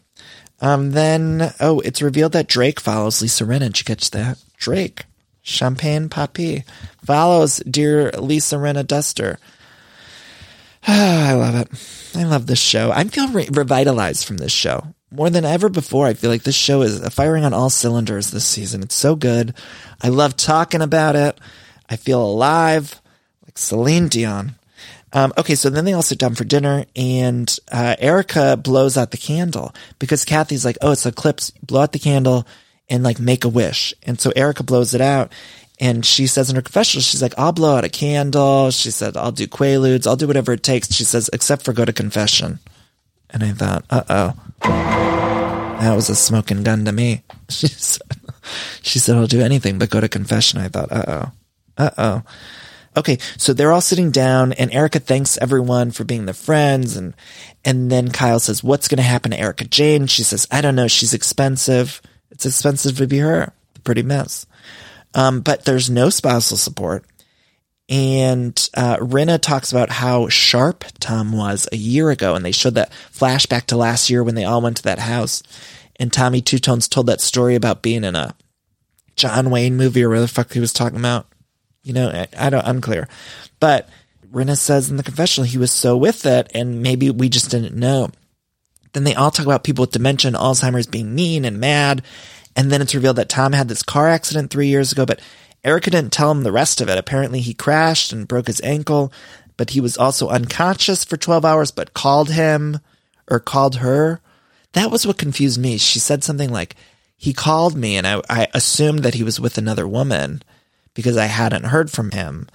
Um, 0.62 0.92
then, 0.92 1.54
oh, 1.60 1.80
it's 1.82 2.02
revealed 2.02 2.32
that 2.34 2.48
Drake 2.48 2.80
follows 2.80 3.22
Lisa 3.22 3.44
Rinna. 3.44 3.68
Did 3.68 3.80
you 3.80 3.86
catch 3.86 4.12
that? 4.12 4.42
Drake, 4.58 5.04
Champagne 5.42 6.08
Papi, 6.10 6.64
follows 7.04 7.58
dear 7.70 8.12
Lisa 8.12 8.56
Rinna 8.56 8.86
Duster. 8.86 9.38
Oh, 10.88 10.94
I 11.28 11.34
love 11.34 11.56
it. 11.56 12.16
I 12.16 12.24
love 12.24 12.46
this 12.46 12.60
show. 12.60 12.92
I 12.92 13.04
feel 13.04 13.28
re- 13.30 13.50
revitalized 13.52 14.26
from 14.26 14.38
this 14.38 14.54
show 14.54 14.95
more 15.12 15.30
than 15.30 15.46
ever 15.46 15.70
before. 15.70 16.08
I 16.08 16.14
feel 16.14 16.30
like 16.30 16.44
this 16.44 16.56
show 16.56 16.82
is 16.82 17.08
firing 17.10 17.44
on 17.46 17.54
all 17.54 17.70
cylinders 17.70 18.32
this 18.32 18.46
season. 18.46 18.84
It's 18.84 18.96
so 18.96 19.16
good. 19.16 19.54
I 20.02 20.10
love 20.10 20.36
talking 20.36 20.82
about 20.82 21.16
it. 21.16 21.40
I 21.90 21.96
feel 21.96 22.22
alive, 22.24 23.02
like 23.46 23.58
Celine 23.58 24.08
Dion. 24.08 24.56
Um, 25.14 25.32
okay, 25.38 25.56
so 25.56 25.70
then 25.70 25.86
they 25.86 25.94
all 25.94 26.02
sit 26.02 26.20
down 26.20 26.36
for 26.36 26.44
dinner, 26.44 26.86
and 26.94 27.58
uh, 27.72 27.96
Erika 28.00 28.58
blows 28.58 28.98
out 28.98 29.12
the 29.12 29.18
candle 29.18 29.74
because 29.98 30.26
Kathy's 30.26 30.66
like, 30.66 30.78
"Oh, 30.82 30.92
it's 30.92 31.06
eclipse. 31.06 31.52
Blow 31.52 31.84
out 31.84 31.94
the 31.94 32.00
candle 32.00 32.46
and 32.90 33.02
like 33.02 33.18
make 33.18 33.46
a 33.46 33.50
wish." 33.50 33.94
And 34.04 34.20
so 34.20 34.34
Erika 34.36 34.64
blows 34.64 34.94
it 34.94 35.00
out, 35.00 35.32
and 35.80 36.06
she 36.06 36.28
says 36.28 36.50
in 36.50 36.58
her 36.58 36.62
confessional, 36.62 37.02
she's 37.02 37.22
like, 37.22 37.34
"I'll 37.38 37.54
blow 37.54 37.78
out 37.78 37.86
a 37.86 37.90
candle." 37.90 38.72
She 38.72 38.92
said, 38.92 39.16
"I'll 39.16 39.32
do 39.32 39.48
quaaludes. 39.48 40.06
I'll 40.06 40.18
do 40.18 40.28
whatever 40.28 40.52
it 40.52 40.64
takes." 40.64 40.94
She 40.94 41.06
says, 41.06 41.30
"Except 41.32 41.64
for 41.64 41.72
go 41.72 41.86
to 41.86 41.94
confession." 41.94 42.60
And 43.30 43.42
I 43.42 43.54
thought, 43.54 43.86
"Uh 43.90 44.04
oh, 44.10 44.34
that 44.62 45.94
was 45.96 46.10
a 46.10 46.16
smoking 46.16 46.64
gun 46.64 46.86
to 46.86 46.92
me." 46.92 47.24
She 47.50 47.68
said, 47.68 48.02
"She 48.82 49.00
said 49.00 49.16
I'll 49.16 49.28
do 49.28 49.42
anything 49.42 49.78
but 49.80 49.90
go 49.90 50.00
to 50.00 50.10
confession." 50.10 50.60
I 50.60 50.68
thought, 50.68 50.92
"Uh 50.92 51.04
oh, 51.08 51.32
uh 51.78 51.90
oh." 51.98 52.22
Okay, 52.98 53.18
so 53.38 53.52
they're 53.52 53.74
all 53.74 53.82
sitting 53.82 54.10
down 54.10 54.54
and 54.54 54.74
Erika 54.74 55.00
thanks 55.00 55.38
everyone 55.38 55.92
for 55.92 56.06
being 56.06 56.26
their 56.26 56.34
friends 56.34 56.96
and 56.96 57.14
and 57.66 57.92
then 57.92 58.10
Kyle 58.10 58.40
says, 58.40 58.64
What's 58.64 58.88
gonna 58.88 59.02
happen 59.02 59.32
to 59.32 59.40
Erika 59.40 59.66
Jayne? 59.66 60.08
She 60.08 60.24
says, 60.24 60.48
I 60.50 60.62
don't 60.62 60.76
know, 60.76 60.88
she's 60.88 61.14
expensive. 61.14 62.02
It's 62.32 62.46
expensive 62.46 62.98
to 62.98 63.08
be 63.08 63.18
her. 63.20 63.52
Pretty 63.84 64.04
mess. 64.04 64.46
Um, 65.14 65.42
but 65.42 65.66
there's 65.66 65.90
no 65.90 66.10
spousal 66.10 66.58
support. 66.58 67.06
And 67.88 68.70
uh, 68.74 68.98
Rinna 68.98 69.40
talks 69.40 69.72
about 69.72 69.92
how 69.92 70.28
sharp 70.28 70.86
Tom 71.00 71.32
was 71.32 71.68
a 71.72 71.78
year 71.78 72.10
ago, 72.10 72.34
and 72.34 72.44
they 72.44 72.52
showed 72.52 72.76
that 72.76 72.92
flashback 73.14 73.66
to 73.68 73.78
last 73.78 74.10
year 74.10 74.24
when 74.24 74.36
they 74.36 74.44
all 74.44 74.62
went 74.62 74.78
to 74.78 74.84
that 74.84 75.00
house. 75.00 75.44
And 75.98 76.12
Tommy 76.12 76.42
Two 76.42 76.58
Tones 76.58 76.88
told 76.88 77.06
that 77.08 77.22
story 77.22 77.56
about 77.56 77.84
being 77.84 78.04
in 78.04 78.16
a 78.16 78.36
John 79.16 79.50
Wayne 79.50 79.78
movie 79.78 80.04
or 80.04 80.10
whatever 80.10 80.26
the 80.26 80.34
fuck 80.34 80.52
he 80.52 80.60
was 80.60 80.74
talking 80.74 81.00
about. 81.00 81.28
You 81.84 81.94
know, 81.94 82.10
I, 82.10 82.28
I 82.38 82.50
don't, 82.50 82.66
unclear. 82.66 83.08
But 83.60 83.88
Rinna 84.32 84.58
says 84.58 84.90
in 84.90 84.98
the 84.98 85.04
confessional 85.04 85.48
he 85.48 85.60
was 85.60 85.72
so 85.72 85.96
with 85.96 86.26
it, 86.26 86.52
and 86.54 86.82
maybe 86.82 87.12
we 87.12 87.30
just 87.30 87.52
didn't 87.52 87.76
know. 87.76 88.10
Then 88.94 89.04
they 89.04 89.14
all 89.14 89.30
talk 89.30 89.46
about 89.46 89.64
people 89.64 89.84
with 89.84 89.92
dementia 89.92 90.30
and 90.30 90.38
Alzheimer's 90.38 90.88
being 90.88 91.14
mean 91.14 91.46
and 91.46 91.60
mad. 91.60 92.02
And 92.56 92.72
then 92.72 92.82
it's 92.82 92.96
revealed 92.96 93.18
that 93.18 93.30
Tom 93.30 93.52
had 93.52 93.68
this 93.68 93.84
car 93.84 94.08
accident 94.08 94.50
three 94.50 94.68
years 94.68 94.92
ago, 94.94 95.06
but 95.06 95.20
Erika 95.66 95.90
didn't 95.90 96.14
tell 96.14 96.32
him 96.32 96.44
the 96.44 96.52
rest 96.52 96.80
of 96.80 96.88
it. 96.88 96.98
Apparently, 96.98 97.42
he 97.42 97.54
crashed 97.54 98.14
and 98.14 98.28
broke 98.28 98.48
his 98.48 98.62
ankle, 98.62 99.12
but 99.58 99.72
he 99.72 99.82
was 99.82 99.98
also 99.98 100.30
unconscious 100.30 101.04
for 101.04 101.18
12 101.18 101.44
hours, 101.44 101.72
but 101.72 101.94
called 101.94 102.30
him 102.30 102.80
or 103.30 103.40
called 103.40 103.78
her. 103.78 104.22
That 104.74 104.92
was 104.92 105.08
what 105.08 105.18
confused 105.18 105.60
me. 105.60 105.78
She 105.78 106.00
said 106.00 106.24
something 106.24 106.50
like, 106.52 106.76
he 107.18 107.34
called 107.34 107.76
me, 107.76 107.98
and 107.98 108.06
I, 108.06 108.22
I 108.30 108.48
assumed 108.54 109.00
that 109.00 109.16
he 109.16 109.24
was 109.24 109.40
with 109.40 109.58
another 109.58 109.88
woman 109.88 110.44
because 110.94 111.18
I 111.18 111.26
hadn't 111.26 111.66
heard 111.66 111.90
from 111.90 112.12
him. 112.12 112.48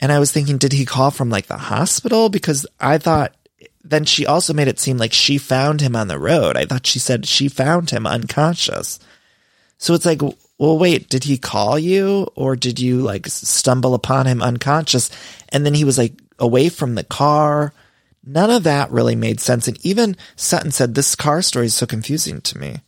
And 0.00 0.12
I 0.12 0.18
was 0.18 0.30
thinking, 0.30 0.58
did 0.58 0.72
he 0.72 0.84
call 0.84 1.10
from 1.10 1.30
like 1.30 1.46
the 1.46 1.58
hospital? 1.58 2.28
Because 2.28 2.66
I 2.78 2.98
thought 2.98 3.34
then 3.82 4.04
she 4.04 4.26
also 4.26 4.52
made 4.52 4.68
it 4.68 4.78
seem 4.78 4.98
like 4.98 5.12
she 5.12 5.38
found 5.38 5.80
him 5.80 5.96
on 5.96 6.08
the 6.08 6.18
road. 6.18 6.56
I 6.56 6.66
thought 6.66 6.86
she 6.86 6.98
said 6.98 7.26
she 7.26 7.48
found 7.48 7.90
him 7.90 8.06
unconscious. 8.06 9.00
So 9.78 9.94
it's 9.94 10.04
like, 10.04 10.20
well, 10.58 10.76
wait, 10.76 11.08
did 11.08 11.24
he 11.24 11.38
call 11.38 11.78
you 11.78 12.28
or 12.34 12.56
did 12.56 12.80
you 12.80 13.00
like 13.00 13.26
stumble 13.28 13.94
upon 13.94 14.26
him 14.26 14.42
unconscious? 14.42 15.08
And 15.50 15.64
then 15.64 15.74
he 15.74 15.84
was 15.84 15.96
like 15.96 16.14
away 16.38 16.68
from 16.68 16.96
the 16.96 17.04
car. 17.04 17.72
None 18.24 18.50
of 18.50 18.64
that 18.64 18.90
really 18.90 19.14
made 19.14 19.40
sense. 19.40 19.68
And 19.68 19.84
even 19.86 20.16
Sutton 20.34 20.72
said, 20.72 20.94
this 20.94 21.14
car 21.14 21.42
story 21.42 21.66
is 21.66 21.74
so 21.74 21.86
confusing 21.86 22.40
to 22.42 22.58
me. 22.58 22.78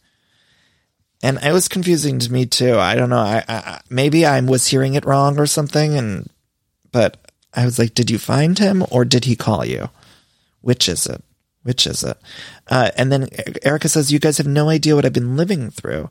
And 1.23 1.39
it 1.43 1.53
was 1.53 1.69
confusing 1.69 2.19
to 2.19 2.33
me 2.33 2.45
too. 2.45 2.77
I 2.77 2.97
don't 2.97 3.11
know. 3.11 3.19
I, 3.19 3.45
I 3.49 3.81
maybe 3.89 4.27
I 4.27 4.41
was 4.41 4.67
hearing 4.67 4.95
it 4.95 5.05
wrong 5.05 5.39
or 5.39 5.47
something. 5.47 5.97
And, 5.97 6.29
but 6.91 7.19
I 7.55 7.65
was 7.65 7.79
like, 7.79 7.95
did 7.95 8.11
you 8.11 8.19
find 8.19 8.59
him 8.59 8.85
or 8.91 9.05
did 9.05 9.27
he 9.27 9.37
call 9.37 9.65
you? 9.65 9.91
Which 10.61 10.89
is 10.89 11.07
it? 11.07 11.23
Which 11.63 11.87
is 11.87 12.03
it? 12.03 12.17
Uh, 12.69 12.91
and 12.97 13.13
then 13.13 13.29
Erika 13.63 13.89
says, 13.89 14.11
you 14.11 14.19
guys 14.19 14.39
have 14.39 14.47
no 14.47 14.71
idea 14.71 14.97
what 14.97 15.05
I've 15.05 15.13
been 15.13 15.37
living 15.37 15.71
through. 15.71 16.11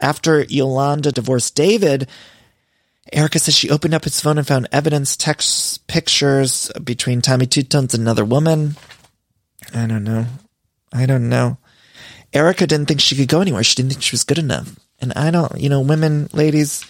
After 0.00 0.42
Yolanda 0.42 1.12
divorced 1.12 1.54
David, 1.54 2.08
Erika 3.12 3.38
says 3.38 3.56
she 3.56 3.70
opened 3.70 3.94
up 3.94 4.04
his 4.04 4.20
phone 4.20 4.38
and 4.38 4.46
found 4.46 4.68
evidence, 4.72 5.16
texts, 5.16 5.78
pictures 5.78 6.70
between 6.82 7.22
Tommy 7.22 7.46
Two 7.46 7.62
Tones 7.62 7.94
and 7.94 8.02
another 8.02 8.24
woman. 8.24 8.76
I 9.74 9.86
don't 9.86 10.04
know. 10.04 10.26
I 10.92 11.06
don't 11.06 11.28
know. 11.28 11.58
Erika 12.32 12.66
didn't 12.66 12.86
think 12.86 13.00
she 13.00 13.16
could 13.16 13.28
go 13.28 13.40
anywhere. 13.40 13.62
She 13.62 13.76
didn't 13.76 13.92
think 13.92 14.02
she 14.02 14.14
was 14.14 14.24
good 14.24 14.38
enough. 14.38 14.76
And 15.00 15.12
I 15.14 15.30
don't, 15.30 15.58
you 15.60 15.68
know, 15.68 15.80
women, 15.80 16.28
ladies, 16.32 16.84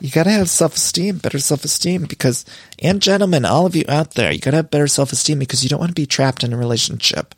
you 0.00 0.10
gotta 0.10 0.30
have 0.30 0.50
self 0.50 0.76
esteem, 0.76 1.18
better 1.18 1.38
self 1.38 1.64
esteem 1.64 2.04
because, 2.04 2.44
and 2.78 3.00
gentlemen, 3.00 3.44
all 3.44 3.66
of 3.66 3.74
you 3.74 3.84
out 3.88 4.14
there, 4.14 4.32
you 4.32 4.40
gotta 4.40 4.58
have 4.58 4.70
better 4.70 4.88
self 4.88 5.12
esteem 5.12 5.38
because 5.38 5.62
you 5.62 5.68
don't 5.68 5.80
want 5.80 5.90
to 5.90 5.94
be 6.00 6.06
trapped 6.06 6.44
in 6.44 6.52
a 6.52 6.58
relationship. 6.58 7.34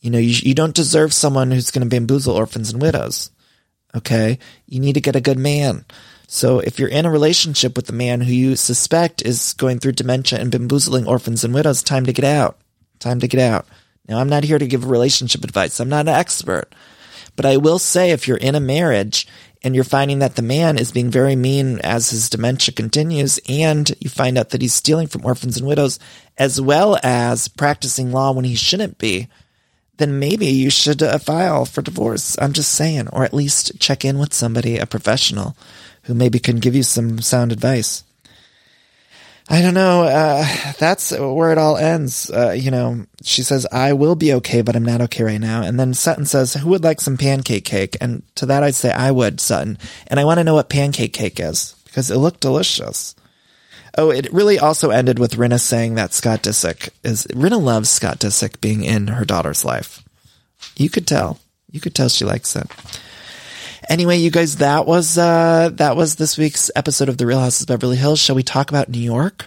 You 0.00 0.10
know, 0.10 0.18
you, 0.18 0.34
you 0.42 0.54
don't 0.54 0.74
deserve 0.74 1.12
someone 1.12 1.50
who's 1.50 1.70
to 1.70 1.84
bamboozle 1.84 2.34
orphans 2.34 2.72
and 2.72 2.80
widows. 2.80 3.30
Okay. 3.94 4.38
You 4.66 4.80
need 4.80 4.94
to 4.94 5.00
get 5.00 5.16
a 5.16 5.20
good 5.20 5.38
man. 5.38 5.84
So 6.26 6.60
if 6.60 6.78
you're 6.78 6.88
in 6.88 7.06
a 7.06 7.10
relationship 7.10 7.76
with 7.76 7.88
a 7.88 7.92
man 7.92 8.20
who 8.20 8.32
you 8.32 8.54
suspect 8.54 9.22
is 9.22 9.52
going 9.54 9.80
through 9.80 9.92
dementia 9.92 10.38
and 10.38 10.50
bamboozling 10.50 11.06
orphans 11.06 11.42
and 11.42 11.52
widows, 11.52 11.82
time 11.82 12.06
to 12.06 12.12
get 12.12 12.24
out. 12.24 12.56
Time 13.00 13.18
to 13.20 13.28
get 13.28 13.40
out. 13.40 13.66
Now, 14.08 14.18
I'm 14.18 14.28
not 14.28 14.44
here 14.44 14.58
to 14.58 14.66
give 14.66 14.88
relationship 14.88 15.42
advice. 15.42 15.80
I'm 15.80 15.88
not 15.88 16.08
an 16.08 16.14
expert. 16.14 16.72
But 17.36 17.46
I 17.46 17.56
will 17.56 17.78
say 17.78 18.10
if 18.10 18.28
you're 18.28 18.36
in 18.36 18.54
a 18.54 18.60
marriage 18.60 19.26
and 19.62 19.74
you're 19.74 19.84
finding 19.84 20.20
that 20.20 20.36
the 20.36 20.42
man 20.42 20.78
is 20.78 20.92
being 20.92 21.10
very 21.10 21.36
mean 21.36 21.78
as 21.80 22.10
his 22.10 22.30
dementia 22.30 22.74
continues 22.74 23.38
and 23.48 23.92
you 24.00 24.10
find 24.10 24.38
out 24.38 24.50
that 24.50 24.62
he's 24.62 24.74
stealing 24.74 25.06
from 25.06 25.24
orphans 25.24 25.56
and 25.56 25.66
widows 25.66 25.98
as 26.38 26.60
well 26.60 26.98
as 27.02 27.48
practicing 27.48 28.12
law 28.12 28.32
when 28.32 28.44
he 28.44 28.54
shouldn't 28.54 28.98
be, 28.98 29.28
then 30.00 30.18
maybe 30.18 30.46
you 30.46 30.70
should 30.70 31.02
uh, 31.02 31.18
file 31.18 31.64
for 31.64 31.82
divorce. 31.82 32.36
I'm 32.40 32.52
just 32.52 32.72
saying, 32.72 33.08
or 33.08 33.24
at 33.24 33.34
least 33.34 33.78
check 33.78 34.04
in 34.04 34.18
with 34.18 34.34
somebody, 34.34 34.78
a 34.78 34.86
professional 34.86 35.56
who 36.04 36.14
maybe 36.14 36.38
can 36.38 36.56
give 36.56 36.74
you 36.74 36.82
some 36.82 37.20
sound 37.20 37.52
advice. 37.52 38.02
I 39.48 39.62
don't 39.62 39.74
know. 39.74 40.04
Uh, 40.04 40.46
that's 40.78 41.10
where 41.10 41.50
it 41.50 41.58
all 41.58 41.76
ends. 41.76 42.30
Uh, 42.30 42.50
you 42.52 42.70
know, 42.70 43.04
she 43.22 43.42
says, 43.42 43.66
I 43.72 43.92
will 43.92 44.14
be 44.14 44.32
okay, 44.34 44.62
but 44.62 44.76
I'm 44.76 44.84
not 44.84 45.00
okay 45.02 45.24
right 45.24 45.40
now. 45.40 45.62
And 45.62 45.78
then 45.78 45.92
Sutton 45.92 46.24
says, 46.24 46.54
who 46.54 46.68
would 46.70 46.84
like 46.84 47.00
some 47.00 47.16
pancake 47.16 47.64
cake? 47.64 47.96
And 48.00 48.22
to 48.36 48.46
that, 48.46 48.62
I'd 48.62 48.76
say, 48.76 48.92
I 48.92 49.10
would, 49.10 49.40
Sutton. 49.40 49.76
And 50.06 50.20
I 50.20 50.24
want 50.24 50.38
to 50.38 50.44
know 50.44 50.54
what 50.54 50.68
pancake 50.68 51.12
cake 51.12 51.40
is 51.40 51.74
because 51.84 52.12
it 52.12 52.18
looked 52.18 52.40
delicious. 52.40 53.16
Oh, 53.98 54.10
it 54.10 54.32
really 54.32 54.58
also 54.58 54.90
ended 54.90 55.18
with 55.18 55.36
Rinna 55.36 55.60
saying 55.60 55.94
that 55.94 56.12
Scott 56.12 56.42
Disick 56.42 56.90
is, 57.02 57.26
Rinna 57.26 57.60
loves 57.60 57.90
Scott 57.90 58.18
Disick 58.20 58.60
being 58.60 58.84
in 58.84 59.08
her 59.08 59.24
daughter's 59.24 59.64
life. 59.64 60.02
You 60.76 60.88
could 60.88 61.06
tell. 61.06 61.38
You 61.70 61.80
could 61.80 61.94
tell 61.94 62.08
she 62.08 62.24
likes 62.24 62.54
it. 62.56 62.66
Anyway, 63.88 64.18
you 64.18 64.30
guys, 64.30 64.56
that 64.56 64.86
was 64.86 65.18
uh 65.18 65.70
that 65.74 65.96
was 65.96 66.16
this 66.16 66.38
week's 66.38 66.70
episode 66.76 67.08
of 67.08 67.18
The 67.18 67.26
Real 67.26 67.40
Houses 67.40 67.62
of 67.62 67.68
Beverly 67.68 67.96
Hills. 67.96 68.20
Shall 68.20 68.36
we 68.36 68.42
talk 68.42 68.70
about 68.70 68.88
New 68.88 69.00
York? 69.00 69.46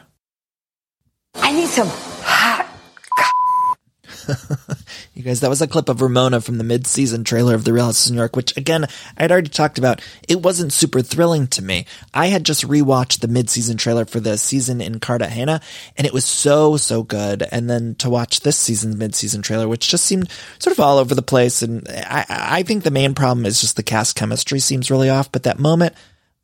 I 1.35 1.53
need 1.53 1.69
some. 1.69 1.89
you 5.13 5.23
guys, 5.23 5.39
that 5.41 5.49
was 5.49 5.61
a 5.61 5.67
clip 5.67 5.89
of 5.89 6.01
Ramona 6.01 6.41
from 6.41 6.57
the 6.57 6.63
mid-season 6.63 7.23
trailer 7.23 7.55
of 7.55 7.63
The 7.63 7.73
Real 7.73 7.85
Houses 7.85 8.07
of 8.07 8.13
New 8.13 8.19
York, 8.19 8.35
which 8.35 8.55
again, 8.57 8.87
I'd 9.17 9.31
already 9.31 9.49
talked 9.49 9.77
about. 9.77 10.01
It 10.27 10.41
wasn't 10.41 10.73
super 10.73 11.01
thrilling 11.01 11.47
to 11.47 11.61
me. 11.61 11.85
I 12.13 12.27
had 12.27 12.45
just 12.45 12.67
rewatched 12.67 13.19
the 13.19 13.27
mid-season 13.27 13.77
trailer 13.77 14.05
for 14.05 14.19
the 14.19 14.37
season 14.37 14.81
in 14.81 14.99
Cartagena, 14.99 15.61
and 15.97 16.07
it 16.07 16.13
was 16.13 16.25
so, 16.25 16.77
so 16.77 17.03
good. 17.03 17.43
And 17.51 17.69
then 17.69 17.95
to 17.95 18.09
watch 18.09 18.41
this 18.41 18.57
season's 18.57 18.95
mid-season 18.95 19.41
trailer, 19.41 19.67
which 19.67 19.89
just 19.89 20.05
seemed 20.05 20.29
sort 20.59 20.75
of 20.75 20.79
all 20.79 20.97
over 20.97 21.15
the 21.15 21.21
place. 21.21 21.61
And 21.61 21.87
I, 21.89 22.25
I 22.29 22.63
think 22.63 22.83
the 22.83 22.91
main 22.91 23.15
problem 23.15 23.45
is 23.45 23.61
just 23.61 23.75
the 23.75 23.83
cast 23.83 24.15
chemistry 24.15 24.59
seems 24.59 24.91
really 24.91 25.09
off, 25.09 25.31
but 25.31 25.43
that 25.43 25.59
moment, 25.59 25.95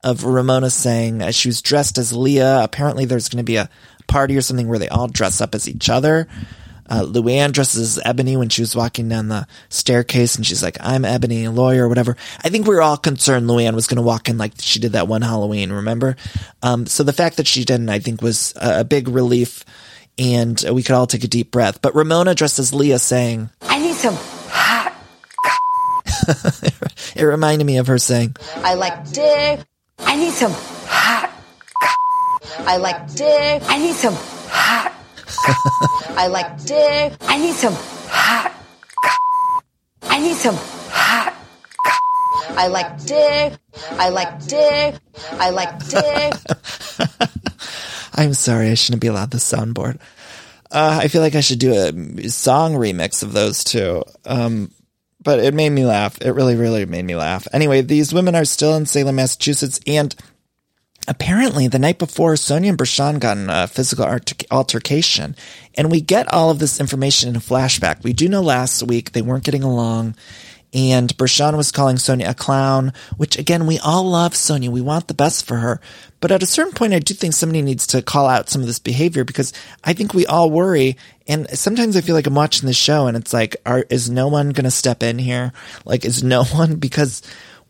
of 0.04 0.24
Ramona 0.24 0.70
saying 0.70 1.22
uh, 1.22 1.32
she 1.32 1.50
was 1.50 1.62
dressed 1.62 1.98
as 1.98 2.16
Leah. 2.16 2.64
Apparently, 2.64 3.06
there's 3.06 3.30
going 3.30 3.38
to 3.38 3.44
be 3.44 3.58
a 3.58 3.70
party 4.08 4.36
or 4.36 4.42
something 4.42 4.68
where 4.68 4.80
they 4.80 4.90
all 4.90 5.08
dress 5.08 5.42
up 5.42 5.56
as 5.56 5.68
each 5.68 5.90
other. 5.90 6.28
Uh, 6.90 7.04
Luann 7.04 7.52
dresses 7.52 7.98
as 7.98 8.04
Eboni 8.04 8.38
when 8.38 8.50
she 8.50 8.62
was 8.62 8.76
walking 8.76 9.08
down 9.08 9.28
the 9.28 9.48
staircase 9.70 10.36
and 10.36 10.46
she's 10.46 10.64
like, 10.64 10.78
I'm 10.82 11.04
Eboni, 11.04 11.46
a 11.46 11.52
lawyer 11.52 11.86
or 11.86 11.88
whatever. 11.88 12.18
I 12.44 12.50
think 12.50 12.68
we 12.68 12.74
were 12.74 12.82
all 12.82 12.98
concerned 12.98 13.48
Luann 13.48 13.76
was 13.76 13.88
going 13.88 13.98
to 13.98 14.02
walk 14.02 14.28
in 14.28 14.38
like 14.38 14.54
she 14.58 14.80
did 14.80 14.94
that 14.94 15.08
one 15.08 15.22
Halloween, 15.22 15.72
remember? 15.72 16.16
Um, 16.64 16.88
so 16.88 17.04
the 17.04 17.14
fact 17.14 17.38
that 17.38 17.48
she 17.48 17.64
didn't, 17.64 17.90
I 17.90 18.00
think 18.00 18.22
was 18.22 18.54
a, 18.56 18.80
a 18.80 18.84
big 18.84 19.08
relief 19.08 19.64
and 20.18 20.62
we 20.72 20.84
could 20.84 20.96
all 20.96 21.08
take 21.08 21.24
a 21.24 21.28
deep 21.28 21.52
breath. 21.52 21.82
But 21.82 21.96
Ramona 21.96 22.36
dressed 22.36 22.60
as 22.60 22.74
Leah 22.74 23.00
saying, 23.00 23.50
I 23.62 23.80
need 23.80 23.96
some 23.96 24.16
hot. 24.18 24.96
it 27.16 27.24
reminded 27.24 27.66
me 27.66 27.78
of 27.78 27.88
her 27.88 28.00
saying, 28.00 28.36
I 28.58 28.74
like 28.74 29.12
dick. 29.12 29.66
I 30.00 30.16
need 30.16 30.34
some 30.34 30.54
hot. 30.54 31.32
I 32.60 32.78
like 32.78 33.14
dick. 33.14 33.64
I 33.68 33.78
need 33.78 33.96
some 33.96 34.16
hot. 34.16 34.39
I 36.18 36.28
like 36.28 36.64
dick. 36.66 37.14
I 37.22 37.38
need 37.38 37.56
some 37.56 37.74
hot. 37.76 38.56
I 40.04 40.20
need 40.20 40.36
some 40.36 40.56
hot. 40.56 41.36
I 42.58 42.68
like 42.68 43.06
dick. 43.06 43.60
I 43.92 44.10
like 44.10 44.46
dick. 44.48 44.96
I 45.34 45.50
like 45.50 45.88
dick. 45.88 46.34
I'm 48.16 48.34
sorry, 48.34 48.70
I 48.70 48.74
shouldn't 48.74 49.02
be 49.02 49.08
allowed 49.08 49.32
the 49.32 49.38
soundboard. 49.38 50.00
Uh, 50.72 51.00
I 51.04 51.08
feel 51.08 51.22
like 51.22 51.36
I 51.36 51.42
should 51.42 51.60
do 51.60 51.74
a 51.74 52.30
song 52.30 52.74
remix 52.74 53.24
of 53.24 53.34
those 53.34 53.64
two. 53.64 54.04
Um, 54.26 54.72
but 55.22 55.40
it 55.40 55.54
made 55.54 55.70
me 55.70 55.86
laugh. 55.86 56.22
It 56.22 56.32
really, 56.32 56.56
really 56.56 56.86
made 56.86 57.06
me 57.06 57.16
laugh. 57.16 57.48
Anyway, 57.54 57.82
these 57.82 58.14
women 58.14 58.36
are 58.36 58.46
still 58.46 58.76
in 58.76 58.86
Salem, 58.86 59.16
Massachusetts, 59.16 59.80
and 59.86 60.16
apparently 61.10 61.68
the 61.68 61.80
night 61.80 62.00
before, 62.00 62.36
Sonja 62.36 62.70
and 62.70 62.78
Bershan 62.78 63.20
got 63.20 63.38
in 63.38 63.50
a 63.50 63.68
physical 63.68 64.06
altercation, 64.52 65.36
and 65.76 65.92
we 65.92 66.00
get 66.00 66.32
all 66.32 66.52
of 66.52 66.60
this 66.60 66.80
information 66.80 67.30
in 67.30 67.36
a 67.36 67.40
flashback. 67.40 68.04
We 68.04 68.14
do 68.14 68.30
know 68.30 68.42
last 68.42 68.84
week 68.84 69.12
they 69.12 69.22
weren't 69.22 69.44
getting 69.44 69.64
along, 69.64 70.16
and 70.72 71.16
Bershan 71.18 71.58
was 71.58 71.72
calling 71.72 71.96
Sonja 71.96 72.30
a 72.30 72.34
clown, 72.36 72.94
which 73.18 73.38
again, 73.40 73.66
we 73.66 73.80
all 73.80 74.04
love 74.04 74.34
Sonja. 74.34 74.70
We 74.70 74.82
want 74.82 75.08
the 75.08 75.16
best 75.16 75.46
for 75.46 75.58
her. 75.58 75.82
But 76.22 76.32
at 76.32 76.44
a 76.44 76.48
certain 76.48 76.74
point, 76.74 76.94
I 76.94 77.00
do 77.00 77.14
think 77.14 77.34
somebody 77.34 77.62
needs 77.62 77.88
to 77.88 78.02
call 78.02 78.28
out 78.28 78.50
some 78.50 78.62
of 78.62 78.68
this 78.68 78.78
behavior 78.78 79.24
because 79.24 79.52
I 79.84 79.94
think 79.94 80.14
we 80.14 80.28
all 80.28 80.52
worry. 80.52 80.98
And 81.28 81.50
sometimes 81.58 81.96
I 81.96 82.02
feel 82.02 82.14
like 82.14 82.28
I'm 82.28 82.36
watching 82.36 82.68
the 82.68 82.74
show 82.74 83.08
and 83.08 83.18
it's 83.18 83.34
like, 83.34 83.56
are, 83.66 83.86
is 83.90 84.10
no 84.10 84.28
one 84.28 84.50
going 84.50 84.66
to 84.66 84.72
step 84.72 85.02
in 85.02 85.18
here? 85.18 85.54
Like, 85.86 86.06
is 86.06 86.24
no 86.24 86.44
one? 86.54 86.76
Because, 86.76 87.24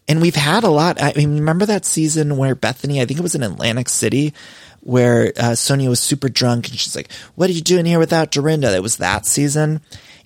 and 0.10 0.22
we've 0.22 0.36
had 0.36 0.64
a 0.64 0.70
lot. 0.70 1.02
I 1.02 1.14
mean, 1.16 1.36
remember 1.36 1.68
that 1.68 1.86
season 1.86 2.36
where 2.36 2.56
Bethany, 2.56 3.00
I 3.00 3.06
think 3.06 3.20
it 3.20 3.24
was 3.24 3.36
in 3.36 3.44
Atlantic 3.44 3.88
City, 3.88 4.34
where 4.80 5.28
uh, 5.38 5.54
Sonja 5.54 5.88
was 5.88 6.00
super 6.00 6.30
drunk 6.30 6.68
and 6.68 6.80
she's 6.80 6.96
like, 6.96 7.12
what 7.36 7.48
are 7.48 7.54
you 7.54 7.62
doing 7.62 7.86
here 7.86 8.00
without 8.00 8.32
Dorinda? 8.32 8.76
It 8.76 8.82
was 8.82 8.98
that 8.98 9.28
season. 9.28 9.82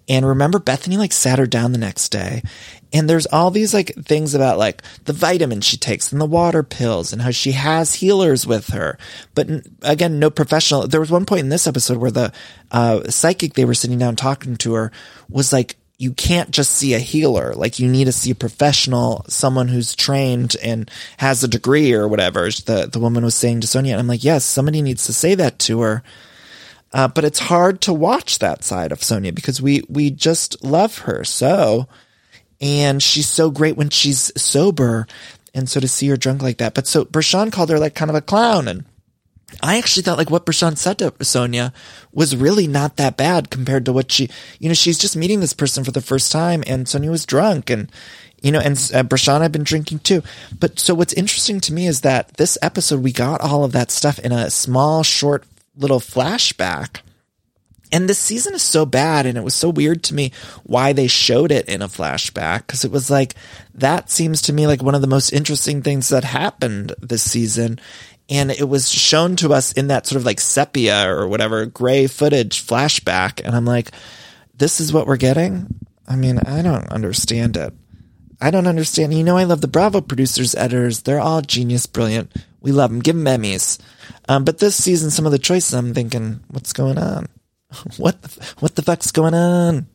And 0.08 0.26
remember, 0.26 0.60
Bethany 0.60 0.96
like 0.96 1.12
sat 1.12 1.38
her 1.38 1.46
down 1.46 1.74
the 1.74 1.78
next 1.78 2.10
day. 2.10 2.44
And 2.94 3.10
there's 3.10 3.26
all 3.26 3.52
these 3.52 3.74
like 3.74 3.94
things 4.06 4.34
about 4.34 4.58
like 4.58 4.84
the 5.04 5.14
vitamins 5.14 5.66
she 5.66 5.78
takes 5.78 6.14
and 6.14 6.22
the 6.22 6.26
water 6.26 6.64
pills 6.64 7.12
and 7.12 7.22
how 7.22 7.32
she 7.32 7.52
has 7.52 7.96
healers 7.96 8.48
with 8.48 8.68
her. 8.70 8.98
But 9.36 9.50
again, 9.82 10.18
no 10.18 10.30
professional. 10.30 10.88
There 10.88 11.00
was 11.02 11.12
one 11.12 11.26
point 11.26 11.42
in 11.42 11.50
this 11.50 11.68
episode 11.68 11.98
where 11.98 12.12
the 12.12 12.32
uh, 12.72 13.10
psychic 13.10 13.54
they 13.54 13.66
were 13.66 13.74
sitting 13.74 14.00
down 14.00 14.16
talking 14.16 14.56
to 14.58 14.76
her 14.76 14.92
was 15.28 15.52
like, 15.52 15.76
you 16.04 16.14
can't 16.14 16.52
just 16.52 16.72
see 16.72 16.94
a 16.94 17.00
healer. 17.00 17.54
Like 17.54 17.80
you 17.80 17.90
need 17.90 18.06
to 18.06 18.12
see 18.12 18.32
a 18.32 18.36
professional, 18.36 19.26
someone 19.28 19.68
who's 19.68 19.96
trained 19.96 20.56
and 20.62 20.92
has 21.18 21.44
a 21.44 21.48
degree 21.48 21.94
or 21.94 22.08
whatever. 22.08 22.50
The 22.50 22.90
the 22.92 23.00
woman 23.00 23.24
was 23.24 23.36
saying 23.36 23.62
to 23.62 23.68
Sonja, 23.68 23.92
and 23.92 24.00
I'm 24.00 24.08
like, 24.08 24.24
yes, 24.24 24.46
somebody 24.46 24.82
needs 24.82 25.06
to 25.06 25.14
say 25.14 25.34
that 25.36 25.60
to 25.60 25.82
her 25.82 26.04
uh, 26.94 27.08
but 27.08 27.26
it's 27.26 27.40
hard 27.40 27.82
to 27.82 27.92
watch 27.94 28.40
that 28.40 28.64
side 28.64 28.92
of 28.92 29.00
Sonja 29.00 29.34
because 29.34 29.62
we, 29.62 29.82
we 29.90 30.12
just 30.12 30.64
love 30.64 31.00
her 31.00 31.24
so. 31.24 31.88
And 32.62 33.02
she's 33.02 33.28
so 33.28 33.50
great 33.50 33.76
when 33.76 33.90
she's 33.90 34.32
sober. 34.40 35.08
And 35.56 35.68
so 35.68 35.80
to 35.80 35.88
see 35.88 36.08
her 36.10 36.18
drunk 36.18 36.44
like 36.44 36.60
that. 36.60 36.76
But 36.76 36.86
so 36.88 37.04
Bershan 37.04 37.52
called 37.52 37.72
her 37.72 37.80
like 37.80 37.96
kind 37.96 38.12
of 38.12 38.16
a 38.16 38.22
clown. 38.22 38.68
And 38.68 38.86
I 39.62 39.78
actually 39.78 40.04
thought 40.04 40.18
like 40.18 40.30
what 40.30 40.46
Bershan 40.46 40.78
said 40.78 41.00
to 41.00 41.12
Sonja 41.12 41.74
was 42.12 42.36
really 42.36 42.68
not 42.68 42.98
that 42.98 43.18
bad 43.18 43.50
compared 43.50 43.86
to 43.86 43.94
what 43.94 44.12
she, 44.12 44.30
you 44.60 44.70
know, 44.70 44.74
she's 44.74 44.98
just 44.98 45.16
meeting 45.16 45.40
this 45.40 45.54
person 45.54 45.84
for 45.84 45.92
the 45.92 46.02
first 46.02 46.32
time 46.32 46.64
and 46.68 46.86
Sonja 46.86 47.10
was 47.10 47.26
drunk 47.26 47.70
and, 47.70 47.92
you 48.42 48.52
know, 48.52 48.60
and 48.60 48.74
uh, 48.94 49.04
Bershan 49.04 49.42
had 49.42 49.52
been 49.52 49.64
drinking 49.64 50.00
too. 50.00 50.22
But 50.60 50.80
so 50.80 50.94
what's 50.94 51.14
interesting 51.14 51.60
to 51.62 51.74
me 51.74 51.88
is 51.88 52.02
that 52.02 52.34
this 52.36 52.58
episode, 52.62 53.02
we 53.02 53.12
got 53.12 53.42
all 53.42 53.64
of 53.64 53.72
that 53.72 53.90
stuff 53.90 54.20
in 54.20 54.32
a 54.32 54.50
small, 54.50 55.04
short 55.04 55.46
little 55.76 56.00
flashback. 56.00 57.02
And 57.94 58.10
this 58.10 58.18
season 58.18 58.56
is 58.56 58.64
so 58.64 58.88
bad, 58.88 59.28
and 59.28 59.38
it 59.38 59.44
was 59.44 59.54
so 59.54 59.70
weird 59.70 60.02
to 60.06 60.16
me 60.16 60.32
why 60.64 60.94
they 60.94 61.06
showed 61.06 61.52
it 61.52 61.70
in 61.70 61.84
a 61.84 61.88
flashback 61.88 62.66
because 62.66 62.84
it 62.84 62.92
was 62.92 63.12
like 63.12 63.36
that 63.76 64.10
seems 64.10 64.42
to 64.44 64.54
me 64.54 64.66
like 64.66 64.82
one 64.82 64.96
of 64.96 65.02
the 65.02 65.08
most 65.08 65.32
interesting 65.32 65.84
things 65.84 66.10
that 66.10 66.24
happened 66.24 66.96
this 67.00 67.30
season. 67.30 67.80
And 68.34 68.50
it 68.50 68.68
was 68.68 68.90
shown 68.90 69.36
to 69.38 69.54
us 69.54 69.74
in 69.74 69.88
that 69.90 70.08
sort 70.08 70.20
of 70.20 70.26
like 70.26 70.40
sepia 70.40 71.08
or 71.08 71.28
whatever 71.28 71.68
gray 71.68 72.08
footage 72.08 72.66
flashback. 72.66 73.46
And 73.46 73.56
I'm 73.56 73.64
like, 73.64 73.92
this 74.56 74.80
is 74.80 74.92
what 74.92 75.06
we're 75.06 75.18
getting? 75.18 75.68
I 76.08 76.16
mean, 76.16 76.40
I 76.40 76.64
don't 76.64 76.92
understand 76.92 77.56
it. 77.58 77.74
I 78.42 78.50
don't 78.50 78.66
understand. 78.66 79.14
You 79.14 79.24
know, 79.24 79.38
I 79.38 79.44
love 79.44 79.62
the 79.62 79.68
Bravo 79.68 80.02
producers, 80.02 80.56
editors. 80.56 81.04
They're 81.04 81.20
all 81.20 81.44
genius, 81.44 81.86
brilliant. 81.86 82.34
We 82.60 82.72
love 82.72 82.90
them. 82.90 83.02
Give 83.02 83.16
them 83.16 83.26
Emmys. 83.26 83.80
Um, 84.28 84.46
but 84.46 84.58
this 84.58 84.82
season, 84.84 85.12
some 85.12 85.28
of 85.28 85.32
the 85.32 85.38
choices, 85.38 85.76
I'm 85.76 85.94
thinking, 85.94 86.40
what's 86.50 86.74
going 86.74 86.98
on? 86.98 87.28
What 87.98 88.22
the, 88.22 88.54
what 88.60 88.76
the 88.76 88.84
fuck's 88.84 89.12
going 89.12 89.34
on? 89.34 89.88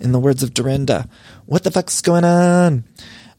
In 0.00 0.12
the 0.12 0.20
words 0.20 0.42
of 0.42 0.52
Dorinda, 0.52 1.08
what 1.46 1.62
the 1.62 1.70
fuck's 1.70 2.02
going 2.02 2.24
on? 2.24 2.84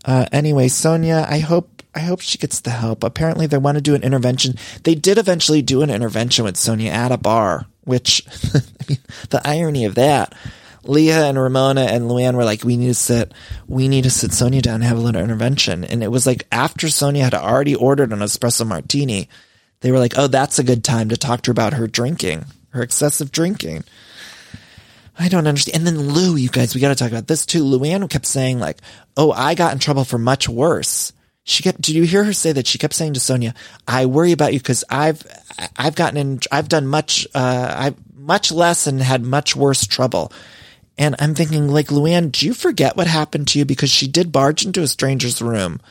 Uh, 0.05 0.25
anyway, 0.31 0.67
Sonja, 0.67 1.27
I 1.27 1.39
hope 1.39 1.83
I 1.95 1.99
hope 1.99 2.21
she 2.21 2.37
gets 2.37 2.59
the 2.59 2.71
help. 2.71 3.03
Apparently, 3.03 3.45
they 3.45 3.57
want 3.57 3.77
to 3.77 3.81
do 3.81 3.95
an 3.95 4.03
intervention. 4.03 4.55
They 4.83 4.95
did 4.95 5.17
eventually 5.17 5.61
do 5.61 5.81
an 5.81 5.89
intervention 5.89 6.43
with 6.43 6.55
Sonja 6.55 6.89
at 6.89 7.11
a 7.11 7.17
bar, 7.17 7.67
which 7.83 8.25
I 8.53 8.59
mean, 8.89 8.99
the 9.29 9.41
irony 9.45 9.85
of 9.85 9.95
that. 9.95 10.33
Leah 10.85 11.27
and 11.27 11.39
Ramona 11.39 11.81
and 11.81 12.05
Luann 12.05 12.35
were 12.35 12.43
like, 12.43 12.63
we 12.63 12.75
need 12.75 12.87
to 12.87 12.93
sit, 12.93 13.31
we 13.67 13.87
need 13.87 14.03
to 14.03 14.09
sit 14.09 14.31
Sonja 14.31 14.61
down 14.61 14.75
and 14.75 14.83
have 14.83 14.97
a 14.97 15.01
little 15.01 15.21
intervention. 15.21 15.85
And 15.85 16.03
it 16.03 16.09
was 16.09 16.27
like 16.27 16.45
after 16.51 16.87
Sonja 16.87 17.21
had 17.21 17.33
already 17.33 17.73
ordered 17.73 18.11
an 18.11 18.19
espresso 18.19 18.67
martini, 18.67 19.29
they 19.79 19.91
were 19.91 19.99
like, 19.99 20.17
oh, 20.17 20.27
that's 20.27 20.59
a 20.59 20.63
good 20.63 20.83
time 20.83 21.09
to 21.09 21.17
talk 21.17 21.41
to 21.43 21.49
her 21.49 21.53
about 21.53 21.73
her 21.73 21.87
drinking, 21.87 22.45
her 22.71 22.81
excessive 22.81 23.31
drinking. 23.31 23.85
I 25.17 25.29
don't 25.29 25.47
understand. 25.47 25.77
And 25.77 25.87
then 25.87 26.09
Lou, 26.09 26.35
you 26.35 26.49
guys, 26.49 26.73
we 26.73 26.81
got 26.81 26.89
to 26.89 26.95
talk 26.95 27.11
about 27.11 27.27
this 27.27 27.45
too. 27.45 27.63
Luann 27.63 28.09
kept 28.09 28.25
saying 28.25 28.59
like, 28.59 28.77
"Oh, 29.15 29.31
I 29.31 29.53
got 29.55 29.73
in 29.73 29.79
trouble 29.79 30.05
for 30.05 30.17
much 30.17 30.49
worse." 30.49 31.13
She 31.43 31.61
kept. 31.61 31.81
Did 31.81 31.95
you 31.95 32.03
hear 32.03 32.23
her 32.23 32.33
say 32.33 32.51
that? 32.53 32.67
She 32.67 32.77
kept 32.77 32.93
saying 32.93 33.13
to 33.13 33.19
Sonja, 33.19 33.53
"I 33.87 34.05
worry 34.05 34.31
about 34.31 34.53
you 34.53 34.59
because 34.59 34.83
I've 34.89 35.23
I've 35.77 35.95
gotten 35.95 36.17
in. 36.17 36.39
I've 36.51 36.69
done 36.69 36.87
much. 36.87 37.27
Uh, 37.35 37.67
I 37.69 37.95
much 38.15 38.51
less 38.51 38.87
and 38.87 39.01
had 39.01 39.23
much 39.23 39.55
worse 39.55 39.85
trouble." 39.85 40.31
And 40.97 41.15
I'm 41.17 41.33
thinking, 41.33 41.69
like, 41.69 41.87
Luann, 41.87 42.31
do 42.31 42.45
you 42.45 42.53
forget 42.53 42.95
what 42.95 43.07
happened 43.07 43.47
to 43.49 43.59
you? 43.59 43.65
Because 43.65 43.89
she 43.89 44.07
did 44.07 44.31
barge 44.31 44.63
into 44.63 44.83
a 44.83 44.87
stranger's 44.87 45.41
room. 45.41 45.81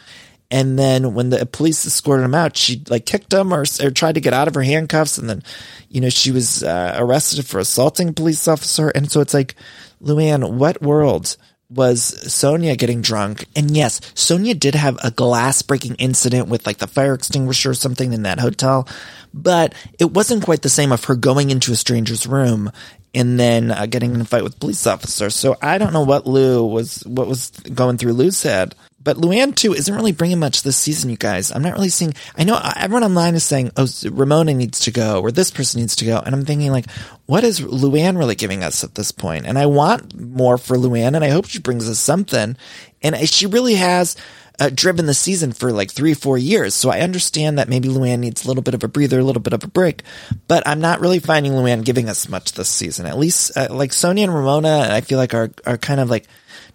And 0.52 0.78
then 0.78 1.14
when 1.14 1.30
the 1.30 1.46
police 1.46 1.86
escorted 1.86 2.26
him 2.26 2.34
out, 2.34 2.58
she 2.58 2.82
like 2.90 3.06
kicked 3.06 3.32
him 3.32 3.54
or, 3.54 3.64
or 3.82 3.90
tried 3.90 4.16
to 4.16 4.20
get 4.20 4.34
out 4.34 4.48
of 4.48 4.54
her 4.54 4.62
handcuffs. 4.62 5.16
And 5.16 5.28
then, 5.28 5.42
you 5.88 6.02
know, 6.02 6.10
she 6.10 6.30
was 6.30 6.62
uh, 6.62 6.94
arrested 6.98 7.46
for 7.46 7.58
assaulting 7.58 8.10
a 8.10 8.12
police 8.12 8.46
officer. 8.46 8.90
And 8.90 9.10
so 9.10 9.22
it's 9.22 9.32
like, 9.32 9.54
Luann, 10.02 10.52
what 10.52 10.82
world 10.82 11.38
was 11.70 12.02
Sonja 12.26 12.76
getting 12.76 13.00
drunk? 13.00 13.46
And 13.56 13.70
yes, 13.74 14.00
Sonja 14.00 14.58
did 14.58 14.74
have 14.74 14.98
a 15.02 15.10
glass 15.10 15.62
breaking 15.62 15.94
incident 15.94 16.48
with 16.48 16.66
like 16.66 16.76
the 16.76 16.86
fire 16.86 17.14
extinguisher 17.14 17.70
or 17.70 17.74
something 17.74 18.12
in 18.12 18.24
that 18.24 18.38
hotel, 18.38 18.86
but 19.32 19.74
it 19.98 20.12
wasn't 20.12 20.44
quite 20.44 20.60
the 20.60 20.68
same 20.68 20.92
of 20.92 21.04
her 21.04 21.14
going 21.14 21.48
into 21.48 21.72
a 21.72 21.76
stranger's 21.76 22.26
room 22.26 22.70
and 23.14 23.40
then 23.40 23.70
uh, 23.70 23.86
getting 23.86 24.14
in 24.14 24.20
a 24.20 24.26
fight 24.26 24.44
with 24.44 24.60
police 24.60 24.86
officers. 24.86 25.34
So 25.34 25.56
I 25.62 25.78
don't 25.78 25.94
know 25.94 26.04
what 26.04 26.26
Lou 26.26 26.66
was, 26.66 27.00
what 27.06 27.26
was 27.26 27.48
going 27.50 27.96
through 27.96 28.12
Lou's 28.12 28.42
head. 28.42 28.74
But 29.02 29.16
Luann 29.16 29.54
too 29.54 29.74
isn't 29.74 29.94
really 29.94 30.12
bringing 30.12 30.38
much 30.38 30.62
this 30.62 30.76
season, 30.76 31.10
you 31.10 31.16
guys. 31.16 31.50
I'm 31.50 31.62
not 31.62 31.74
really 31.74 31.88
seeing. 31.88 32.14
I 32.36 32.44
know 32.44 32.60
everyone 32.76 33.04
online 33.04 33.34
is 33.34 33.44
saying, 33.44 33.72
"Oh, 33.76 33.86
Ramona 34.10 34.54
needs 34.54 34.80
to 34.80 34.90
go," 34.90 35.20
or 35.20 35.32
"This 35.32 35.50
person 35.50 35.80
needs 35.80 35.96
to 35.96 36.04
go," 36.04 36.18
and 36.18 36.34
I'm 36.34 36.44
thinking, 36.44 36.70
like, 36.70 36.90
what 37.26 37.44
is 37.44 37.60
Luann 37.60 38.18
really 38.18 38.34
giving 38.34 38.62
us 38.62 38.84
at 38.84 38.94
this 38.94 39.12
point? 39.12 39.46
And 39.46 39.58
I 39.58 39.66
want 39.66 40.18
more 40.18 40.58
for 40.58 40.76
Luann, 40.76 41.14
and 41.14 41.24
I 41.24 41.30
hope 41.30 41.46
she 41.46 41.58
brings 41.58 41.88
us 41.88 41.98
something. 41.98 42.56
And 43.02 43.28
she 43.28 43.46
really 43.46 43.74
has 43.74 44.16
uh, 44.60 44.70
driven 44.72 45.06
the 45.06 45.14
season 45.14 45.52
for 45.52 45.72
like 45.72 45.90
three, 45.90 46.14
four 46.14 46.38
years. 46.38 46.74
So 46.74 46.90
I 46.90 47.00
understand 47.00 47.58
that 47.58 47.68
maybe 47.68 47.88
Luann 47.88 48.20
needs 48.20 48.44
a 48.44 48.48
little 48.48 48.62
bit 48.62 48.74
of 48.74 48.84
a 48.84 48.88
breather, 48.88 49.18
a 49.18 49.24
little 49.24 49.42
bit 49.42 49.52
of 49.52 49.64
a 49.64 49.68
break, 49.68 50.02
but 50.46 50.62
I'm 50.66 50.80
not 50.80 51.00
really 51.00 51.18
finding 51.18 51.52
Luann 51.52 51.84
giving 51.84 52.08
us 52.08 52.28
much 52.28 52.52
this 52.52 52.68
season. 52.68 53.06
At 53.06 53.18
least, 53.18 53.56
uh, 53.56 53.68
like 53.70 53.90
Sonja 53.90 54.24
and 54.24 54.34
Ramona, 54.34 54.88
I 54.90 55.00
feel 55.00 55.18
like 55.18 55.34
are, 55.34 55.50
are 55.66 55.78
kind 55.78 56.00
of 56.00 56.10
like 56.10 56.26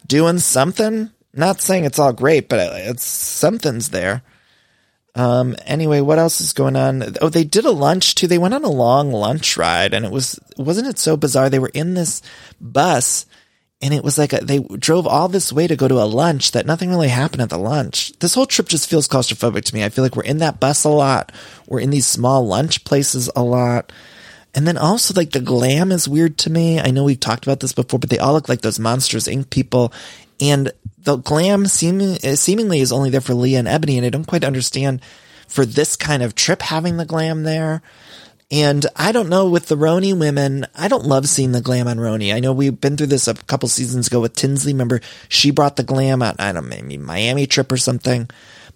doing 0.05 0.39
something. 0.39 1.11
Not 1.38 1.61
saying 1.61 1.85
it's 1.85 1.99
all 1.99 2.13
great, 2.13 2.49
but 2.49 2.59
it's 2.59 3.05
something's 3.05 3.89
there. 3.89 4.23
Um, 5.15 5.55
anyway, 5.65 6.01
what 6.01 6.19
else 6.19 6.41
is 6.41 6.53
going 6.53 6.75
on? 6.75 7.15
Oh, 7.21 7.29
they 7.29 7.43
did 7.43 7.65
a 7.65 7.71
lunch 7.71 8.15
too. 8.15 8.27
They 8.27 8.38
went 8.38 8.53
on 8.53 8.63
a 8.63 8.69
long 8.69 9.11
lunch 9.11 9.57
ride 9.57 9.93
and 9.93 10.05
it 10.05 10.11
was, 10.11 10.39
wasn't 10.57 10.88
it 10.88 10.99
so 10.99 11.17
bizarre? 11.17 11.49
They 11.49 11.59
were 11.59 11.71
in 11.73 11.93
this 11.93 12.21
bus 12.61 13.25
and 13.81 13.93
it 13.93 14.03
was 14.03 14.17
like 14.17 14.33
a, 14.33 14.38
they 14.43 14.59
drove 14.59 15.05
all 15.05 15.27
this 15.27 15.53
way 15.53 15.67
to 15.67 15.75
go 15.75 15.88
to 15.88 16.01
a 16.01 16.05
lunch 16.05 16.51
that 16.51 16.65
nothing 16.65 16.89
really 16.89 17.09
happened 17.09 17.43
at 17.43 17.49
the 17.49 17.59
lunch. 17.59 18.13
This 18.19 18.33
whole 18.33 18.47
trip 18.47 18.67
just 18.67 18.89
feels 18.89 19.07
claustrophobic 19.07 19.65
to 19.65 19.75
me. 19.75 19.83
I 19.83 19.89
feel 19.89 20.03
like 20.03 20.15
we're 20.15 20.23
in 20.23 20.39
that 20.39 20.59
bus 20.59 20.83
a 20.83 20.89
lot. 20.89 21.31
We're 21.67 21.81
in 21.81 21.91
these 21.91 22.07
small 22.07 22.45
lunch 22.47 22.83
places 22.83 23.29
a 23.35 23.43
lot. 23.43 23.91
And 24.55 24.65
then 24.67 24.77
also 24.77 25.13
like 25.13 25.31
the 25.31 25.39
glam 25.39 25.91
is 25.91 26.07
weird 26.07 26.39
to 26.39 26.49
me. 26.49 26.79
I 26.79 26.89
know 26.89 27.03
we've 27.03 27.19
talked 27.19 27.45
about 27.45 27.59
this 27.59 27.73
before, 27.73 27.99
but 27.99 28.09
they 28.09 28.17
all 28.17 28.33
look 28.33 28.49
like 28.49 28.61
those 28.61 28.79
Monsters 28.79 29.27
Inc. 29.27 29.51
people. 29.51 29.93
And 30.39 30.71
the 30.97 31.17
glam 31.17 31.65
seeming, 31.67 32.17
seemingly 32.17 32.79
is 32.79 32.91
only 32.91 33.09
there 33.09 33.21
for 33.21 33.33
Leah 33.33 33.59
and 33.59 33.67
Eboni. 33.67 33.97
And 33.97 34.05
I 34.05 34.09
don't 34.09 34.27
quite 34.27 34.43
understand 34.43 35.01
for 35.47 35.65
this 35.65 35.95
kind 35.95 36.21
of 36.21 36.35
trip 36.35 36.61
having 36.61 36.97
the 36.97 37.05
glam 37.05 37.43
there. 37.43 37.81
And 38.49 38.85
I 38.95 39.11
don't 39.11 39.27
know 39.27 39.49
with 39.49 39.67
the 39.67 39.75
RHONY 39.75 40.17
women, 40.17 40.67
I 40.73 40.88
don't 40.88 41.05
love 41.05 41.27
seeing 41.27 41.51
the 41.51 41.59
glam 41.59 41.88
on 41.88 41.97
RHONY. 41.97 42.33
I 42.33 42.39
know 42.39 42.53
we've 42.53 42.79
been 42.79 42.95
through 42.95 43.07
this 43.07 43.27
a 43.27 43.33
couple 43.33 43.67
seasons 43.67 44.07
ago 44.07 44.21
with 44.21 44.35
Tinsley. 44.35 44.71
Remember, 44.71 45.01
she 45.27 45.51
brought 45.51 45.75
the 45.75 45.83
glam 45.83 46.21
on, 46.21 46.35
I 46.39 46.53
don't 46.53 46.63
know, 46.63 46.69
maybe 46.69 46.97
Miami 46.97 47.45
trip 47.45 47.71
or 47.71 47.77
something. 47.77 48.29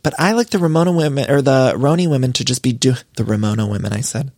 But 0.04 0.20
I 0.20 0.34
like 0.34 0.50
the 0.50 0.60
Ramona 0.60 0.92
women 0.92 1.30
or 1.30 1.42
the 1.42 1.74
RHONY 1.78 2.10
women 2.10 2.34
to 2.34 2.44
just 2.44 2.64
be 2.64 2.74
do 2.74 2.96
the 3.16 3.24
Ramona 3.24 3.68
women. 3.68 3.94
I 3.94 4.02
said. 4.02 4.32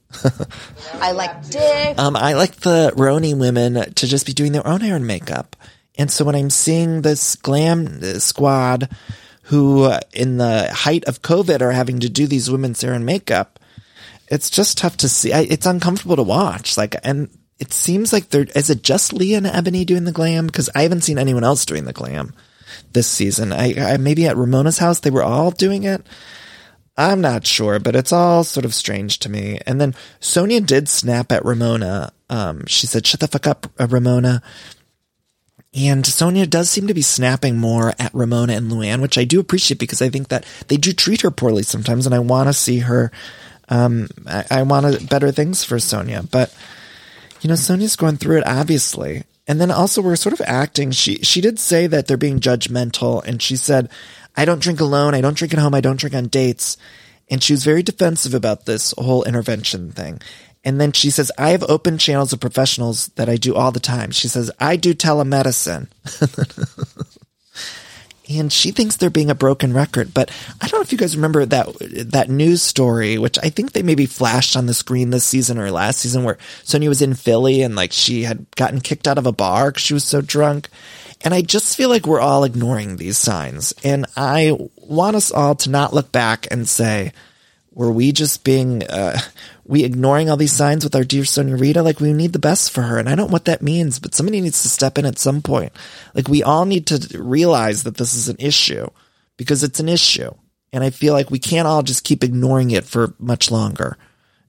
I 0.95 1.13
like 1.13 1.49
dick. 1.49 1.97
Um, 1.97 2.15
I 2.15 2.33
like 2.33 2.57
the 2.57 2.91
RHONY 2.95 3.35
women 3.37 3.93
to 3.93 4.07
just 4.07 4.25
be 4.27 4.33
doing 4.33 4.51
their 4.51 4.67
own 4.67 4.81
hair 4.81 4.95
and 4.95 5.07
makeup. 5.07 5.55
And 5.97 6.09
so 6.11 6.25
when 6.25 6.35
I'm 6.35 6.49
seeing 6.49 7.01
this 7.01 7.35
glam 7.35 8.19
squad 8.19 8.89
who 9.43 9.83
uh, 9.83 9.99
in 10.13 10.37
the 10.37 10.71
height 10.73 11.03
of 11.05 11.21
COVID 11.21 11.61
are 11.61 11.71
having 11.71 11.99
to 11.99 12.09
do 12.09 12.27
these 12.27 12.49
women's 12.49 12.81
hair 12.81 12.93
and 12.93 13.05
makeup, 13.05 13.59
it's 14.27 14.49
just 14.49 14.77
tough 14.77 14.97
to 14.97 15.09
see. 15.09 15.33
I, 15.33 15.41
it's 15.41 15.65
uncomfortable 15.65 16.15
to 16.15 16.23
watch. 16.23 16.77
Like, 16.77 16.95
and 17.03 17.29
it 17.59 17.73
seems 17.73 18.11
like 18.11 18.29
they're, 18.29 18.47
is 18.55 18.69
it 18.69 18.81
just 18.81 19.13
Leah 19.13 19.37
and 19.37 19.45
Eboni 19.45 19.85
doing 19.85 20.05
the 20.05 20.11
glam? 20.11 20.49
Cause 20.49 20.69
I 20.73 20.81
haven't 20.83 21.01
seen 21.01 21.19
anyone 21.19 21.43
else 21.43 21.65
doing 21.65 21.85
the 21.85 21.93
glam 21.93 22.33
this 22.93 23.07
season. 23.07 23.51
I, 23.51 23.93
I 23.93 23.97
maybe 23.97 24.25
at 24.25 24.37
Ramona's 24.37 24.79
house, 24.79 24.99
they 24.99 25.11
were 25.11 25.23
all 25.23 25.51
doing 25.51 25.83
it. 25.83 26.05
I'm 26.95 27.21
not 27.21 27.45
sure, 27.45 27.79
but 27.79 27.95
it's 27.95 28.13
all 28.13 28.43
sort 28.43 28.65
of 28.65 28.73
strange 28.73 29.19
to 29.19 29.29
me. 29.29 29.59
And 29.65 29.81
then 29.81 29.93
Sonja 30.19 30.63
did 30.65 30.87
snap 30.87 31.31
at 31.31 31.43
Ramona. 31.43 32.13
Um, 32.29 32.65
she 32.67 32.85
said, 32.85 33.05
shut 33.05 33.19
the 33.19 33.27
fuck 33.27 33.47
up, 33.47 33.67
uh, 33.79 33.87
Ramona. 33.87 34.43
And 35.75 36.03
Sonja 36.03 36.47
does 36.47 36.69
seem 36.69 36.87
to 36.87 36.93
be 36.93 37.01
snapping 37.01 37.57
more 37.57 37.93
at 37.97 38.13
Ramona 38.13 38.53
and 38.53 38.71
Luann, 38.71 39.01
which 39.01 39.17
I 39.17 39.23
do 39.23 39.39
appreciate 39.39 39.79
because 39.79 40.01
I 40.01 40.09
think 40.09 40.27
that 40.27 40.45
they 40.67 40.77
do 40.77 40.93
treat 40.93 41.21
her 41.21 41.31
poorly 41.31 41.63
sometimes 41.63 42.05
and 42.05 42.13
I 42.13 42.19
want 42.19 42.47
to 42.47 42.53
see 42.53 42.79
her, 42.79 43.11
um, 43.69 44.07
I, 44.27 44.45
I 44.51 44.63
want 44.63 45.09
better 45.09 45.31
things 45.31 45.63
for 45.63 45.77
Sonja, 45.77 46.29
but 46.29 46.55
you 47.41 47.47
know, 47.47 47.55
Sonja's 47.55 47.95
going 47.95 48.17
through 48.17 48.37
it 48.37 48.47
obviously. 48.47 49.23
And 49.47 49.59
then 49.59 49.71
also 49.71 50.01
we're 50.01 50.15
sort 50.15 50.33
of 50.33 50.45
acting. 50.45 50.91
She, 50.91 51.15
she 51.15 51.41
did 51.41 51.57
say 51.59 51.87
that 51.87 52.07
they're 52.07 52.17
being 52.17 52.39
judgmental 52.39 53.25
and 53.25 53.41
she 53.41 53.55
said, 53.55 53.89
I 54.37 54.45
don't 54.45 54.61
drink 54.61 54.79
alone. 54.79 55.15
I 55.15 55.21
don't 55.21 55.37
drink 55.37 55.53
at 55.53 55.59
home. 55.59 55.73
I 55.73 55.81
don't 55.81 55.99
drink 55.99 56.15
on 56.15 56.27
dates. 56.27 56.77
And 57.29 57.41
she 57.41 57.53
was 57.53 57.63
very 57.63 57.83
defensive 57.83 58.33
about 58.33 58.65
this 58.65 58.93
whole 58.97 59.23
intervention 59.23 59.91
thing. 59.91 60.21
And 60.63 60.79
then 60.79 60.93
she 60.93 61.09
says, 61.09 61.31
I 61.37 61.49
have 61.49 61.63
open 61.63 61.97
channels 61.97 62.31
of 62.31 62.39
professionals 62.39 63.07
that 63.15 63.29
I 63.29 63.35
do 63.35 63.55
all 63.55 63.71
the 63.71 63.79
time. 63.79 64.11
She 64.11 64.27
says, 64.27 64.49
I 64.59 64.77
do 64.77 64.93
telemedicine. 64.93 65.87
and 68.29 68.51
she 68.51 68.71
thinks 68.71 68.95
they're 68.95 69.09
being 69.09 69.29
a 69.29 69.35
broken 69.35 69.73
record. 69.73 70.13
But 70.13 70.31
I 70.61 70.67
don't 70.67 70.79
know 70.79 70.83
if 70.83 70.91
you 70.91 70.97
guys 70.97 71.15
remember 71.15 71.45
that 71.45 71.67
that 72.11 72.29
news 72.29 72.61
story, 72.61 73.17
which 73.17 73.37
I 73.39 73.49
think 73.49 73.73
they 73.73 73.83
maybe 73.83 74.05
flashed 74.05 74.55
on 74.55 74.65
the 74.65 74.73
screen 74.73 75.09
this 75.09 75.25
season 75.25 75.57
or 75.57 75.69
last 75.71 75.99
season, 75.99 76.23
where 76.23 76.37
Sonja 76.63 76.87
was 76.87 77.01
in 77.01 77.13
Philly 77.13 77.61
and 77.61 77.75
like 77.75 77.91
she 77.91 78.23
had 78.23 78.49
gotten 78.55 78.79
kicked 78.79 79.07
out 79.07 79.17
of 79.17 79.27
a 79.27 79.33
bar 79.33 79.71
because 79.71 79.83
she 79.83 79.93
was 79.93 80.05
so 80.05 80.21
drunk. 80.21 80.69
And 81.25 81.33
I 81.33 81.41
just 81.41 81.77
feel 81.77 81.89
like 81.89 82.05
we're 82.05 82.19
all 82.19 82.43
ignoring 82.43 82.97
these 82.97 83.17
signs, 83.17 83.73
and 83.81 84.05
I 84.17 84.57
want 84.75 85.15
us 85.15 85.31
all 85.31 85.55
to 85.55 85.69
not 85.69 85.93
look 85.93 86.11
back 86.11 86.47
and 86.51 86.67
say, 86.67 87.13
were 87.73 87.91
we 87.91 88.11
just 88.11 88.43
being, 88.43 88.83
uh, 88.83 89.19
we 89.65 89.83
ignoring 89.83 90.29
all 90.29 90.37
these 90.37 90.53
signs 90.53 90.83
with 90.83 90.95
our 90.95 91.03
dear 91.03 91.23
Sonja 91.23 91.59
Rita? 91.59 91.81
Like 91.81 91.99
we 91.99 92.13
need 92.13 92.33
the 92.33 92.39
best 92.39 92.71
for 92.71 92.81
her. 92.83 92.97
And 92.97 93.09
I 93.09 93.15
don't 93.15 93.27
know 93.27 93.33
what 93.33 93.45
that 93.45 93.61
means, 93.61 93.99
but 93.99 94.13
somebody 94.13 94.41
needs 94.41 94.61
to 94.61 94.69
step 94.69 94.97
in 94.97 95.05
at 95.05 95.19
some 95.19 95.41
point. 95.41 95.73
Like 96.13 96.27
we 96.27 96.43
all 96.43 96.65
need 96.65 96.87
to 96.87 97.17
realize 97.19 97.83
that 97.83 97.97
this 97.97 98.13
is 98.13 98.29
an 98.29 98.37
issue 98.39 98.87
because 99.37 99.63
it's 99.63 99.79
an 99.79 99.89
issue. 99.89 100.31
And 100.71 100.83
I 100.83 100.89
feel 100.89 101.13
like 101.13 101.31
we 101.31 101.39
can't 101.39 101.67
all 101.67 101.83
just 101.83 102.03
keep 102.03 102.23
ignoring 102.23 102.71
it 102.71 102.85
for 102.85 103.13
much 103.19 103.51
longer. 103.51 103.97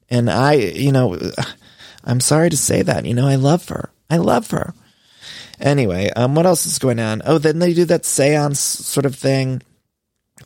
And 0.09 0.29
I, 0.29 0.53
you 0.53 0.91
know, 0.91 1.19
I'm 2.03 2.19
sorry 2.19 2.49
to 2.49 2.57
say 2.57 2.81
that, 2.83 3.05
you 3.05 3.13
know, 3.13 3.27
I 3.27 3.35
love 3.35 3.67
her. 3.69 3.89
I 4.09 4.17
love 4.17 4.51
her. 4.51 4.73
Anyway, 5.59 6.09
um, 6.15 6.35
what 6.35 6.45
else 6.45 6.65
is 6.65 6.79
going 6.79 6.99
on? 6.99 7.21
Oh, 7.25 7.37
then 7.37 7.59
they 7.59 7.73
do 7.73 7.85
that 7.85 8.05
seance 8.05 8.59
sort 8.59 9.05
of 9.05 9.15
thing 9.15 9.61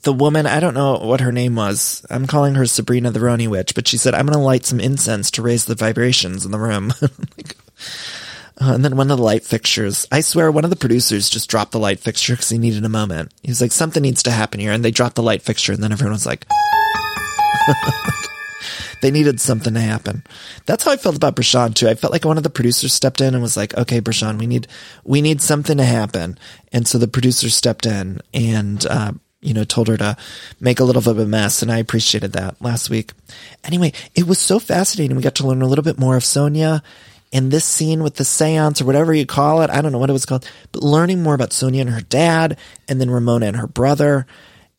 the 0.03 0.13
woman, 0.13 0.45
I 0.45 0.59
don't 0.59 0.73
know 0.73 0.97
what 0.97 1.21
her 1.21 1.31
name 1.31 1.55
was. 1.55 2.05
I'm 2.09 2.27
calling 2.27 2.55
her 2.55 2.65
Sabrina 2.65 3.11
the 3.11 3.19
RHONY 3.19 3.47
Witch, 3.47 3.75
but 3.75 3.87
she 3.87 3.97
said, 3.97 4.13
I'm 4.13 4.25
going 4.25 4.37
to 4.37 4.43
light 4.43 4.65
some 4.65 4.79
incense 4.79 5.29
to 5.31 5.41
raise 5.41 5.65
the 5.65 5.75
vibrations 5.75 6.45
in 6.45 6.51
the 6.51 6.59
room. 6.59 6.93
uh, 7.01 8.73
and 8.73 8.85
then 8.85 8.95
one 8.95 9.11
of 9.11 9.17
the 9.17 9.23
light 9.23 9.43
fixtures, 9.43 10.05
I 10.11 10.21
swear 10.21 10.51
one 10.51 10.63
of 10.63 10.69
the 10.69 10.77
producers 10.77 11.29
just 11.29 11.49
dropped 11.49 11.73
the 11.73 11.79
light 11.79 11.99
fixture 11.99 12.33
because 12.33 12.49
he 12.49 12.57
needed 12.57 12.85
a 12.85 12.89
moment. 12.89 13.33
He 13.43 13.51
was 13.51 13.59
like, 13.59 13.73
something 13.73 14.01
needs 14.01 14.23
to 14.23 14.31
happen 14.31 14.61
here. 14.61 14.71
And 14.71 14.85
they 14.85 14.91
dropped 14.91 15.15
the 15.15 15.23
light 15.23 15.41
fixture 15.41 15.73
and 15.73 15.83
then 15.83 15.91
everyone 15.91 16.13
was 16.13 16.25
like, 16.25 16.45
they 19.01 19.11
needed 19.11 19.41
something 19.41 19.73
to 19.73 19.81
happen. 19.81 20.23
That's 20.65 20.85
how 20.85 20.91
I 20.91 20.97
felt 20.97 21.17
about 21.17 21.35
Bershan 21.35 21.73
too. 21.73 21.89
I 21.89 21.95
felt 21.95 22.13
like 22.13 22.23
one 22.23 22.37
of 22.37 22.43
the 22.43 22.49
producers 22.49 22.93
stepped 22.93 23.19
in 23.19 23.33
and 23.33 23.43
was 23.43 23.57
like, 23.57 23.77
okay, 23.77 23.99
Bershan, 23.99 24.39
we 24.39 24.47
need, 24.47 24.67
we 25.03 25.21
need 25.21 25.41
something 25.41 25.75
to 25.75 25.83
happen. 25.83 26.37
And 26.71 26.87
so 26.87 26.97
the 26.97 27.09
producer 27.09 27.49
stepped 27.49 27.85
in 27.85 28.21
and, 28.33 28.85
uh, 28.85 29.11
you 29.41 29.53
know, 29.53 29.63
told 29.63 29.87
her 29.87 29.97
to 29.97 30.17
make 30.59 30.79
a 30.79 30.83
little 30.83 31.01
bit 31.01 31.11
of 31.11 31.19
a 31.19 31.25
mess. 31.25 31.61
And 31.61 31.71
I 31.71 31.77
appreciated 31.77 32.33
that 32.33 32.61
last 32.61 32.89
week. 32.89 33.13
Anyway, 33.63 33.93
it 34.15 34.27
was 34.27 34.39
so 34.39 34.59
fascinating. 34.59 35.15
We 35.15 35.23
got 35.23 35.35
to 35.35 35.47
learn 35.47 35.61
a 35.61 35.67
little 35.67 35.83
bit 35.83 35.99
more 35.99 36.17
of 36.17 36.23
Sonja 36.23 36.81
in 37.31 37.49
this 37.49 37.65
scene 37.65 38.03
with 38.03 38.15
the 38.15 38.25
seance 38.25 38.81
or 38.81 38.85
whatever 38.85 39.13
you 39.13 39.25
call 39.25 39.61
it. 39.61 39.69
I 39.69 39.81
don't 39.81 39.91
know 39.91 39.97
what 39.97 40.09
it 40.09 40.13
was 40.13 40.25
called, 40.25 40.49
but 40.71 40.83
learning 40.83 41.23
more 41.23 41.35
about 41.35 41.51
Sonja 41.51 41.81
and 41.81 41.89
her 41.89 42.01
dad 42.01 42.57
and 42.87 42.99
then 42.99 43.09
Ramona 43.09 43.45
and 43.45 43.57
her 43.57 43.67
brother. 43.67 44.25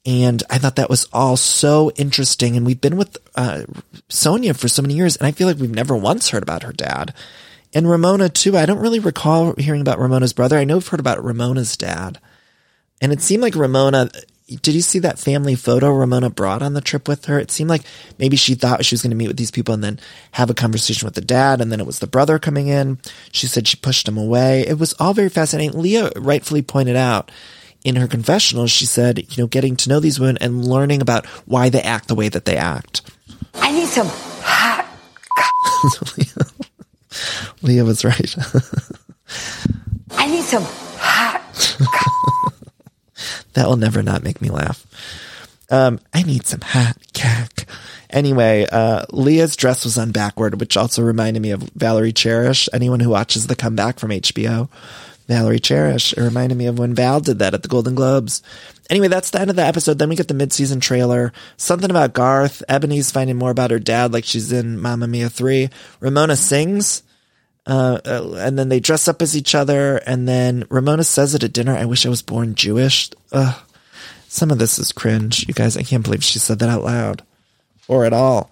And 0.04 0.42
I 0.50 0.58
thought 0.58 0.76
that 0.76 0.90
was 0.90 1.06
all 1.12 1.36
so 1.36 1.90
interesting. 1.92 2.56
And 2.56 2.66
we've 2.66 2.80
been 2.80 2.96
with 2.96 3.16
uh, 3.36 3.62
Sonja 4.08 4.56
for 4.56 4.68
so 4.68 4.82
many 4.82 4.94
years, 4.94 5.16
and 5.16 5.26
I 5.26 5.32
feel 5.32 5.46
like 5.46 5.58
we've 5.58 5.70
never 5.70 5.94
once 5.94 6.30
heard 6.30 6.42
about 6.42 6.62
her 6.62 6.72
dad. 6.72 7.14
And 7.72 7.88
Ramona, 7.88 8.28
too. 8.28 8.56
I 8.56 8.66
don't 8.66 8.80
really 8.80 8.98
recall 8.98 9.54
hearing 9.56 9.80
about 9.80 10.00
Ramona's 10.00 10.32
brother. 10.32 10.58
I 10.58 10.64
know 10.64 10.76
we've 10.76 10.88
heard 10.88 11.00
about 11.00 11.22
Ramona's 11.22 11.76
dad. 11.76 12.18
And 13.00 13.12
it 13.12 13.20
seemed 13.20 13.42
like 13.42 13.54
Ramona 13.54 14.10
did 14.56 14.74
you 14.74 14.80
see 14.80 14.98
that 15.00 15.18
family 15.18 15.54
photo 15.54 15.90
Ramona 15.90 16.30
brought 16.30 16.62
on 16.62 16.74
the 16.74 16.80
trip 16.80 17.06
with 17.06 17.26
her? 17.26 17.38
It 17.38 17.50
seemed 17.50 17.70
like 17.70 17.82
maybe 18.18 18.36
she 18.36 18.54
thought 18.54 18.84
she 18.84 18.94
was 18.94 19.02
going 19.02 19.10
to 19.10 19.16
meet 19.16 19.28
with 19.28 19.36
these 19.36 19.50
people 19.50 19.74
and 19.74 19.82
then 19.82 20.00
have 20.32 20.50
a 20.50 20.54
conversation 20.54 21.06
with 21.06 21.14
the 21.14 21.20
dad, 21.20 21.60
and 21.60 21.70
then 21.70 21.80
it 21.80 21.86
was 21.86 22.00
the 22.00 22.06
brother 22.06 22.38
coming 22.38 22.68
in. 22.68 22.98
She 23.32 23.46
said 23.46 23.68
she 23.68 23.76
pushed 23.76 24.08
him 24.08 24.18
away. 24.18 24.66
It 24.66 24.78
was 24.78 24.94
all 24.94 25.14
very 25.14 25.28
fascinating. 25.28 25.80
Leah 25.80 26.10
rightfully 26.16 26.62
pointed 26.62 26.96
out 26.96 27.30
in 27.84 27.96
her 27.96 28.06
confessional, 28.06 28.66
she 28.66 28.86
said, 28.86 29.18
you 29.18 29.42
know, 29.42 29.46
getting 29.46 29.76
to 29.76 29.88
know 29.88 30.00
these 30.00 30.20
women 30.20 30.38
and 30.40 30.64
learning 30.64 31.00
about 31.00 31.26
why 31.46 31.68
they 31.70 31.80
act 31.80 32.08
the 32.08 32.14
way 32.14 32.28
that 32.28 32.44
they 32.44 32.56
act. 32.56 33.02
I 33.54 33.72
need 33.72 33.88
some 33.88 34.08
hot. 34.42 34.86
Leah, 36.18 36.46
Leah 37.62 37.84
was 37.84 38.04
right. 38.04 38.34
I 40.12 40.26
need 40.26 40.44
some. 40.44 40.66
That 43.60 43.68
will 43.68 43.76
never 43.76 44.02
not 44.02 44.22
make 44.22 44.40
me 44.40 44.48
laugh. 44.48 44.86
Um, 45.68 46.00
I 46.14 46.22
need 46.22 46.46
some 46.46 46.62
hot 46.62 46.96
cack. 47.12 47.66
Anyway, 48.08 48.66
uh, 48.72 49.04
Leah's 49.10 49.54
dress 49.54 49.84
was 49.84 49.98
on 49.98 50.12
backward, 50.12 50.58
which 50.58 50.78
also 50.78 51.02
reminded 51.02 51.42
me 51.42 51.50
of 51.50 51.60
Valerie 51.74 52.14
Cherish. 52.14 52.70
Anyone 52.72 53.00
who 53.00 53.10
watches 53.10 53.48
The 53.48 53.54
Comeback 53.54 53.98
from 53.98 54.12
HBO, 54.12 54.70
Valerie 55.28 55.60
Cherish. 55.60 56.14
It 56.14 56.22
reminded 56.22 56.56
me 56.56 56.68
of 56.68 56.78
when 56.78 56.94
Val 56.94 57.20
did 57.20 57.40
that 57.40 57.52
at 57.52 57.62
the 57.62 57.68
Golden 57.68 57.94
Globes. 57.94 58.42
Anyway, 58.88 59.08
that's 59.08 59.28
the 59.28 59.42
end 59.42 59.50
of 59.50 59.56
the 59.56 59.66
episode. 59.66 59.98
Then 59.98 60.08
we 60.08 60.16
get 60.16 60.28
the 60.28 60.32
mid-season 60.32 60.80
trailer. 60.80 61.30
Something 61.58 61.90
about 61.90 62.14
Garth. 62.14 62.62
Eboni's 62.66 63.10
finding 63.10 63.36
more 63.36 63.50
about 63.50 63.72
her 63.72 63.78
dad, 63.78 64.14
like 64.14 64.24
she's 64.24 64.52
in 64.52 64.80
Mamma 64.80 65.06
Mia 65.06 65.28
3. 65.28 65.68
Ramona 66.00 66.34
sings. 66.34 67.02
Uh, 67.70 68.00
uh, 68.04 68.34
and 68.38 68.58
then 68.58 68.68
they 68.68 68.80
dress 68.80 69.06
up 69.06 69.22
as 69.22 69.36
each 69.36 69.54
other. 69.54 69.98
And 69.98 70.26
then 70.26 70.64
Ramona 70.70 71.04
says 71.04 71.36
it 71.36 71.44
at 71.44 71.52
dinner, 71.52 71.76
I 71.76 71.84
wish 71.84 72.04
I 72.04 72.08
was 72.08 72.20
born 72.20 72.56
Jewish. 72.56 73.10
Ugh. 73.30 73.56
Some 74.26 74.50
of 74.50 74.58
this 74.58 74.78
is 74.80 74.90
cringe. 74.90 75.46
You 75.46 75.54
guys, 75.54 75.76
I 75.76 75.84
can't 75.84 76.02
believe 76.02 76.24
she 76.24 76.40
said 76.40 76.58
that 76.58 76.68
out 76.68 76.82
loud 76.82 77.22
or 77.86 78.04
at 78.04 78.12
all. 78.12 78.50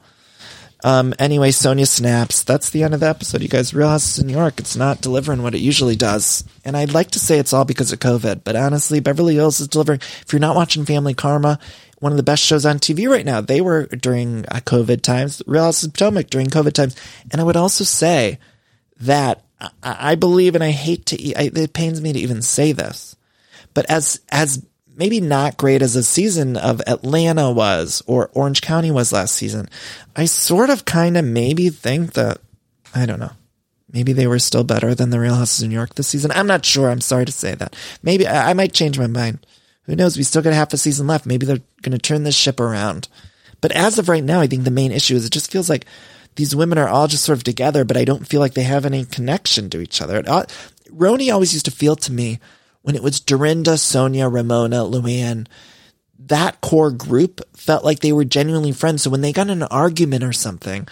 Um, 0.85 1.15
anyway, 1.19 1.51
Sonja 1.51 1.89
snaps. 1.89 2.45
That's 2.45 2.71
the 2.71 2.85
end 2.85 2.95
of 2.95 3.01
the 3.01 3.09
episode. 3.09 3.43
You 3.43 3.49
guys, 3.49 3.75
Real 3.75 3.89
House 3.89 4.19
of 4.19 4.27
New 4.27 4.35
York, 4.35 4.61
it's 4.61 4.77
not 4.77 5.01
delivering 5.01 5.43
what 5.43 5.57
it 5.57 5.61
usually 5.61 5.97
does. 5.97 6.45
And 6.65 6.77
I'd 6.77 6.95
like 6.95 7.11
to 7.13 7.19
say 7.19 7.41
it's 7.41 7.53
all 7.53 7.65
because 7.65 7.93
of 7.93 7.99
COVID, 7.99 8.43
but 8.45 8.55
honestly, 8.55 9.01
Beverly 9.01 9.35
Hills 9.35 9.59
is 9.59 9.67
delivering. 9.67 10.01
If 10.23 10.33
you're 10.33 10.39
not 10.39 10.55
watching 10.55 10.85
Family 10.85 11.15
Karma, 11.15 11.59
one 11.99 12.13
of 12.13 12.17
the 12.17 12.23
best 12.23 12.45
shows 12.45 12.65
on 12.65 12.79
TV 12.79 13.09
right 13.09 13.27
now. 13.27 13.41
They 13.41 13.61
were 13.61 13.87
during 13.87 14.47
uh, 14.47 14.61
COVID 14.61 15.03
times, 15.03 15.43
Real 15.49 15.65
House 15.65 15.83
of 15.83 15.93
Potomac 15.93 16.31
during 16.31 16.47
COVID 16.47 16.73
times. 16.73 16.95
And 17.33 17.41
I 17.41 17.45
would 17.45 17.57
also 17.57 17.83
say 17.83 18.39
that 19.01 19.45
I, 19.61 19.71
I 19.83 20.15
believe, 20.15 20.55
and 20.55 20.65
I 20.65 20.71
hate 20.71 21.07
to, 21.07 21.35
I, 21.35 21.51
it 21.55 21.73
pains 21.73 22.01
me 22.01 22.13
to 22.13 22.19
even 22.19 22.43
say 22.43 22.73
this, 22.73 23.17
but 23.75 23.89
as, 23.91 24.21
as 24.31 24.65
maybe 24.97 25.21
not 25.21 25.57
great 25.57 25.83
as 25.83 25.95
a 25.97 26.03
season 26.03 26.57
of 26.57 26.83
Atlanta 26.87 27.51
was 27.51 28.03
or 28.07 28.31
Orange 28.35 28.61
County 28.61 28.91
was 28.91 29.13
last 29.13 29.35
season, 29.35 29.69
I 30.17 30.25
sort 30.25 30.71
of 30.71 30.85
kind 30.85 31.17
of 31.17 31.25
maybe 31.25 31.69
think 31.69 32.15
that, 32.15 32.39
I 32.95 33.07
don't 33.07 33.21
know. 33.21 33.33
Maybe 33.91 34.13
they 34.13 34.27
were 34.27 34.39
still 34.39 34.65
better 34.65 34.95
than 34.95 35.11
the 35.11 35.21
Real 35.21 35.37
Houses 35.37 35.63
of 35.63 35.69
New 35.71 35.75
York 35.75 35.95
this 35.95 36.09
season. 36.09 36.31
I'm 36.33 36.47
not 36.47 36.67
sure. 36.67 36.91
I'm 36.91 37.01
sorry 37.01 37.25
to 37.25 37.33
say 37.33 37.55
that. 37.55 37.75
Maybe 38.03 38.27
I, 38.27 38.51
I 38.51 38.53
might 38.53 38.75
change 38.75 38.99
my 38.99 39.07
mind. 39.07 39.47
Who 39.85 39.97
knows? 39.97 40.19
We 40.19 40.25
still 40.25 40.43
got 40.43 40.53
half 40.53 40.75
a 40.75 40.77
season 40.77 41.07
left. 41.07 41.25
Maybe 41.25 41.47
they're 41.47 41.63
going 41.81 41.93
to 41.93 41.99
turn 41.99 42.25
this 42.25 42.37
ship 42.37 42.61
around. 42.61 43.09
But 43.63 43.73
as 43.73 43.99
of 43.99 44.11
right 44.11 44.23
now, 44.23 44.41
I 44.41 44.47
think 44.47 44.65
the 44.65 44.71
main 44.71 44.93
issue 44.93 45.15
is 45.15 45.25
it 45.25 45.33
just 45.33 45.51
feels 45.51 45.71
like 45.71 45.87
these 46.39 46.55
women 46.55 46.79
are 46.79 46.89
all 46.89 47.09
just 47.09 47.25
sort 47.25 47.37
of 47.37 47.43
together, 47.43 47.85
but 47.85 47.97
I 47.97 48.05
don't 48.05 48.27
feel 48.27 48.39
like 48.39 48.55
they 48.55 48.63
have 48.63 48.87
any 48.87 49.05
connection 49.05 49.69
to 49.71 49.81
each 49.81 50.01
other. 50.01 50.23
Uh, 50.25 50.45
RHONY 50.89 51.33
always 51.33 51.53
used 51.53 51.65
to 51.65 51.73
feel 51.73 51.97
to 51.97 52.13
me 52.13 52.39
when 52.83 52.95
it 52.95 53.03
was 53.03 53.19
Dorinda, 53.19 53.73
Sonja, 53.73 54.33
Ramona, 54.33 54.77
Luann, 54.77 55.49
that 56.21 56.61
core 56.61 56.93
group 56.93 57.41
felt 57.57 57.85
like 57.85 57.99
they 57.99 58.13
were 58.13 58.25
genuinely 58.25 58.71
friends. 58.71 59.03
So 59.03 59.11
when 59.11 59.21
they 59.21 59.33
got 59.33 59.51
in 59.51 59.63
an 59.63 59.69
argument 59.69 60.23
or 60.23 60.33
something, 60.33 60.87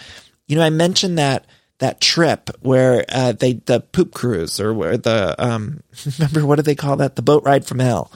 you 0.47 0.57
know, 0.57 0.63
I 0.63 0.69
mentioned 0.69 1.17
that 1.17 1.45
that 1.79 2.01
trip 2.01 2.49
where 2.59 3.05
uh, 3.07 3.31
they 3.31 3.53
the 3.53 3.79
poop 3.79 4.13
cruise 4.13 4.59
or 4.59 4.73
where 4.73 4.97
the 4.97 5.33
um 5.37 5.81
remember 6.19 6.45
what 6.45 6.57
do 6.57 6.61
they 6.63 6.75
call 6.75 6.97
that 6.97 7.15
the 7.15 7.21
boat 7.21 7.43
ride 7.43 7.65
from 7.65 7.79
hell 7.79 8.11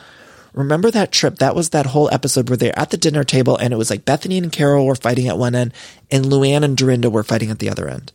remember 0.54 0.92
that 0.92 1.12
trip? 1.12 1.38
That 1.38 1.56
was 1.56 1.70
that 1.70 1.88
whole 1.88 2.10
episode 2.12 2.50
where 2.50 2.58
they're 2.58 2.78
at 2.78 2.90
the 2.90 2.98
dinner 2.98 3.24
table 3.24 3.58
and 3.58 3.74
it 3.74 3.78
was 3.78 3.90
like 3.90 4.06
bethany 4.06 4.38
and 4.38 4.52
carol 4.52 4.86
were 4.86 4.96
fighting 4.96 5.28
at 5.28 5.38
one 5.38 5.56
end 5.56 5.74
and 6.10 6.26
luann 6.26 6.64
and 6.64 6.78
dorinda 6.78 7.10
were 7.10 7.24
fighting 7.24 7.50
at 7.50 7.60
the 7.60 7.70
other 7.70 7.88
end. 7.88 8.12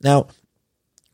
Now 0.00 0.28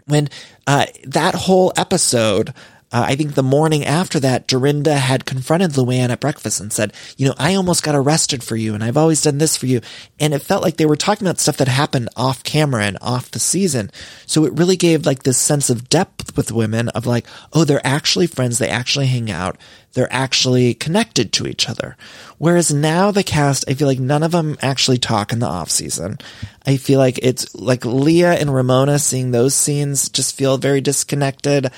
when 0.06 0.28
uh, 0.66 0.86
that 1.04 1.34
whole 1.34 1.72
episode 1.76 2.54
uh, 2.92 3.04
I 3.08 3.16
think 3.16 3.34
the 3.34 3.42
morning 3.42 3.84
after 3.84 4.20
that, 4.20 4.46
Dorinda 4.46 4.94
had 4.94 5.24
confronted 5.24 5.72
Luann 5.72 6.10
at 6.10 6.20
breakfast 6.20 6.60
and 6.60 6.72
said, 6.72 6.92
you 7.16 7.26
know, 7.26 7.34
I 7.36 7.56
almost 7.56 7.82
got 7.82 7.96
arrested 7.96 8.44
for 8.44 8.54
you 8.54 8.74
and 8.74 8.84
I've 8.84 8.96
always 8.96 9.22
done 9.22 9.38
this 9.38 9.56
for 9.56 9.66
you. 9.66 9.80
And 10.20 10.32
it 10.32 10.42
felt 10.42 10.62
like 10.62 10.76
they 10.76 10.86
were 10.86 10.96
talking 10.96 11.26
about 11.26 11.40
stuff 11.40 11.56
that 11.56 11.66
happened 11.66 12.08
off 12.16 12.44
camera 12.44 12.84
and 12.84 12.96
off 13.02 13.32
the 13.32 13.40
season. 13.40 13.90
So 14.24 14.44
it 14.44 14.52
really 14.52 14.76
gave 14.76 15.04
like 15.04 15.24
this 15.24 15.36
sense 15.36 15.68
of 15.68 15.88
depth 15.88 16.36
with 16.36 16.52
women 16.52 16.88
of 16.90 17.06
like, 17.06 17.26
oh, 17.52 17.64
they're 17.64 17.84
actually 17.84 18.28
friends. 18.28 18.58
They 18.58 18.68
actually 18.68 19.06
hang 19.06 19.32
out. 19.32 19.58
They're 19.94 20.12
actually 20.12 20.74
connected 20.74 21.32
to 21.32 21.48
each 21.48 21.68
other. 21.68 21.96
Whereas 22.38 22.72
now 22.72 23.10
the 23.10 23.24
cast, 23.24 23.64
I 23.68 23.74
feel 23.74 23.88
like 23.88 23.98
none 23.98 24.22
of 24.22 24.30
them 24.30 24.58
actually 24.62 24.98
talk 24.98 25.32
in 25.32 25.40
the 25.40 25.46
off 25.46 25.70
season. 25.70 26.18
I 26.64 26.76
feel 26.76 27.00
like 27.00 27.18
it's 27.20 27.52
like 27.54 27.84
Leah 27.84 28.34
and 28.34 28.54
Ramona 28.54 29.00
seeing 29.00 29.32
those 29.32 29.54
scenes 29.54 30.08
just 30.08 30.36
feel 30.36 30.56
very 30.56 30.80
disconnected. 30.80 31.72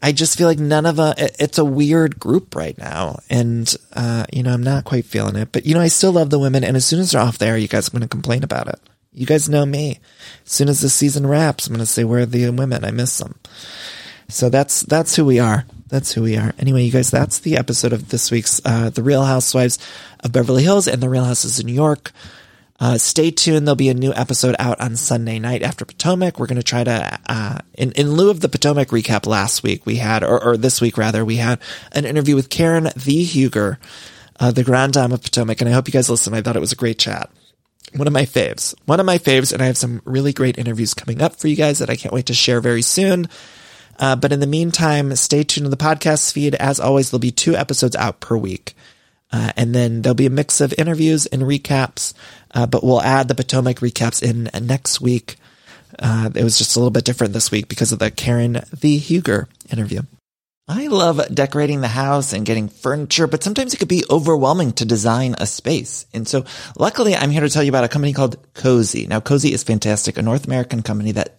I 0.00 0.12
just 0.12 0.38
feel 0.38 0.46
like 0.46 0.58
none 0.58 0.86
of 0.86 0.98
a, 0.98 1.14
it's 1.18 1.58
a 1.58 1.64
weird 1.64 2.20
group 2.20 2.54
right 2.54 2.78
now. 2.78 3.18
And, 3.28 3.74
uh, 3.92 4.26
you 4.32 4.42
know, 4.42 4.52
I'm 4.52 4.62
not 4.62 4.84
quite 4.84 5.04
feeling 5.04 5.36
it, 5.36 5.50
but 5.50 5.66
you 5.66 5.74
know, 5.74 5.80
I 5.80 5.88
still 5.88 6.12
love 6.12 6.30
the 6.30 6.38
women. 6.38 6.62
And 6.62 6.76
as 6.76 6.86
soon 6.86 7.00
as 7.00 7.10
they're 7.10 7.20
off 7.20 7.38
there, 7.38 7.56
you 7.56 7.68
guys 7.68 7.88
are 7.88 7.90
going 7.90 8.02
to 8.02 8.08
complain 8.08 8.44
about 8.44 8.68
it. 8.68 8.78
You 9.12 9.26
guys 9.26 9.48
know 9.48 9.66
me. 9.66 9.98
As 10.46 10.52
soon 10.52 10.68
as 10.68 10.80
the 10.80 10.88
season 10.88 11.26
wraps, 11.26 11.66
I'm 11.66 11.72
going 11.72 11.80
to 11.80 11.86
say, 11.86 12.04
where 12.04 12.20
are 12.20 12.26
the 12.26 12.48
women? 12.50 12.84
I 12.84 12.92
miss 12.92 13.18
them. 13.18 13.40
So 14.28 14.48
that's, 14.48 14.82
that's 14.82 15.16
who 15.16 15.24
we 15.24 15.40
are. 15.40 15.64
That's 15.88 16.12
who 16.12 16.22
we 16.22 16.36
are. 16.36 16.54
Anyway, 16.58 16.84
you 16.84 16.92
guys, 16.92 17.10
that's 17.10 17.40
the 17.40 17.56
episode 17.56 17.92
of 17.92 18.10
this 18.10 18.30
week's, 18.30 18.60
uh, 18.64 18.90
The 18.90 19.02
Real 19.02 19.24
Housewives 19.24 19.78
of 20.20 20.32
Beverly 20.32 20.62
Hills 20.62 20.86
and 20.86 21.02
The 21.02 21.08
Real 21.08 21.24
Houses 21.24 21.58
of 21.58 21.64
New 21.64 21.72
York. 21.72 22.12
Uh, 22.80 22.96
stay 22.96 23.30
tuned. 23.30 23.66
There'll 23.66 23.76
be 23.76 23.88
a 23.88 23.94
new 23.94 24.14
episode 24.14 24.54
out 24.58 24.80
on 24.80 24.94
Sunday 24.94 25.40
night 25.40 25.62
after 25.62 25.84
Potomac. 25.84 26.38
We're 26.38 26.46
going 26.46 26.60
to 26.60 26.62
try 26.62 26.84
to, 26.84 27.18
uh, 27.26 27.58
in, 27.74 27.90
in 27.92 28.12
lieu 28.12 28.30
of 28.30 28.40
the 28.40 28.48
Potomac 28.48 28.88
recap 28.88 29.26
last 29.26 29.64
week, 29.64 29.84
we 29.84 29.96
had, 29.96 30.22
or, 30.22 30.42
or 30.42 30.56
this 30.56 30.80
week 30.80 30.96
rather, 30.96 31.24
we 31.24 31.36
had 31.36 31.60
an 31.90 32.04
interview 32.04 32.36
with 32.36 32.50
Karen 32.50 32.90
the 32.94 33.24
Huger, 33.24 33.80
uh, 34.38 34.52
the 34.52 34.62
Grand 34.62 34.92
Dame 34.92 35.10
of 35.10 35.22
Potomac. 35.22 35.60
And 35.60 35.68
I 35.68 35.72
hope 35.72 35.88
you 35.88 35.92
guys 35.92 36.08
listen. 36.08 36.34
I 36.34 36.40
thought 36.40 36.56
it 36.56 36.60
was 36.60 36.72
a 36.72 36.76
great 36.76 37.00
chat. 37.00 37.30
One 37.96 38.06
of 38.06 38.12
my 38.12 38.26
faves. 38.26 38.76
One 38.84 39.00
of 39.00 39.06
my 39.06 39.18
faves. 39.18 39.52
And 39.52 39.60
I 39.60 39.66
have 39.66 39.76
some 39.76 40.00
really 40.04 40.32
great 40.32 40.56
interviews 40.56 40.94
coming 40.94 41.20
up 41.20 41.34
for 41.34 41.48
you 41.48 41.56
guys 41.56 41.80
that 41.80 41.90
I 41.90 41.96
can't 41.96 42.14
wait 42.14 42.26
to 42.26 42.34
share 42.34 42.60
very 42.60 42.82
soon. 42.82 43.28
Uh, 43.98 44.14
but 44.14 44.30
in 44.30 44.38
the 44.38 44.46
meantime, 44.46 45.16
stay 45.16 45.42
tuned 45.42 45.64
to 45.64 45.70
the 45.70 45.76
podcast 45.76 46.32
feed. 46.32 46.54
As 46.54 46.78
always, 46.78 47.10
there'll 47.10 47.18
be 47.18 47.32
two 47.32 47.56
episodes 47.56 47.96
out 47.96 48.20
per 48.20 48.36
week. 48.36 48.76
Uh, 49.32 49.52
and 49.56 49.74
then 49.74 50.02
there'll 50.02 50.14
be 50.14 50.26
a 50.26 50.30
mix 50.30 50.60
of 50.60 50.74
interviews 50.78 51.26
and 51.26 51.42
recaps, 51.42 52.14
uh, 52.52 52.66
but 52.66 52.82
we'll 52.82 53.02
add 53.02 53.28
the 53.28 53.34
Potomac 53.34 53.76
recaps 53.76 54.22
in 54.22 54.48
next 54.66 55.00
week. 55.00 55.36
Uh, 55.98 56.30
it 56.34 56.44
was 56.44 56.58
just 56.58 56.76
a 56.76 56.78
little 56.78 56.90
bit 56.90 57.04
different 57.04 57.32
this 57.32 57.50
week 57.50 57.68
because 57.68 57.92
of 57.92 57.98
the 57.98 58.10
Karen 58.10 58.62
V. 58.72 58.98
Huger 58.98 59.48
interview. 59.70 60.02
I 60.70 60.88
love 60.88 61.34
decorating 61.34 61.80
the 61.80 61.88
house 61.88 62.34
and 62.34 62.44
getting 62.44 62.68
furniture, 62.68 63.26
but 63.26 63.42
sometimes 63.42 63.72
it 63.72 63.78
could 63.78 63.88
be 63.88 64.04
overwhelming 64.10 64.72
to 64.72 64.84
design 64.84 65.34
a 65.38 65.46
space. 65.46 66.04
And 66.12 66.28
so 66.28 66.44
luckily 66.78 67.16
I'm 67.16 67.30
here 67.30 67.40
to 67.40 67.48
tell 67.48 67.62
you 67.62 67.70
about 67.70 67.84
a 67.84 67.88
company 67.88 68.12
called 68.12 68.52
Cozey. 68.52 69.08
Now 69.08 69.20
Cozey 69.20 69.52
is 69.52 69.62
fantastic, 69.62 70.18
a 70.18 70.22
North 70.22 70.46
American 70.46 70.82
company 70.82 71.12
that 71.12 71.38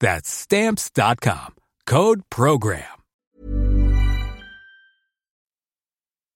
That's 0.00 0.28
stamps.com. 0.28 1.54
Code 1.86 2.22
Program. 2.30 2.84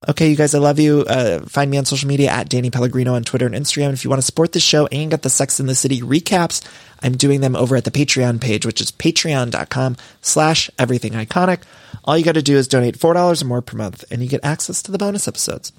Okay, 0.08 0.30
you 0.30 0.36
guys, 0.36 0.54
I 0.54 0.58
love 0.60 0.78
you. 0.78 1.04
Uh, 1.06 1.40
find 1.40 1.70
me 1.70 1.76
on 1.76 1.84
social 1.84 2.08
media 2.08 2.30
at 2.30 2.48
Danny 2.48 2.70
Pellegrino 2.70 3.14
on 3.14 3.22
Twitter 3.22 3.44
and 3.44 3.54
Instagram. 3.54 3.92
If 3.92 4.02
you 4.02 4.08
want 4.08 4.22
to 4.22 4.26
support 4.26 4.52
the 4.52 4.60
show 4.60 4.86
and 4.86 5.10
get 5.10 5.20
the 5.20 5.28
Sex 5.28 5.60
in 5.60 5.66
the 5.66 5.74
City 5.74 6.00
recaps, 6.00 6.66
I'm 7.02 7.18
doing 7.18 7.42
them 7.42 7.54
over 7.54 7.76
at 7.76 7.84
the 7.84 7.90
Patreon 7.90 8.40
page, 8.40 8.64
which 8.64 8.80
is 8.80 8.90
patreon.com 8.90 9.98
slash 10.22 10.70
everything 10.78 11.12
iconic. 11.12 11.60
All 12.04 12.16
you 12.16 12.24
got 12.24 12.32
to 12.32 12.42
do 12.42 12.56
is 12.56 12.66
donate 12.66 12.98
$4 12.98 13.42
or 13.42 13.44
more 13.44 13.60
per 13.60 13.76
month 13.76 14.04
and 14.10 14.22
you 14.22 14.28
get 14.28 14.42
access 14.42 14.82
to 14.84 14.90
the 14.90 14.96
bonus 14.96 15.28
episodes. 15.28 15.70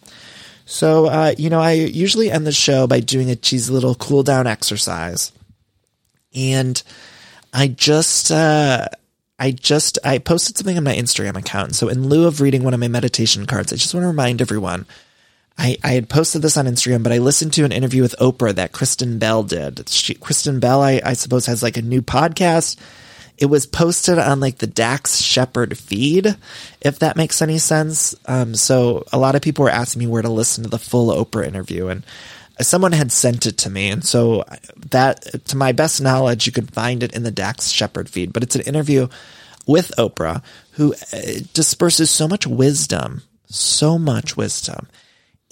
So, 0.66 1.08
uh, 1.08 1.34
you 1.36 1.50
know, 1.50 1.60
I 1.60 1.72
usually 1.72 2.30
end 2.30 2.46
the 2.46 2.52
show 2.52 2.86
by 2.86 3.00
doing 3.00 3.32
a 3.32 3.36
cheesy 3.36 3.74
little 3.74 3.96
cool 3.96 4.22
down 4.22 4.46
exercise. 4.46 5.32
And 6.36 6.82
I 7.54 7.68
just, 7.68 8.32
uh, 8.32 8.88
I 9.42 9.52
just 9.52 9.98
I 10.04 10.20
posted 10.20 10.56
something 10.56 10.78
on 10.78 10.84
my 10.84 10.96
Instagram 10.96 11.36
account. 11.36 11.76
So 11.76 11.90
in 11.90 12.08
lieu 12.08 12.28
of 12.28 12.42
reading 12.42 12.64
one 12.64 12.76
of 12.76 12.80
my 12.80 12.88
meditation 12.88 13.48
cards, 13.48 13.74
I 13.74 13.76
just 13.76 13.94
want 13.94 14.04
to 14.04 14.08
remind 14.08 14.40
everyone. 14.40 14.86
I, 15.58 15.78
I 15.84 15.92
had 15.94 16.10
posted 16.10 16.42
this 16.42 16.58
on 16.58 16.66
Instagram, 16.66 17.04
but 17.04 17.12
I 17.12 17.18
listened 17.18 17.54
to 17.54 17.66
an 17.66 17.72
interview 17.72 18.02
with 18.04 18.16
Oprah 18.20 18.56
that 18.56 18.72
Kristen 18.72 19.20
Bell 19.20 19.44
did. 19.44 19.90
She, 19.90 20.14
Kristen 20.14 20.60
Bell, 20.60 20.82
I, 20.82 21.02
I 21.04 21.14
suppose, 21.14 21.46
has 21.48 21.62
like 21.62 21.78
a 21.78 21.82
new 21.82 22.02
podcast. 22.02 22.78
It 23.38 23.48
was 23.48 23.66
posted 23.66 24.20
on 24.20 24.40
like 24.40 24.60
the 24.60 24.68
Dax 24.68 25.20
Shepard 25.20 25.78
feed, 25.78 26.36
if 26.80 27.00
that 27.00 27.18
makes 27.18 27.42
any 27.42 27.58
sense. 27.58 28.16
Um, 28.28 28.54
so 28.54 29.06
a 29.12 29.18
lot 29.18 29.36
of 29.36 29.42
people 29.42 29.64
were 29.64 29.72
asking 29.72 30.02
me 30.02 30.08
where 30.08 30.22
to 30.22 30.30
listen 30.30 30.64
to 30.64 30.70
the 30.70 30.78
full 30.78 31.10
Oprah 31.14 31.48
interview, 31.48 31.88
and 31.88 32.04
someone 32.62 32.92
had 32.92 33.12
sent 33.12 33.46
it 33.46 33.58
to 33.60 33.70
me, 33.70 33.90
and 33.90 34.04
so 34.04 34.44
that, 34.90 35.46
to 35.46 35.58
my 35.58 35.72
best 35.72 36.02
knowledge, 36.02 36.46
you 36.46 36.52
could 36.52 36.74
find 36.74 37.04
it 37.04 37.14
in 37.14 37.24
the 37.24 37.32
Dax 37.32 37.70
Shepard 37.70 38.10
feed. 38.10 38.34
But 38.34 38.44
it's 38.44 38.56
an 38.56 38.62
interview 38.62 39.08
with 39.68 39.92
Oprah 39.98 40.44
who 40.72 40.94
uh, 41.14 41.42
disperses 41.54 42.10
so 42.10 42.28
much 42.28 42.48
wisdom, 42.48 43.22
so 43.48 43.98
much 43.98 44.36
wisdom. 44.36 44.88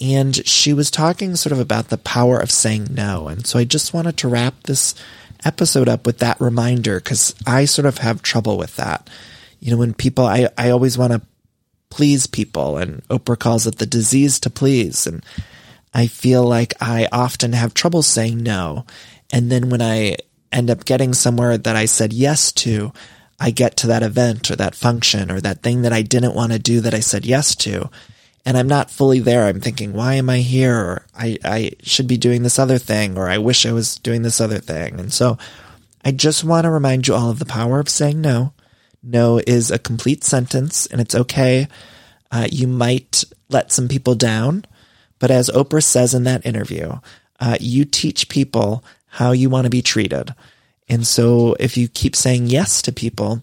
And 0.00 0.34
she 0.46 0.72
was 0.72 0.90
talking 0.90 1.36
sort 1.36 1.52
of 1.52 1.60
about 1.60 1.88
the 1.88 1.98
power 1.98 2.38
of 2.38 2.50
saying 2.50 2.88
no. 2.90 3.28
And 3.28 3.46
so 3.46 3.58
I 3.58 3.64
just 3.64 3.92
wanted 3.92 4.16
to 4.18 4.28
wrap 4.28 4.62
this 4.62 4.94
episode 5.44 5.88
up 5.88 6.06
with 6.06 6.18
that 6.18 6.40
reminder 6.40 6.98
because 7.00 7.34
I 7.46 7.66
sort 7.66 7.86
of 7.86 7.98
have 7.98 8.22
trouble 8.22 8.56
with 8.56 8.76
that. 8.76 9.08
You 9.60 9.72
know, 9.72 9.76
when 9.76 9.92
people, 9.92 10.24
I, 10.24 10.48
I 10.56 10.70
always 10.70 10.96
want 10.96 11.12
to 11.12 11.20
please 11.90 12.26
people, 12.26 12.78
and 12.78 13.06
Oprah 13.08 13.38
calls 13.38 13.66
it 13.66 13.76
the 13.76 13.86
disease 13.86 14.40
to 14.40 14.50
please. 14.50 15.06
And 15.06 15.22
I 15.92 16.06
feel 16.06 16.44
like 16.44 16.74
I 16.80 17.08
often 17.10 17.52
have 17.52 17.74
trouble 17.74 18.02
saying 18.02 18.42
no. 18.42 18.86
And 19.32 19.50
then 19.50 19.70
when 19.70 19.82
I 19.82 20.16
end 20.52 20.70
up 20.70 20.84
getting 20.84 21.14
somewhere 21.14 21.58
that 21.58 21.76
I 21.76 21.84
said 21.86 22.12
yes 22.12 22.52
to, 22.52 22.92
I 23.38 23.50
get 23.50 23.76
to 23.78 23.86
that 23.88 24.02
event 24.02 24.50
or 24.50 24.56
that 24.56 24.74
function 24.74 25.30
or 25.30 25.40
that 25.40 25.62
thing 25.62 25.82
that 25.82 25.92
I 25.92 26.02
didn't 26.02 26.34
want 26.34 26.52
to 26.52 26.58
do 26.58 26.80
that 26.80 26.94
I 26.94 27.00
said 27.00 27.24
yes 27.24 27.54
to. 27.56 27.90
And 28.44 28.56
I'm 28.56 28.68
not 28.68 28.90
fully 28.90 29.18
there. 29.18 29.44
I'm 29.44 29.60
thinking, 29.60 29.92
why 29.92 30.14
am 30.14 30.30
I 30.30 30.38
here? 30.38 30.76
Or 30.76 31.06
I, 31.14 31.38
I 31.44 31.72
should 31.82 32.06
be 32.06 32.16
doing 32.16 32.42
this 32.42 32.58
other 32.58 32.78
thing, 32.78 33.18
or 33.18 33.28
I 33.28 33.38
wish 33.38 33.66
I 33.66 33.72
was 33.72 33.96
doing 33.96 34.22
this 34.22 34.40
other 34.40 34.58
thing. 34.58 34.98
And 34.98 35.12
so 35.12 35.38
I 36.04 36.12
just 36.12 36.44
want 36.44 36.64
to 36.64 36.70
remind 36.70 37.06
you 37.06 37.14
all 37.14 37.30
of 37.30 37.38
the 37.38 37.46
power 37.46 37.80
of 37.80 37.88
saying 37.88 38.20
no. 38.20 38.52
No 39.02 39.40
is 39.46 39.70
a 39.70 39.78
complete 39.78 40.24
sentence 40.24 40.86
and 40.86 41.00
it's 41.00 41.14
okay. 41.14 41.68
Uh, 42.30 42.46
you 42.50 42.66
might 42.66 43.24
let 43.48 43.72
some 43.72 43.88
people 43.88 44.14
down. 44.14 44.64
But 45.20 45.30
as 45.30 45.48
Oprah 45.50 45.84
says 45.84 46.14
in 46.14 46.24
that 46.24 46.44
interview, 46.44 46.98
uh, 47.38 47.56
you 47.60 47.84
teach 47.84 48.28
people 48.28 48.82
how 49.06 49.30
you 49.30 49.48
want 49.48 49.64
to 49.64 49.70
be 49.70 49.82
treated. 49.82 50.34
And 50.88 51.06
so 51.06 51.54
if 51.60 51.76
you 51.76 51.86
keep 51.86 52.16
saying 52.16 52.48
yes 52.48 52.82
to 52.82 52.92
people, 52.92 53.42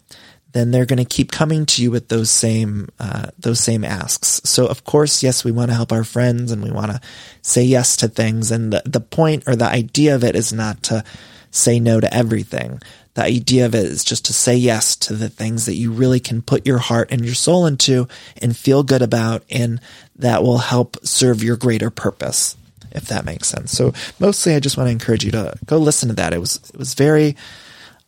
then 0.52 0.72
they're 0.72 0.86
going 0.86 0.98
to 0.98 1.06
keep 1.06 1.32
coming 1.32 1.66
to 1.68 1.84
you 1.84 1.92
with 1.92 2.10
those 2.10 2.30
same 2.30 2.90
uh, 3.00 3.28
those 3.38 3.60
same 3.60 3.84
asks. 3.84 4.42
So 4.44 4.66
of 4.68 4.84
course, 4.84 5.22
yes, 5.24 5.44
we 5.46 5.52
want 5.52 5.70
to 5.70 5.76
help 5.76 5.92
our 5.92 6.04
friends 6.04 6.52
and 6.52 6.64
we 6.64 6.72
want 6.72 6.92
to 6.92 7.02
say 7.42 7.64
yes 7.64 7.96
to 7.98 8.08
things. 8.08 8.52
And 8.52 8.74
the, 8.74 8.82
the 8.86 9.00
point 9.00 9.44
or 9.48 9.56
the 9.56 9.70
idea 9.70 10.16
of 10.16 10.24
it 10.24 10.36
is 10.36 10.52
not 10.52 10.84
to 10.84 11.04
say 11.52 11.80
no 11.80 12.00
to 12.00 12.14
everything. 12.14 12.82
The 13.18 13.24
idea 13.24 13.66
of 13.66 13.74
it 13.74 13.84
is 13.86 14.04
just 14.04 14.26
to 14.26 14.34
say 14.34 14.56
yes 14.56 14.96
to 14.98 15.16
the 15.16 15.28
things 15.28 15.66
that 15.66 15.74
you 15.74 15.92
really 15.92 16.20
can 16.20 16.44
put 16.44 16.68
your 16.68 16.78
heart 16.78 17.12
and 17.12 17.26
your 17.26 17.34
soul 17.34 17.66
into 17.66 18.08
and 18.44 18.56
feel 18.56 18.84
good 18.84 19.02
about, 19.02 19.44
and 19.50 19.82
that 20.18 20.44
will 20.44 20.60
help 20.60 21.04
serve 21.04 21.42
your 21.42 21.58
greater 21.58 21.90
purpose, 21.90 22.56
if 22.92 23.08
that 23.08 23.26
makes 23.26 23.48
sense. 23.48 23.72
So 23.72 23.92
mostly 24.20 24.54
I 24.54 24.60
just 24.60 24.78
want 24.78 24.86
to 24.90 24.92
encourage 24.92 25.26
you 25.26 25.32
to 25.32 25.58
go 25.66 25.80
listen 25.80 26.10
to 26.10 26.16
that. 26.16 26.32
It 26.32 26.40
was, 26.40 26.58
it 26.72 26.78
was 26.78 26.94
very, 26.94 27.36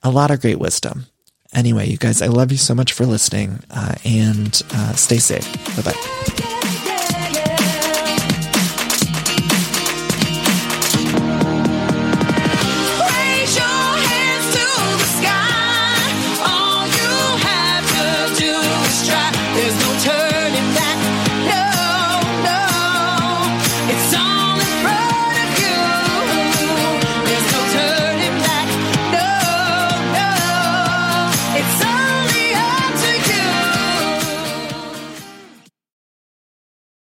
a 0.03 0.11
lot 0.11 0.29
of 0.29 0.41
great 0.41 0.59
wisdom. 0.59 1.07
Anyway, 1.55 1.89
you 1.89 1.97
guys, 1.97 2.21
I 2.21 2.27
love 2.27 2.51
you 2.51 2.59
so 2.59 2.75
much 2.75 2.93
for 2.93 3.07
listening, 3.07 3.63
uh, 3.71 3.95
and 4.05 4.61
uh, 4.75 4.93
stay 4.93 5.17
safe. 5.17 5.51
Bye 5.75 5.91
bye. 5.91 6.38